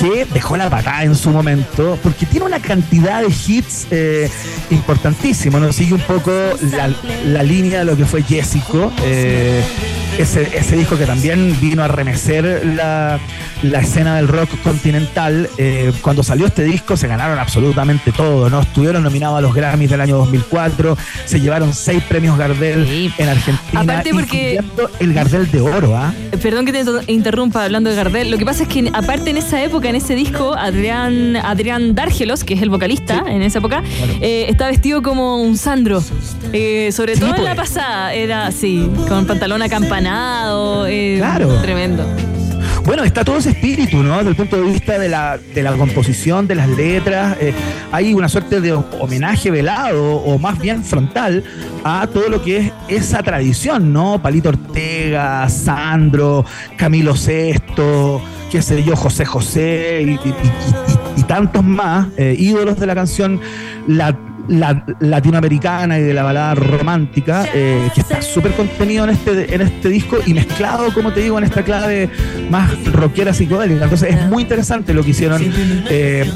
que 0.00 0.26
dejó 0.32 0.56
la 0.56 0.68
patada 0.68 1.04
en 1.04 1.14
su 1.14 1.30
momento, 1.30 1.98
porque 2.02 2.26
tiene 2.26 2.46
una 2.46 2.60
cantidad 2.60 3.22
de 3.22 3.28
hits 3.28 3.86
importantísimos, 4.70 5.60
¿no? 5.60 5.72
sigue 5.72 5.94
un 5.94 6.00
poco 6.00 6.32
la, 6.72 6.90
la 7.26 7.42
línea 7.42 7.80
de 7.80 7.84
lo 7.84 7.96
que 7.96 8.04
fue 8.04 8.22
Jessico. 8.22 8.92
Eh, 10.18 10.22
ese, 10.22 10.56
ese 10.56 10.76
disco 10.76 10.96
que 10.96 11.06
también 11.06 11.56
vino 11.60 11.82
a 11.82 11.88
remecer 11.88 12.64
la, 12.76 13.18
la 13.62 13.78
escena 13.80 14.16
del 14.16 14.28
rock 14.28 14.50
continental. 14.62 15.48
Eh, 15.58 15.92
cuando 16.02 16.22
salió 16.22 16.46
este 16.46 16.64
disco 16.64 16.96
se 16.96 17.08
ganaron 17.08 17.38
absolutamente 17.38 18.12
todo, 18.12 18.48
¿no? 18.50 18.60
Estuvieron 18.60 19.02
nominados 19.02 19.38
a 19.38 19.40
los 19.40 19.54
Grammys 19.54 19.90
del 19.90 20.00
año 20.00 20.16
2004, 20.18 20.96
se 21.24 21.40
llevaron 21.40 21.72
seis 21.74 22.02
premios 22.08 22.36
Gardel 22.38 23.12
en 23.18 23.28
Argentina, 23.28 23.80
Aparte 23.80 24.10
porque- 24.12 24.60
el 25.00 25.14
Gardel 25.14 25.50
de 25.50 25.60
oro, 25.60 25.96
¿ah? 25.96 26.12
Perdón 26.42 26.66
que 26.66 26.72
te 26.72 26.84
interrumpa 27.12 27.64
hablando 27.64 27.90
de 27.90 27.96
Gardel. 27.96 28.30
Lo 28.30 28.38
que 28.38 28.44
pasa 28.44 28.64
es 28.64 28.68
que 28.68 28.90
aparte 28.92 29.30
en 29.30 29.36
esa 29.36 29.62
época, 29.62 29.88
en 29.88 29.96
ese 29.96 30.14
disco, 30.14 30.54
Adrián, 30.54 31.36
Adrián 31.36 31.94
Dárgelos, 31.94 32.44
que 32.44 32.54
es 32.54 32.62
el 32.62 32.70
vocalista 32.70 33.24
en 33.26 33.42
esa 33.42 33.58
época, 33.58 33.82
eh, 34.20 34.46
está 34.48 34.66
vestido 34.68 35.02
como 35.02 35.42
un 35.42 35.56
Sandro. 35.56 36.02
Eh, 36.52 36.90
sobre 36.92 37.16
todo 37.16 37.34
en 37.34 37.44
la 37.44 37.54
pues. 37.54 37.70
pasada, 37.70 38.12
era 38.14 38.46
así, 38.46 38.90
con 39.08 39.26
pantalón 39.26 39.62
acampanado. 39.62 40.01
Eh, 40.06 41.16
Claro. 41.18 41.48
Tremendo. 41.62 42.04
Bueno, 42.84 43.04
está 43.04 43.24
todo 43.24 43.36
ese 43.36 43.50
espíritu, 43.50 44.02
¿no? 44.02 44.16
Desde 44.18 44.30
el 44.30 44.36
punto 44.36 44.56
de 44.56 44.62
vista 44.62 44.98
de 44.98 45.08
la, 45.08 45.38
de 45.38 45.62
la 45.62 45.72
composición, 45.72 46.48
de 46.48 46.56
las 46.56 46.68
letras. 46.68 47.36
eh, 47.40 47.54
hay 47.92 48.12
una 48.12 48.28
suerte 48.28 48.60
de 48.60 48.72
homenaje 48.72 49.50
velado, 49.52 50.16
o 50.16 50.36
más 50.38 50.58
bien 50.58 50.82
frontal, 50.82 51.44
a 51.84 52.08
todo 52.12 52.28
lo 52.28 52.42
que 52.42 52.56
es 52.58 52.72
esa 52.88 53.22
tradición, 53.22 53.92
¿no? 53.92 54.20
Palito 54.20 54.48
Ortega, 54.48 55.48
Sandro, 55.48 56.44
Camilo 56.76 57.14
Sesto, 57.14 58.20
qué 58.50 58.60
sé 58.62 58.82
yo, 58.82 58.96
José 58.96 59.24
José 59.26 60.02
y, 60.02 60.10
y- 60.10 60.10
y- 60.14 61.16
y- 61.16 61.20
y 61.20 61.22
tantos 61.24 61.62
más, 61.62 62.08
eh, 62.16 62.34
ídolos 62.36 62.80
de 62.80 62.86
la 62.86 62.94
canción 62.96 63.40
la- 63.86 64.16
la- 64.48 64.84
latinoamericana 65.00 65.98
y 65.98 66.02
de 66.02 66.14
la 66.14 66.22
balada 66.22 66.54
romántica, 66.54 67.46
eh, 67.54 67.88
que 67.94 68.00
está 68.00 68.20
súper 68.22 68.52
contenido 68.52 69.04
en 69.04 69.10
este, 69.10 69.54
en 69.54 69.60
este 69.62 69.88
disco 69.88 70.18
y 70.26 70.34
mezclado, 70.34 70.92
como 70.92 71.12
te 71.12 71.20
digo, 71.20 71.38
en 71.38 71.44
esta 71.44 71.62
clave 71.62 72.08
más 72.50 72.70
rockera 72.92 73.32
psicodélica. 73.32 73.84
Entonces 73.84 74.14
es 74.14 74.26
muy 74.28 74.42
interesante 74.42 74.92
lo 74.94 75.02
que 75.02 75.10
hicieron. 75.10 75.42
eh, 75.88 76.30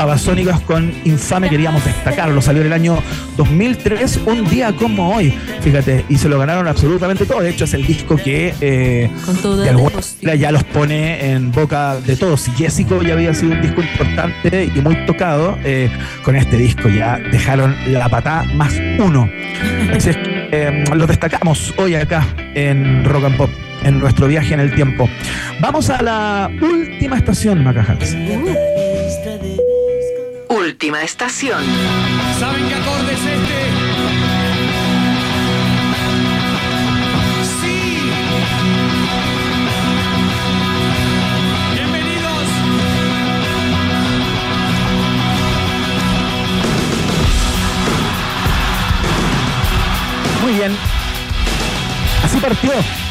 Babasónicos 0.00 0.58
con 0.62 0.90
Infame 1.04 1.50
queríamos 1.50 1.84
destacarlo. 1.84 2.40
Salió 2.40 2.62
en 2.62 2.68
el 2.68 2.72
año 2.72 3.02
2003, 3.36 4.20
un 4.24 4.48
día 4.48 4.72
como 4.72 5.14
hoy, 5.14 5.30
fíjate, 5.60 6.06
y 6.08 6.16
se 6.16 6.26
lo 6.26 6.38
ganaron 6.38 6.66
absolutamente 6.66 7.26
todo. 7.26 7.42
De 7.42 7.50
hecho, 7.50 7.64
es 7.64 7.74
el 7.74 7.86
disco 7.86 8.16
que 8.16 8.54
eh, 8.62 9.10
Con 9.26 9.36
todo 9.36 9.58
de 9.58 10.38
ya 10.38 10.52
los 10.52 10.64
pone 10.64 11.32
en 11.32 11.52
boca 11.52 11.96
de 12.00 12.16
todos. 12.16 12.40
Si 12.40 12.50
Jessico 12.52 13.02
ya 13.02 13.12
había 13.12 13.34
sido 13.34 13.52
un 13.52 13.60
disco 13.60 13.82
importante 13.82 14.72
y 14.74 14.80
muy 14.80 15.04
tocado, 15.04 15.58
eh, 15.64 15.90
con 16.22 16.34
este 16.34 16.56
disco 16.56 16.88
ya 16.88 17.18
dejaron 17.30 17.76
la 17.86 18.08
patada 18.08 18.44
más 18.54 18.72
uno. 18.98 19.28
Así 19.94 20.08
es 20.08 20.16
que 20.16 20.48
eh, 20.50 20.84
lo 20.94 21.06
destacamos 21.06 21.74
hoy 21.76 21.94
acá 21.94 22.26
en 22.54 23.04
Rock 23.04 23.24
and 23.24 23.36
Pop, 23.36 23.50
en 23.82 23.98
nuestro 24.00 24.28
viaje 24.28 24.54
en 24.54 24.60
el 24.60 24.74
tiempo. 24.74 25.10
Vamos 25.60 25.90
a 25.90 26.00
la 26.00 26.50
última 26.62 27.18
estación, 27.18 27.62
Macajans. 27.62 28.16
Última 30.70 31.02
estación. 31.02 31.64
¿Saben 32.38 32.68
qué 32.68 32.74
acorde 32.76 33.12
es 33.12 33.18
este? 33.18 33.70
Sí. 37.60 37.98
Bienvenidos. 41.74 42.44
Muy 50.42 50.52
bien. 50.52 50.76
Así 52.22 52.38
partió. 52.38 53.09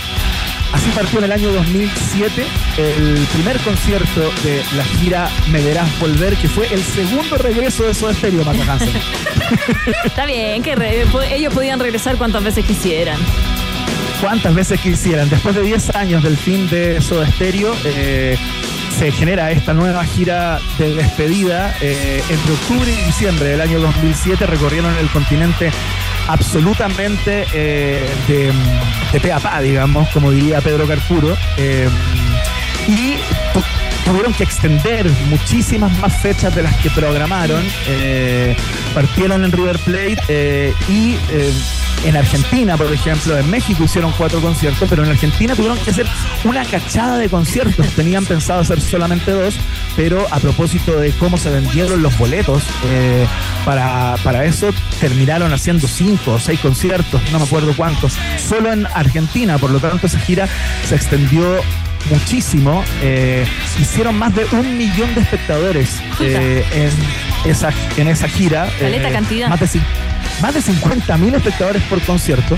Así 0.71 0.89
partió 0.91 1.19
en 1.19 1.25
el 1.25 1.31
año 1.31 1.51
2007 1.51 2.45
el 2.77 3.27
primer 3.33 3.57
concierto 3.59 4.31
de 4.43 4.63
la 4.77 4.83
gira 4.83 5.29
Me 5.51 5.61
Verás 5.61 5.89
Volver, 5.99 6.35
que 6.37 6.47
fue 6.47 6.67
el 6.71 6.83
segundo 6.83 7.37
regreso 7.37 7.83
de 7.83 7.93
Soda 7.93 8.13
Stereo, 8.13 8.45
Maca 8.45 8.73
Hansen. 8.73 8.91
Está 10.05 10.25
bien, 10.25 10.61
que 10.61 10.75
re- 10.75 11.05
ellos 11.35 11.53
podían 11.53 11.79
regresar 11.79 12.17
cuantas 12.17 12.43
veces 12.43 12.65
quisieran. 12.65 13.17
cuantas 14.21 14.53
veces 14.53 14.79
quisieran. 14.79 15.27
Después 15.29 15.55
de 15.55 15.63
10 15.63 15.95
años 15.95 16.23
del 16.23 16.37
fin 16.37 16.69
de 16.69 17.01
Soda 17.01 17.27
Stereo, 17.31 17.75
eh, 17.85 18.37
se 18.97 19.11
genera 19.11 19.49
esta 19.51 19.73
nueva 19.73 20.03
gira 20.05 20.59
de 20.77 20.93
despedida. 20.93 21.75
eh, 21.81 22.21
entre 22.29 22.51
octubre 22.53 22.91
y 22.91 23.05
diciembre 23.05 23.49
del 23.49 23.61
año 23.61 23.79
2007 23.79 24.45
recorrieron 24.45 24.95
el 24.97 25.07
continente 25.09 25.71
absolutamente 26.31 27.45
eh, 27.53 28.07
de, 28.27 28.51
de 29.11 29.19
pe 29.19 29.31
a 29.33 29.39
pa, 29.39 29.61
digamos, 29.61 30.07
como 30.09 30.31
diría 30.31 30.61
Pedro 30.61 30.87
Carpuro. 30.87 31.35
eh, 31.57 31.89
y 32.87 33.15
tu- 33.53 33.63
tuvieron 34.05 34.33
que 34.33 34.43
extender 34.43 35.09
muchísimas 35.29 35.95
más 35.99 36.13
fechas 36.21 36.55
de 36.55 36.63
las 36.63 36.75
que 36.77 36.89
programaron. 36.91 37.63
eh, 37.87 38.55
partieron 38.93 39.43
en 39.43 39.51
River 39.51 39.77
Plate 39.79 40.73
y 40.87 41.15
en 42.05 42.17
Argentina, 42.17 42.77
por 42.77 42.91
ejemplo, 42.91 43.37
en 43.37 43.49
México 43.49 43.83
hicieron 43.83 44.13
cuatro 44.17 44.41
conciertos, 44.41 44.87
pero 44.89 45.03
en 45.03 45.09
Argentina 45.09 45.55
tuvieron 45.55 45.77
que 45.77 45.91
hacer 45.91 46.05
una 46.43 46.63
cachada 46.65 47.17
de 47.17 47.29
conciertos. 47.29 47.87
Tenían 47.95 48.25
pensado 48.25 48.61
hacer 48.61 48.79
solamente 48.81 49.31
dos, 49.31 49.55
pero 49.95 50.25
a 50.31 50.39
propósito 50.39 50.99
de 50.99 51.11
cómo 51.11 51.37
se 51.37 51.49
vendieron 51.49 52.01
los 52.01 52.17
boletos, 52.17 52.63
eh, 52.85 53.25
para, 53.65 54.15
para 54.23 54.45
eso 54.45 54.69
terminaron 54.99 55.53
haciendo 55.53 55.87
cinco 55.87 56.33
o 56.33 56.39
seis 56.39 56.59
conciertos, 56.59 57.21
no 57.31 57.39
me 57.39 57.45
acuerdo 57.45 57.73
cuántos, 57.75 58.13
solo 58.37 58.71
en 58.71 58.85
Argentina. 58.87 59.57
Por 59.57 59.71
lo 59.71 59.79
tanto, 59.79 60.07
esa 60.07 60.19
gira 60.19 60.47
se 60.87 60.95
extendió 60.95 61.61
muchísimo. 62.09 62.83
eh, 63.01 63.45
hicieron 63.79 64.17
más 64.17 64.33
de 64.35 64.45
un 64.51 64.77
millón 64.77 65.13
de 65.15 65.21
espectadores 65.21 66.01
eh, 66.21 66.63
en, 66.73 67.49
esa, 67.49 67.71
en 67.97 68.07
esa 68.07 68.27
gira. 68.27 68.69
Caleta 68.79 69.11
cantidad. 69.11 69.49
Más 69.49 69.59
de, 69.59 69.67
más 70.41 70.53
de 70.53 70.61
50 70.61 71.17
mil 71.17 71.33
espectadores 71.35 71.81
por 71.83 72.01
concierto. 72.01 72.57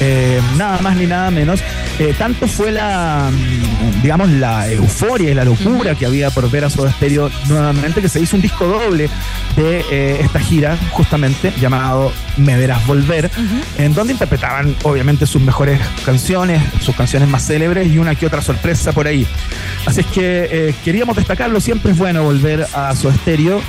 eh, 0.00 0.40
nada 0.56 0.78
más 0.82 0.96
ni 0.96 1.06
nada 1.06 1.30
menos. 1.30 1.60
Eh, 1.98 2.14
tanto 2.18 2.46
fue 2.46 2.70
la, 2.70 3.30
mm, 3.32 4.02
digamos, 4.02 4.28
la 4.28 4.70
euforia 4.70 5.30
y 5.30 5.34
la 5.34 5.44
locura 5.44 5.94
que 5.94 6.04
había 6.04 6.30
por 6.30 6.50
ver 6.50 6.64
a 6.64 6.70
Soda 6.70 6.92
Stereo 6.92 7.30
nuevamente 7.48 8.02
que 8.02 8.08
se 8.08 8.20
hizo 8.20 8.36
un 8.36 8.42
disco 8.42 8.66
doble 8.66 9.08
de 9.56 9.84
eh, 9.90 10.18
esta 10.20 10.38
gira, 10.38 10.76
justamente 10.90 11.52
llamado 11.58 12.12
Me 12.36 12.56
Verás 12.58 12.86
Volver, 12.86 13.30
en 13.78 13.94
donde 13.94 14.12
interpretaban 14.12 14.76
obviamente 14.82 15.26
sus 15.26 15.40
mejores 15.40 15.80
canciones, 16.04 16.62
sus 16.82 16.94
canciones 16.94 17.28
más 17.30 17.46
célebres 17.46 17.90
y 17.90 17.96
una 17.98 18.14
que 18.14 18.26
otra 18.26 18.42
sorpresa 18.42 18.92
por 18.92 19.06
ahí. 19.06 19.26
Así 19.86 20.00
es 20.00 20.06
que 20.06 20.74
queríamos 20.84 21.16
destacarlo, 21.16 21.60
siempre 21.60 21.92
es 21.92 21.98
bueno 21.98 22.22
volver 22.24 22.66
a 22.74 22.94
Soda 22.94 23.14
Stereo, 23.14 23.62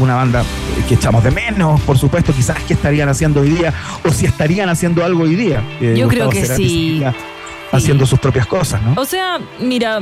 una 0.00 0.16
banda 0.16 0.42
que 0.88 0.94
echamos 0.94 1.22
de 1.22 1.30
menos, 1.30 1.80
por 1.82 1.96
supuesto, 1.96 2.32
quizás 2.32 2.58
qué 2.66 2.74
estarían 2.90 3.08
haciendo 3.08 3.40
hoy 3.42 3.50
día 3.50 3.72
o 4.04 4.10
si 4.12 4.26
estarían 4.26 4.68
haciendo 4.68 5.04
algo 5.04 5.22
hoy 5.22 5.36
día. 5.36 5.62
Eh, 5.80 5.94
Yo 5.96 6.08
creo 6.08 6.26
Gustavo 6.26 6.30
que 6.30 6.40
Cerati 6.42 6.68
sí. 6.68 7.02
Haciendo 7.72 8.04
sus 8.04 8.18
propias 8.18 8.48
cosas, 8.48 8.82
¿no? 8.82 9.00
O 9.00 9.04
sea, 9.04 9.38
mira, 9.60 10.00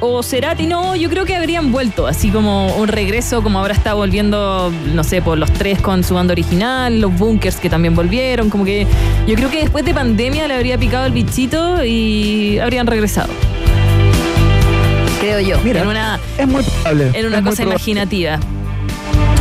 o 0.00 0.22
Cerati 0.22 0.66
no, 0.66 0.96
yo 0.96 1.10
creo 1.10 1.26
que 1.26 1.36
habrían 1.36 1.70
vuelto, 1.70 2.06
así 2.06 2.30
como 2.30 2.74
un 2.76 2.88
regreso, 2.88 3.42
como 3.42 3.58
ahora 3.58 3.74
está 3.74 3.92
volviendo, 3.92 4.72
no 4.94 5.04
sé, 5.04 5.20
por 5.20 5.36
los 5.36 5.52
tres 5.52 5.82
con 5.82 6.02
su 6.02 6.14
banda 6.14 6.32
original, 6.32 6.98
los 6.98 7.12
bunkers 7.18 7.56
que 7.56 7.68
también 7.68 7.94
volvieron, 7.94 8.48
como 8.48 8.64
que 8.64 8.86
yo 9.26 9.34
creo 9.34 9.50
que 9.50 9.58
después 9.60 9.84
de 9.84 9.92
pandemia 9.92 10.48
le 10.48 10.54
habría 10.54 10.78
picado 10.78 11.04
el 11.04 11.12
bichito 11.12 11.84
y 11.84 12.58
habrían 12.58 12.86
regresado. 12.86 13.28
Creo 15.20 15.40
yo, 15.40 15.58
Mira, 15.62 15.82
en 15.82 15.88
una, 15.88 16.18
es 16.38 16.48
muy 16.48 16.62
probable. 16.62 17.10
en 17.12 17.26
una 17.26 17.42
cosa 17.42 17.64
imaginativa. 17.64 18.40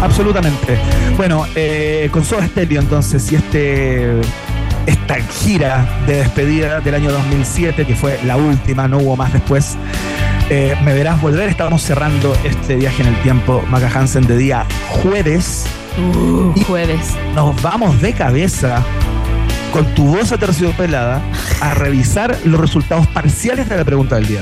Absolutamente. 0.01 0.77
Bueno, 1.17 1.45
eh, 1.55 2.09
con 2.11 2.23
Soda 2.23 2.47
Stereo 2.47 2.81
entonces, 2.81 3.31
y 3.31 3.35
este 3.35 4.21
esta 4.85 5.15
gira 5.15 5.87
de 6.07 6.17
despedida 6.17 6.79
del 6.79 6.95
año 6.95 7.11
2007, 7.11 7.85
que 7.85 7.95
fue 7.95 8.19
la 8.25 8.37
última, 8.37 8.87
no 8.87 8.97
hubo 8.97 9.15
más 9.15 9.31
después, 9.33 9.77
eh, 10.49 10.75
me 10.83 10.93
verás 10.93 11.21
volver. 11.21 11.49
Estábamos 11.49 11.81
cerrando 11.81 12.35
este 12.43 12.75
viaje 12.75 13.03
en 13.03 13.09
el 13.09 13.21
tiempo, 13.21 13.63
Maca 13.69 13.89
Hansen, 13.93 14.25
de 14.25 14.37
día 14.37 14.65
jueves. 14.89 15.65
Uh, 15.97 16.59
jueves. 16.63 17.15
Nos 17.35 17.61
vamos 17.61 18.01
de 18.01 18.13
cabeza 18.13 18.83
con 19.71 19.85
tu 19.93 20.15
voz 20.15 20.31
aterciopelada 20.31 21.21
a 21.61 21.73
revisar 21.73 22.35
los 22.45 22.59
resultados 22.59 23.05
parciales 23.07 23.69
de 23.69 23.77
la 23.77 23.85
pregunta 23.85 24.15
del 24.15 24.27
día. 24.27 24.41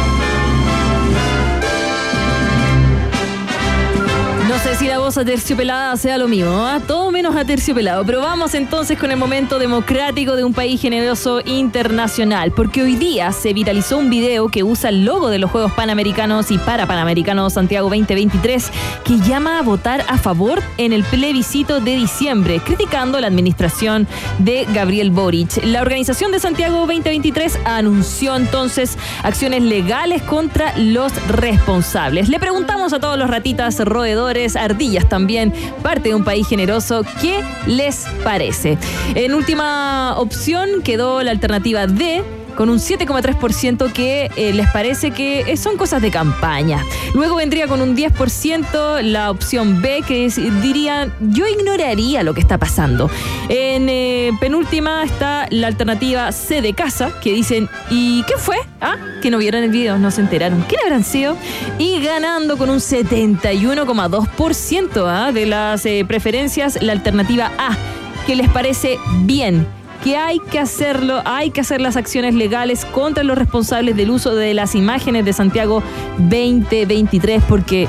No 4.51 4.59
sé 4.59 4.75
si 4.75 4.85
la 4.85 4.99
voz 4.99 5.17
aterciopelada 5.17 5.95
sea 5.95 6.17
lo 6.17 6.27
mismo, 6.27 6.51
¿ah? 6.67 6.81
todo 6.85 7.09
menos 7.09 7.37
aterciopelado. 7.37 8.03
Pero 8.05 8.19
vamos 8.19 8.53
entonces 8.53 8.99
con 8.99 9.09
el 9.09 9.15
momento 9.15 9.59
democrático 9.59 10.35
de 10.35 10.43
un 10.43 10.53
país 10.53 10.81
generoso 10.81 11.39
internacional, 11.45 12.51
porque 12.51 12.81
hoy 12.81 12.97
día 12.97 13.31
se 13.31 13.53
viralizó 13.53 13.97
un 13.97 14.09
video 14.09 14.49
que 14.49 14.63
usa 14.63 14.89
el 14.89 15.05
logo 15.05 15.29
de 15.29 15.39
los 15.39 15.49
Juegos 15.51 15.71
Panamericanos 15.71 16.51
y 16.51 16.57
para 16.57 16.85
Panamericanos 16.85 17.53
Santiago 17.53 17.87
2023, 17.87 18.71
que 19.05 19.19
llama 19.19 19.57
a 19.57 19.61
votar 19.61 20.03
a 20.09 20.17
favor 20.17 20.61
en 20.77 20.91
el 20.91 21.05
plebiscito 21.05 21.79
de 21.79 21.95
diciembre, 21.95 22.59
criticando 22.59 23.21
la 23.21 23.27
administración 23.27 24.05
de 24.39 24.67
Gabriel 24.73 25.11
Boric. 25.11 25.63
La 25.63 25.81
organización 25.81 26.33
de 26.33 26.41
Santiago 26.41 26.79
2023 26.79 27.57
anunció 27.63 28.35
entonces 28.35 28.97
acciones 29.23 29.63
legales 29.63 30.21
contra 30.23 30.77
los 30.77 31.13
responsables. 31.29 32.27
Le 32.27 32.37
preguntamos 32.37 32.91
a 32.91 32.99
todos 32.99 33.17
los 33.17 33.29
ratitas 33.29 33.79
roedores, 33.79 34.40
ardillas 34.55 35.07
también, 35.07 35.53
parte 35.81 36.09
de 36.09 36.15
un 36.15 36.23
país 36.23 36.47
generoso, 36.47 37.03
¿qué 37.21 37.43
les 37.67 38.05
parece? 38.23 38.77
En 39.15 39.33
última 39.33 40.15
opción 40.17 40.81
quedó 40.83 41.21
la 41.23 41.31
alternativa 41.31 41.87
D 41.87 42.23
con 42.55 42.69
un 42.69 42.79
7,3% 42.79 43.91
que 43.93 44.29
eh, 44.35 44.53
les 44.53 44.67
parece 44.71 45.11
que 45.11 45.41
eh, 45.41 45.57
son 45.57 45.77
cosas 45.77 46.01
de 46.01 46.09
campaña. 46.11 46.83
Luego 47.13 47.35
vendría 47.35 47.67
con 47.67 47.81
un 47.81 47.95
10% 47.95 49.01
la 49.01 49.29
opción 49.31 49.81
B, 49.81 50.01
que 50.07 50.25
es- 50.25 50.39
dirían, 50.61 51.13
yo 51.19 51.45
ignoraría 51.47 52.23
lo 52.23 52.33
que 52.33 52.41
está 52.41 52.57
pasando. 52.57 53.09
En 53.49 53.87
eh, 53.89 54.31
penúltima 54.39 55.03
está 55.03 55.47
la 55.49 55.67
alternativa 55.67 56.31
C 56.31 56.61
de 56.61 56.73
casa, 56.73 57.11
que 57.21 57.33
dicen, 57.33 57.69
¿y 57.89 58.23
qué 58.23 58.35
fue? 58.37 58.57
¿Ah? 58.79 58.95
Que 59.21 59.29
no 59.29 59.37
vieron 59.37 59.63
el 59.63 59.69
video, 59.69 59.97
no 59.97 60.09
se 60.11 60.21
enteraron. 60.21 60.63
¿Quién 60.67 60.81
habrán 60.83 61.03
sido? 61.03 61.35
Y 61.77 62.01
ganando 62.01 62.57
con 62.57 62.69
un 62.69 62.79
71,2% 62.79 65.05
¿ah? 65.07 65.31
de 65.31 65.45
las 65.45 65.83
preferencias, 66.07 66.81
la 66.81 66.91
alternativa 66.91 67.51
A, 67.57 67.77
que 68.25 68.35
les 68.35 68.49
parece 68.49 68.97
bien 69.21 69.65
que 70.03 70.17
hay 70.17 70.39
que 70.39 70.59
hacerlo, 70.59 71.21
hay 71.25 71.51
que 71.51 71.61
hacer 71.61 71.81
las 71.81 71.95
acciones 71.95 72.33
legales 72.33 72.85
contra 72.85 73.23
los 73.23 73.37
responsables 73.37 73.95
del 73.95 74.09
uso 74.09 74.35
de 74.35 74.53
las 74.53 74.75
imágenes 74.75 75.25
de 75.25 75.33
Santiago 75.33 75.83
2023 76.17 77.43
porque 77.47 77.87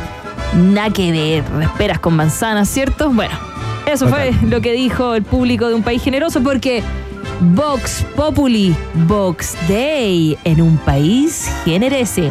nada 0.54 0.90
que 0.90 1.10
ver, 1.10 1.44
esperas 1.62 1.98
con 1.98 2.14
manzanas, 2.14 2.68
¿cierto? 2.68 3.10
Bueno, 3.10 3.34
eso 3.86 4.08
fue 4.08 4.32
lo 4.48 4.60
que 4.60 4.72
dijo 4.72 5.14
el 5.14 5.22
público 5.22 5.68
de 5.68 5.74
un 5.74 5.82
país 5.82 6.02
generoso 6.02 6.42
porque 6.42 6.82
Vox 7.40 8.04
Populi, 8.14 8.74
Vox 9.06 9.56
Day 9.68 10.38
en 10.44 10.60
un 10.60 10.76
país 10.78 11.50
generese. 11.64 12.30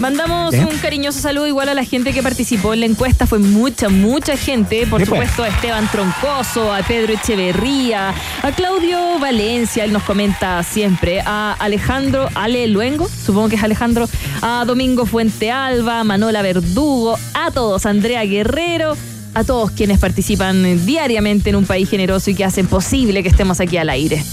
Mandamos 0.00 0.50
¿Qué? 0.54 0.64
un 0.64 0.76
cariñoso 0.78 1.20
saludo 1.20 1.46
igual 1.46 1.68
a 1.68 1.74
la 1.74 1.84
gente 1.84 2.12
que 2.12 2.22
participó 2.22 2.74
en 2.74 2.80
la 2.80 2.86
encuesta. 2.86 3.26
Fue 3.26 3.38
mucha, 3.38 3.88
mucha 3.88 4.36
gente. 4.36 4.86
Por 4.86 5.00
¿Qué 5.00 5.06
fue? 5.06 5.18
supuesto, 5.18 5.44
a 5.44 5.48
Esteban 5.48 5.88
Troncoso, 5.90 6.72
a 6.72 6.82
Pedro 6.82 7.12
Echeverría, 7.12 8.14
a 8.42 8.52
Claudio 8.52 9.18
Valencia, 9.18 9.84
él 9.84 9.92
nos 9.92 10.02
comenta 10.02 10.62
siempre, 10.62 11.20
a 11.24 11.52
Alejandro 11.58 12.28
Ale 12.34 12.66
Luengo, 12.66 13.08
supongo 13.08 13.48
que 13.50 13.56
es 13.56 13.62
Alejandro, 13.62 14.08
a 14.42 14.64
Domingo 14.66 15.06
Fuente 15.06 15.50
Alba, 15.50 16.00
a 16.00 16.04
Manola 16.04 16.42
Verdugo, 16.42 17.18
a 17.34 17.50
todos, 17.50 17.86
Andrea 17.86 18.24
Guerrero. 18.24 18.96
A 19.32 19.44
todos 19.44 19.70
quienes 19.70 20.00
participan 20.00 20.84
diariamente 20.84 21.50
en 21.50 21.56
un 21.56 21.64
país 21.64 21.88
generoso 21.88 22.30
y 22.32 22.34
que 22.34 22.44
hacen 22.44 22.66
posible 22.66 23.22
que 23.22 23.28
estemos 23.28 23.60
aquí 23.60 23.76
al 23.76 23.88
aire. 23.88 24.24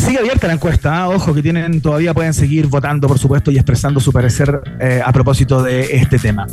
Sigue 0.00 0.18
abierta 0.18 0.46
la 0.46 0.54
encuesta, 0.54 1.02
¿ah? 1.02 1.08
ojo 1.10 1.34
que 1.34 1.42
tienen 1.42 1.82
todavía 1.82 2.14
pueden 2.14 2.32
seguir 2.32 2.66
votando, 2.68 3.06
por 3.06 3.18
supuesto, 3.18 3.50
y 3.50 3.56
expresando 3.56 4.00
su 4.00 4.12
parecer 4.12 4.62
eh, 4.80 5.02
a 5.04 5.12
propósito 5.12 5.62
de 5.62 5.94
este 5.96 6.18
tema. 6.18 6.46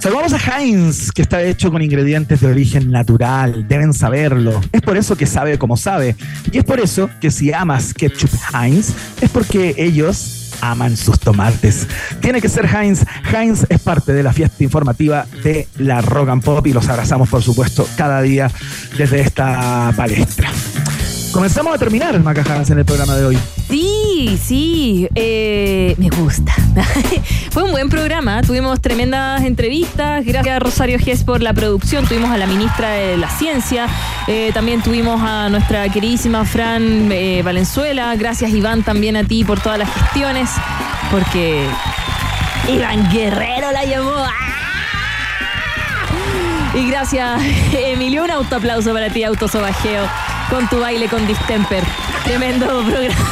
Saludamos 0.00 0.32
a 0.32 0.38
Heinz, 0.38 1.12
que 1.12 1.22
está 1.22 1.40
hecho 1.40 1.70
con 1.70 1.82
ingredientes 1.82 2.40
de 2.40 2.48
origen 2.48 2.90
natural, 2.90 3.68
deben 3.68 3.94
saberlo. 3.94 4.60
Es 4.72 4.82
por 4.82 4.96
eso 4.96 5.16
que 5.16 5.26
sabe 5.26 5.56
como 5.56 5.76
sabe. 5.76 6.16
Y 6.50 6.58
es 6.58 6.64
por 6.64 6.80
eso 6.80 7.08
que 7.20 7.30
si 7.30 7.52
amas 7.52 7.94
ketchup 7.94 8.30
Heinz, 8.52 8.92
es 9.20 9.30
porque 9.30 9.76
ellos 9.78 10.50
aman 10.60 10.96
sus 10.96 11.18
tomates. 11.20 11.86
Tiene 12.20 12.40
que 12.40 12.48
ser 12.48 12.66
Heinz. 12.66 13.04
Heinz 13.32 13.66
es 13.68 13.80
parte 13.80 14.12
de 14.12 14.24
la 14.24 14.32
fiesta 14.32 14.64
informativa 14.64 15.26
de 15.44 15.68
la 15.78 16.00
Rock 16.00 16.30
and 16.30 16.42
Pop 16.42 16.66
y 16.66 16.72
los 16.72 16.88
abrazamos, 16.88 17.28
por 17.28 17.42
supuesto, 17.42 17.86
cada 17.96 18.20
día 18.20 18.50
desde 18.98 19.20
esta 19.20 19.92
palestra. 19.96 20.50
Comenzamos 21.32 21.74
a 21.74 21.78
terminar, 21.78 22.18
Maca 22.20 22.42
Heinz, 22.42 22.70
en 22.70 22.78
el 22.78 22.84
programa 22.84 23.14
de 23.16 23.24
hoy. 23.24 23.38
Sí, 23.68 24.38
sí, 24.42 25.08
eh, 25.14 25.94
me 25.98 26.10
gusta. 26.10 26.52
Fue 27.50 27.62
un 27.62 27.70
buen 27.70 27.88
programa, 27.88 28.42
tuvimos 28.42 28.80
tremendas 28.80 29.42
entrevistas, 29.44 30.24
gracias 30.24 30.56
a 30.56 30.58
Rosario 30.58 30.98
Gess 30.98 31.22
por 31.22 31.40
la 31.40 31.52
producción, 31.52 32.04
tuvimos 32.06 32.30
a 32.30 32.36
la 32.36 32.46
ministra 32.46 32.90
de 32.90 33.16
la 33.16 33.30
Ciencia, 33.30 33.86
eh, 34.26 34.50
también 34.52 34.82
tuvimos 34.82 35.20
a 35.22 35.48
nuestra 35.48 35.88
queridísima 35.88 36.44
Fran 36.44 37.10
eh, 37.12 37.42
Valenzuela, 37.44 38.14
gracias 38.16 38.50
Iván 38.50 38.82
también 38.82 39.16
a 39.16 39.24
ti 39.24 39.44
por 39.44 39.60
todas 39.60 39.78
las 39.78 39.92
gestiones, 39.92 40.50
porque 41.12 41.64
Iván 42.68 43.08
Guerrero 43.12 43.70
la 43.70 43.84
llamó. 43.84 44.14
¡Ah! 44.16 44.50
Y 46.74 46.88
gracias, 46.88 47.40
Emilio, 47.72 48.24
un 48.24 48.30
autoaplauso 48.30 48.92
para 48.92 49.10
ti, 49.10 49.24
autosobajeo, 49.24 50.04
con 50.50 50.68
tu 50.68 50.80
baile 50.80 51.08
con 51.08 51.26
distemper. 51.26 51.82
Tremendo 52.24 52.66
programa 52.66 53.30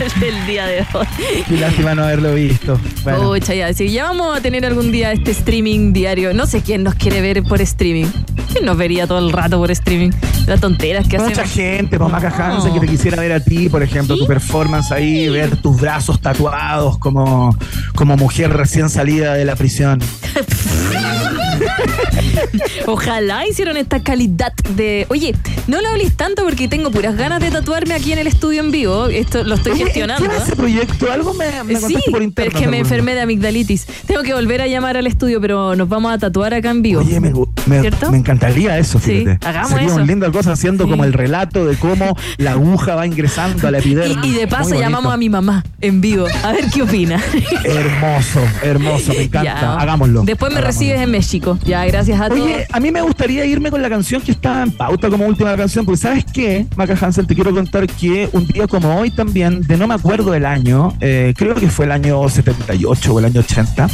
del 0.20 0.46
día 0.46 0.66
de 0.66 0.84
hoy. 0.92 1.06
Qué 1.48 1.56
lástima 1.56 1.94
no 1.94 2.02
haberlo 2.04 2.34
visto. 2.34 2.78
Bueno. 3.04 3.36
Ya, 3.36 3.72
si 3.72 3.90
ya 3.90 4.04
vamos 4.04 4.36
a 4.36 4.40
tener 4.40 4.64
algún 4.66 4.92
día 4.92 5.12
este 5.12 5.30
streaming 5.30 5.92
diario. 5.92 6.34
No 6.34 6.46
sé 6.46 6.62
quién 6.62 6.82
nos 6.82 6.94
quiere 6.96 7.20
ver 7.20 7.42
por 7.42 7.60
streaming. 7.60 8.06
¿Quién 8.52 8.64
nos 8.64 8.76
vería 8.76 9.06
todo 9.06 9.18
el 9.18 9.32
rato 9.32 9.58
por 9.58 9.70
streaming? 9.70 10.10
Las 10.46 10.60
tonteras 10.60 11.06
que 11.06 11.18
Mucha 11.18 11.42
hacemos. 11.42 11.50
gente, 11.52 11.98
pues 11.98 12.10
Maca 12.10 12.28
Hansen, 12.30 12.74
que 12.74 12.80
te 12.80 12.88
quisiera 12.88 13.20
ver 13.20 13.32
a 13.32 13.40
ti, 13.40 13.68
por 13.68 13.82
ejemplo, 13.82 14.16
tu 14.16 14.26
performance 14.26 14.90
ahí, 14.90 15.28
ver 15.28 15.56
tus 15.56 15.80
brazos 15.80 16.20
tatuados 16.20 16.98
como, 16.98 17.56
como 17.94 18.16
mujer 18.16 18.52
recién 18.52 18.90
salida 18.90 19.34
de 19.34 19.44
la 19.44 19.54
prisión. 19.54 20.00
Ojalá 22.86 23.46
hicieron 23.46 23.76
esta 23.76 24.00
calidad 24.02 24.52
de. 24.76 25.06
Oye, 25.10 25.34
no 25.66 25.80
lo 25.80 25.88
hables 25.88 26.16
tanto 26.16 26.42
porque 26.44 26.68
tengo 26.68 26.90
puras 26.90 27.16
ganas 27.16 27.40
de 27.40 27.50
tatuarme 27.50 27.94
aquí 27.94 28.12
en 28.12 28.18
el 28.18 28.26
estudio 28.26 28.60
en 28.62 28.70
vivo. 28.70 29.06
Esto 29.06 29.44
lo 29.44 29.54
estoy 29.54 29.72
Oye, 29.72 29.84
gestionando. 29.84 30.28
¿qué 30.28 30.36
ese 30.36 30.56
proyecto? 30.56 31.12
Algo 31.12 31.34
me, 31.34 31.62
me 31.64 31.76
Sí, 31.76 31.96
por 32.10 32.22
interno. 32.22 32.32
pero 32.34 32.48
es 32.50 32.54
que 32.54 32.68
me 32.68 32.78
enfermé 32.78 33.14
de 33.14 33.20
amigdalitis. 33.22 33.86
Tengo 34.06 34.22
que 34.22 34.34
volver 34.34 34.60
a 34.62 34.66
llamar 34.66 34.96
al 34.96 35.06
estudio, 35.06 35.40
pero 35.40 35.74
nos 35.76 35.88
vamos 35.88 36.12
a 36.12 36.18
tatuar 36.18 36.54
acá 36.54 36.70
en 36.70 36.82
vivo. 36.82 37.00
Oye, 37.02 37.20
me, 37.20 37.32
me- 37.66 37.80
¿Cierto? 37.80 38.10
me 38.10 38.18
encantaría 38.18 38.78
eso, 38.78 38.98
Sí, 38.98 39.20
fíjate. 39.20 39.46
hagamos 39.46 39.70
Sería 39.70 39.86
eso. 39.86 39.96
una 39.96 40.04
linda 40.06 40.30
cosa 40.30 40.52
haciendo 40.52 40.84
Sí. 40.84 40.90
como 40.90 41.04
el 41.04 41.12
relato 41.12 41.66
de 41.66 41.76
cómo 41.76 42.16
la 42.38 42.52
aguja 42.52 42.94
va 42.94 43.06
ingresando 43.06 43.68
a 43.68 43.70
la 43.70 43.78
epidermis. 43.78 44.18
Y, 44.24 44.28
y 44.28 44.32
de 44.34 44.46
paso 44.48 44.74
llamamos 44.74 45.12
a 45.12 45.16
mi 45.16 45.28
mamá 45.28 45.64
en 45.80 46.00
vivo. 46.00 46.26
A 46.42 46.52
ver 46.52 46.64
qué 46.72 46.82
opina. 46.82 47.20
Hermoso, 47.64 48.40
hermoso, 48.62 49.12
me 49.12 49.22
encanta. 49.24 49.60
Ya. 49.60 49.74
Hagámoslo. 49.78 50.22
Después 50.22 50.52
me 50.52 50.58
Hagámoslo. 50.58 50.80
recibes 50.80 51.00
en 51.00 51.10
México. 51.10 51.49
Ya, 51.64 51.84
gracias 51.86 52.20
a 52.20 52.28
todos. 52.28 52.40
Oye, 52.40 52.66
a 52.70 52.80
mí 52.80 52.90
me 52.90 53.02
gustaría 53.02 53.44
irme 53.44 53.70
con 53.70 53.80
la 53.82 53.88
canción 53.88 54.20
que 54.22 54.32
está 54.32 54.62
en 54.62 54.72
pauta 54.72 55.08
como 55.08 55.26
última 55.26 55.56
canción, 55.56 55.84
porque 55.84 56.00
¿sabes 56.00 56.24
qué, 56.24 56.66
Maca 56.76 56.96
Hansen? 57.00 57.26
Te 57.26 57.34
quiero 57.34 57.52
contar 57.52 57.86
que 57.86 58.28
un 58.32 58.46
día 58.46 58.66
como 58.66 58.98
hoy 58.98 59.10
también, 59.10 59.60
de 59.62 59.76
no 59.76 59.86
me 59.86 59.94
acuerdo 59.94 60.32
del 60.32 60.46
año, 60.46 60.94
eh, 61.00 61.34
creo 61.36 61.54
que 61.54 61.68
fue 61.68 61.84
el 61.86 61.92
año 61.92 62.28
78 62.28 63.14
o 63.14 63.18
el 63.18 63.24
año 63.26 63.40
80, 63.40 63.88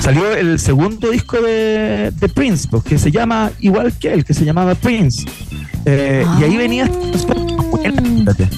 salió 0.00 0.32
el 0.34 0.58
segundo 0.58 1.10
disco 1.10 1.40
de, 1.40 2.10
de 2.12 2.28
Prince, 2.28 2.68
pues, 2.70 2.82
que 2.84 2.98
se 2.98 3.10
llama 3.10 3.50
igual 3.60 3.92
que 3.92 4.12
él, 4.12 4.24
que 4.24 4.34
se 4.34 4.44
llamaba 4.44 4.74
Prince. 4.74 5.24
Eh, 5.84 6.24
Y 6.40 6.44
ahí 6.44 6.56
venía... 6.56 6.88
Fíjate. 8.18 8.48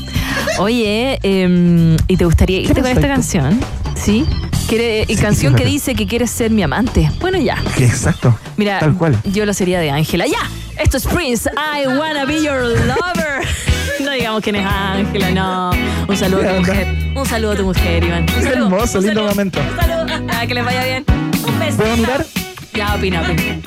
Oye, 0.59 1.19
em, 1.23 1.97
¿y 2.09 2.17
te 2.17 2.25
gustaría 2.25 2.61
irte 2.61 2.81
con 2.81 2.91
esta 2.91 3.07
canción? 3.09 3.59
¿Sí? 3.95 4.25
Quiere, 4.73 5.05
y 5.07 5.17
Sí, 5.17 5.23
canción 5.23 5.55
que 5.55 5.65
dice 5.67 5.95
que 5.95 6.07
quieres 6.07 6.31
ser 6.31 6.51
mi 6.51 6.63
amante. 6.63 7.11
Bueno, 7.21 7.39
ya. 7.39 7.63
Exacto. 7.79 8.39
Mira, 8.57 8.79
Tal 8.79 8.95
cual. 8.97 9.19
yo 9.25 9.45
lo 9.45 9.53
sería 9.53 9.79
de 9.81 9.91
Ángela. 9.91 10.27
¡Ya! 10.27 10.49
Esto 10.83 10.97
es 10.97 11.05
Prince. 11.05 11.51
I 11.51 11.87
wanna 11.89 12.25
be 12.25 12.43
your 12.43 12.63
lover. 12.63 13.47
No 14.03 14.11
digamos 14.13 14.43
quién 14.43 14.57
es 14.57 14.67
Ángela, 14.67 15.31
no. 15.31 15.71
Un 16.09 16.17
saludo 16.17 16.49
a 16.49 16.55
tu 16.55 16.61
mujer. 16.61 16.87
Un 17.15 17.27
saludo 17.27 17.53
a 17.53 17.57
tu 17.57 17.65
mujer, 17.65 18.03
Iván. 18.03 18.23
Un 18.35 18.43
saludo. 18.43 18.65
hermoso, 18.67 18.99
un 18.99 19.05
lindo 19.05 19.21
saludo, 19.21 19.29
momento. 19.29 19.61
Un 19.61 19.81
saludo. 19.81 20.49
Que 20.49 20.55
les 20.55 20.65
vaya 20.65 20.85
bien. 20.85 21.05
Un 21.47 21.59
beso. 21.61 21.77
¿Puedo 21.77 21.97
mirar? 21.99 22.27
Ya, 22.73 22.95
opina, 22.95 23.21
opina. 23.21 23.61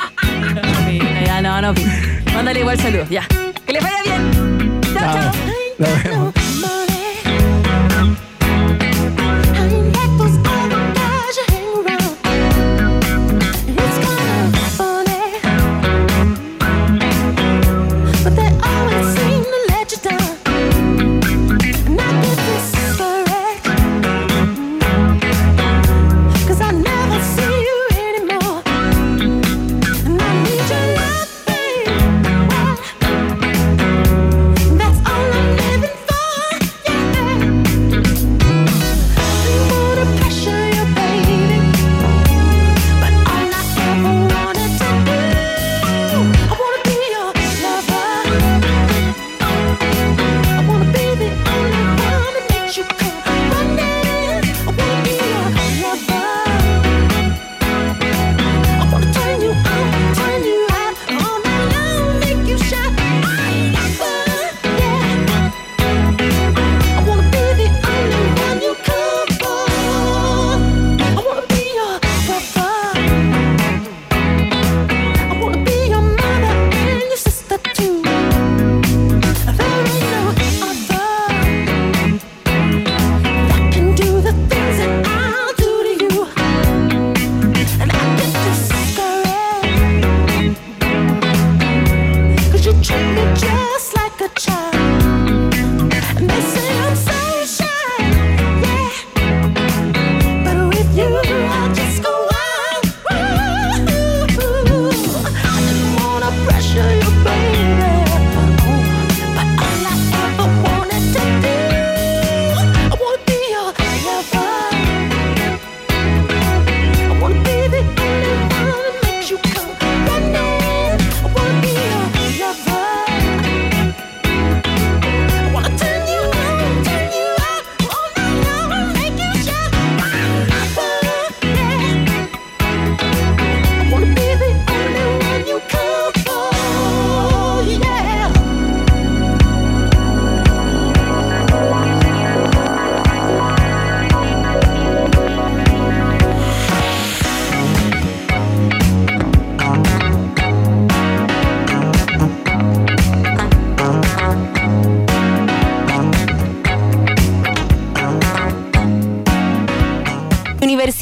Opina, 0.83 1.23
ya, 1.23 1.41
no, 1.41 1.61
no 1.61 1.69
opina. 1.69 2.23
Mándale 2.33 2.59
igual 2.61 2.79
saludos, 2.79 3.09
ya. 3.09 3.25
Que 3.67 3.73
les 3.73 3.83
vaya 3.83 4.01
bien. 4.03 4.81
Chao, 4.93 5.13
chao. 5.13 5.31
Nos 5.77 6.03
vemos. 6.03 6.33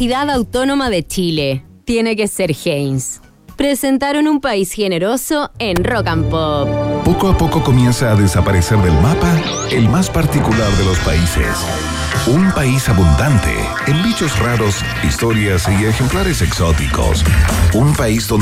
Universidad 0.04 0.36
Autónoma 0.36 0.90
de 0.90 1.08
Chile. 1.08 1.64
Tiene 1.86 2.18
que 2.18 2.28
ser 2.28 2.54
Haynes. 2.66 3.22
Presentaron 3.56 4.28
un 4.28 4.42
país 4.42 4.74
generoso 4.74 5.50
en 5.60 5.82
Rock 5.82 6.08
and 6.08 6.30
Pop. 6.30 6.68
Poco 7.06 7.30
a 7.30 7.38
poco 7.38 7.64
comienza 7.64 8.12
a 8.12 8.16
desaparecer 8.16 8.80
del 8.80 8.92
mapa 8.96 9.34
el 9.72 9.88
más 9.88 10.10
particular 10.10 10.70
de 10.74 10.84
los 10.84 11.00
países. 11.00 11.48
Un 12.28 12.52
país 12.52 12.90
abundante 12.90 13.54
en 13.88 14.04
bichos 14.04 14.38
raros, 14.40 14.76
historias 15.06 15.70
y 15.70 15.86
ejemplares 15.86 16.42
exóticos. 16.42 17.24
Un 17.74 17.94
país 17.94 18.28
donde 18.28 18.42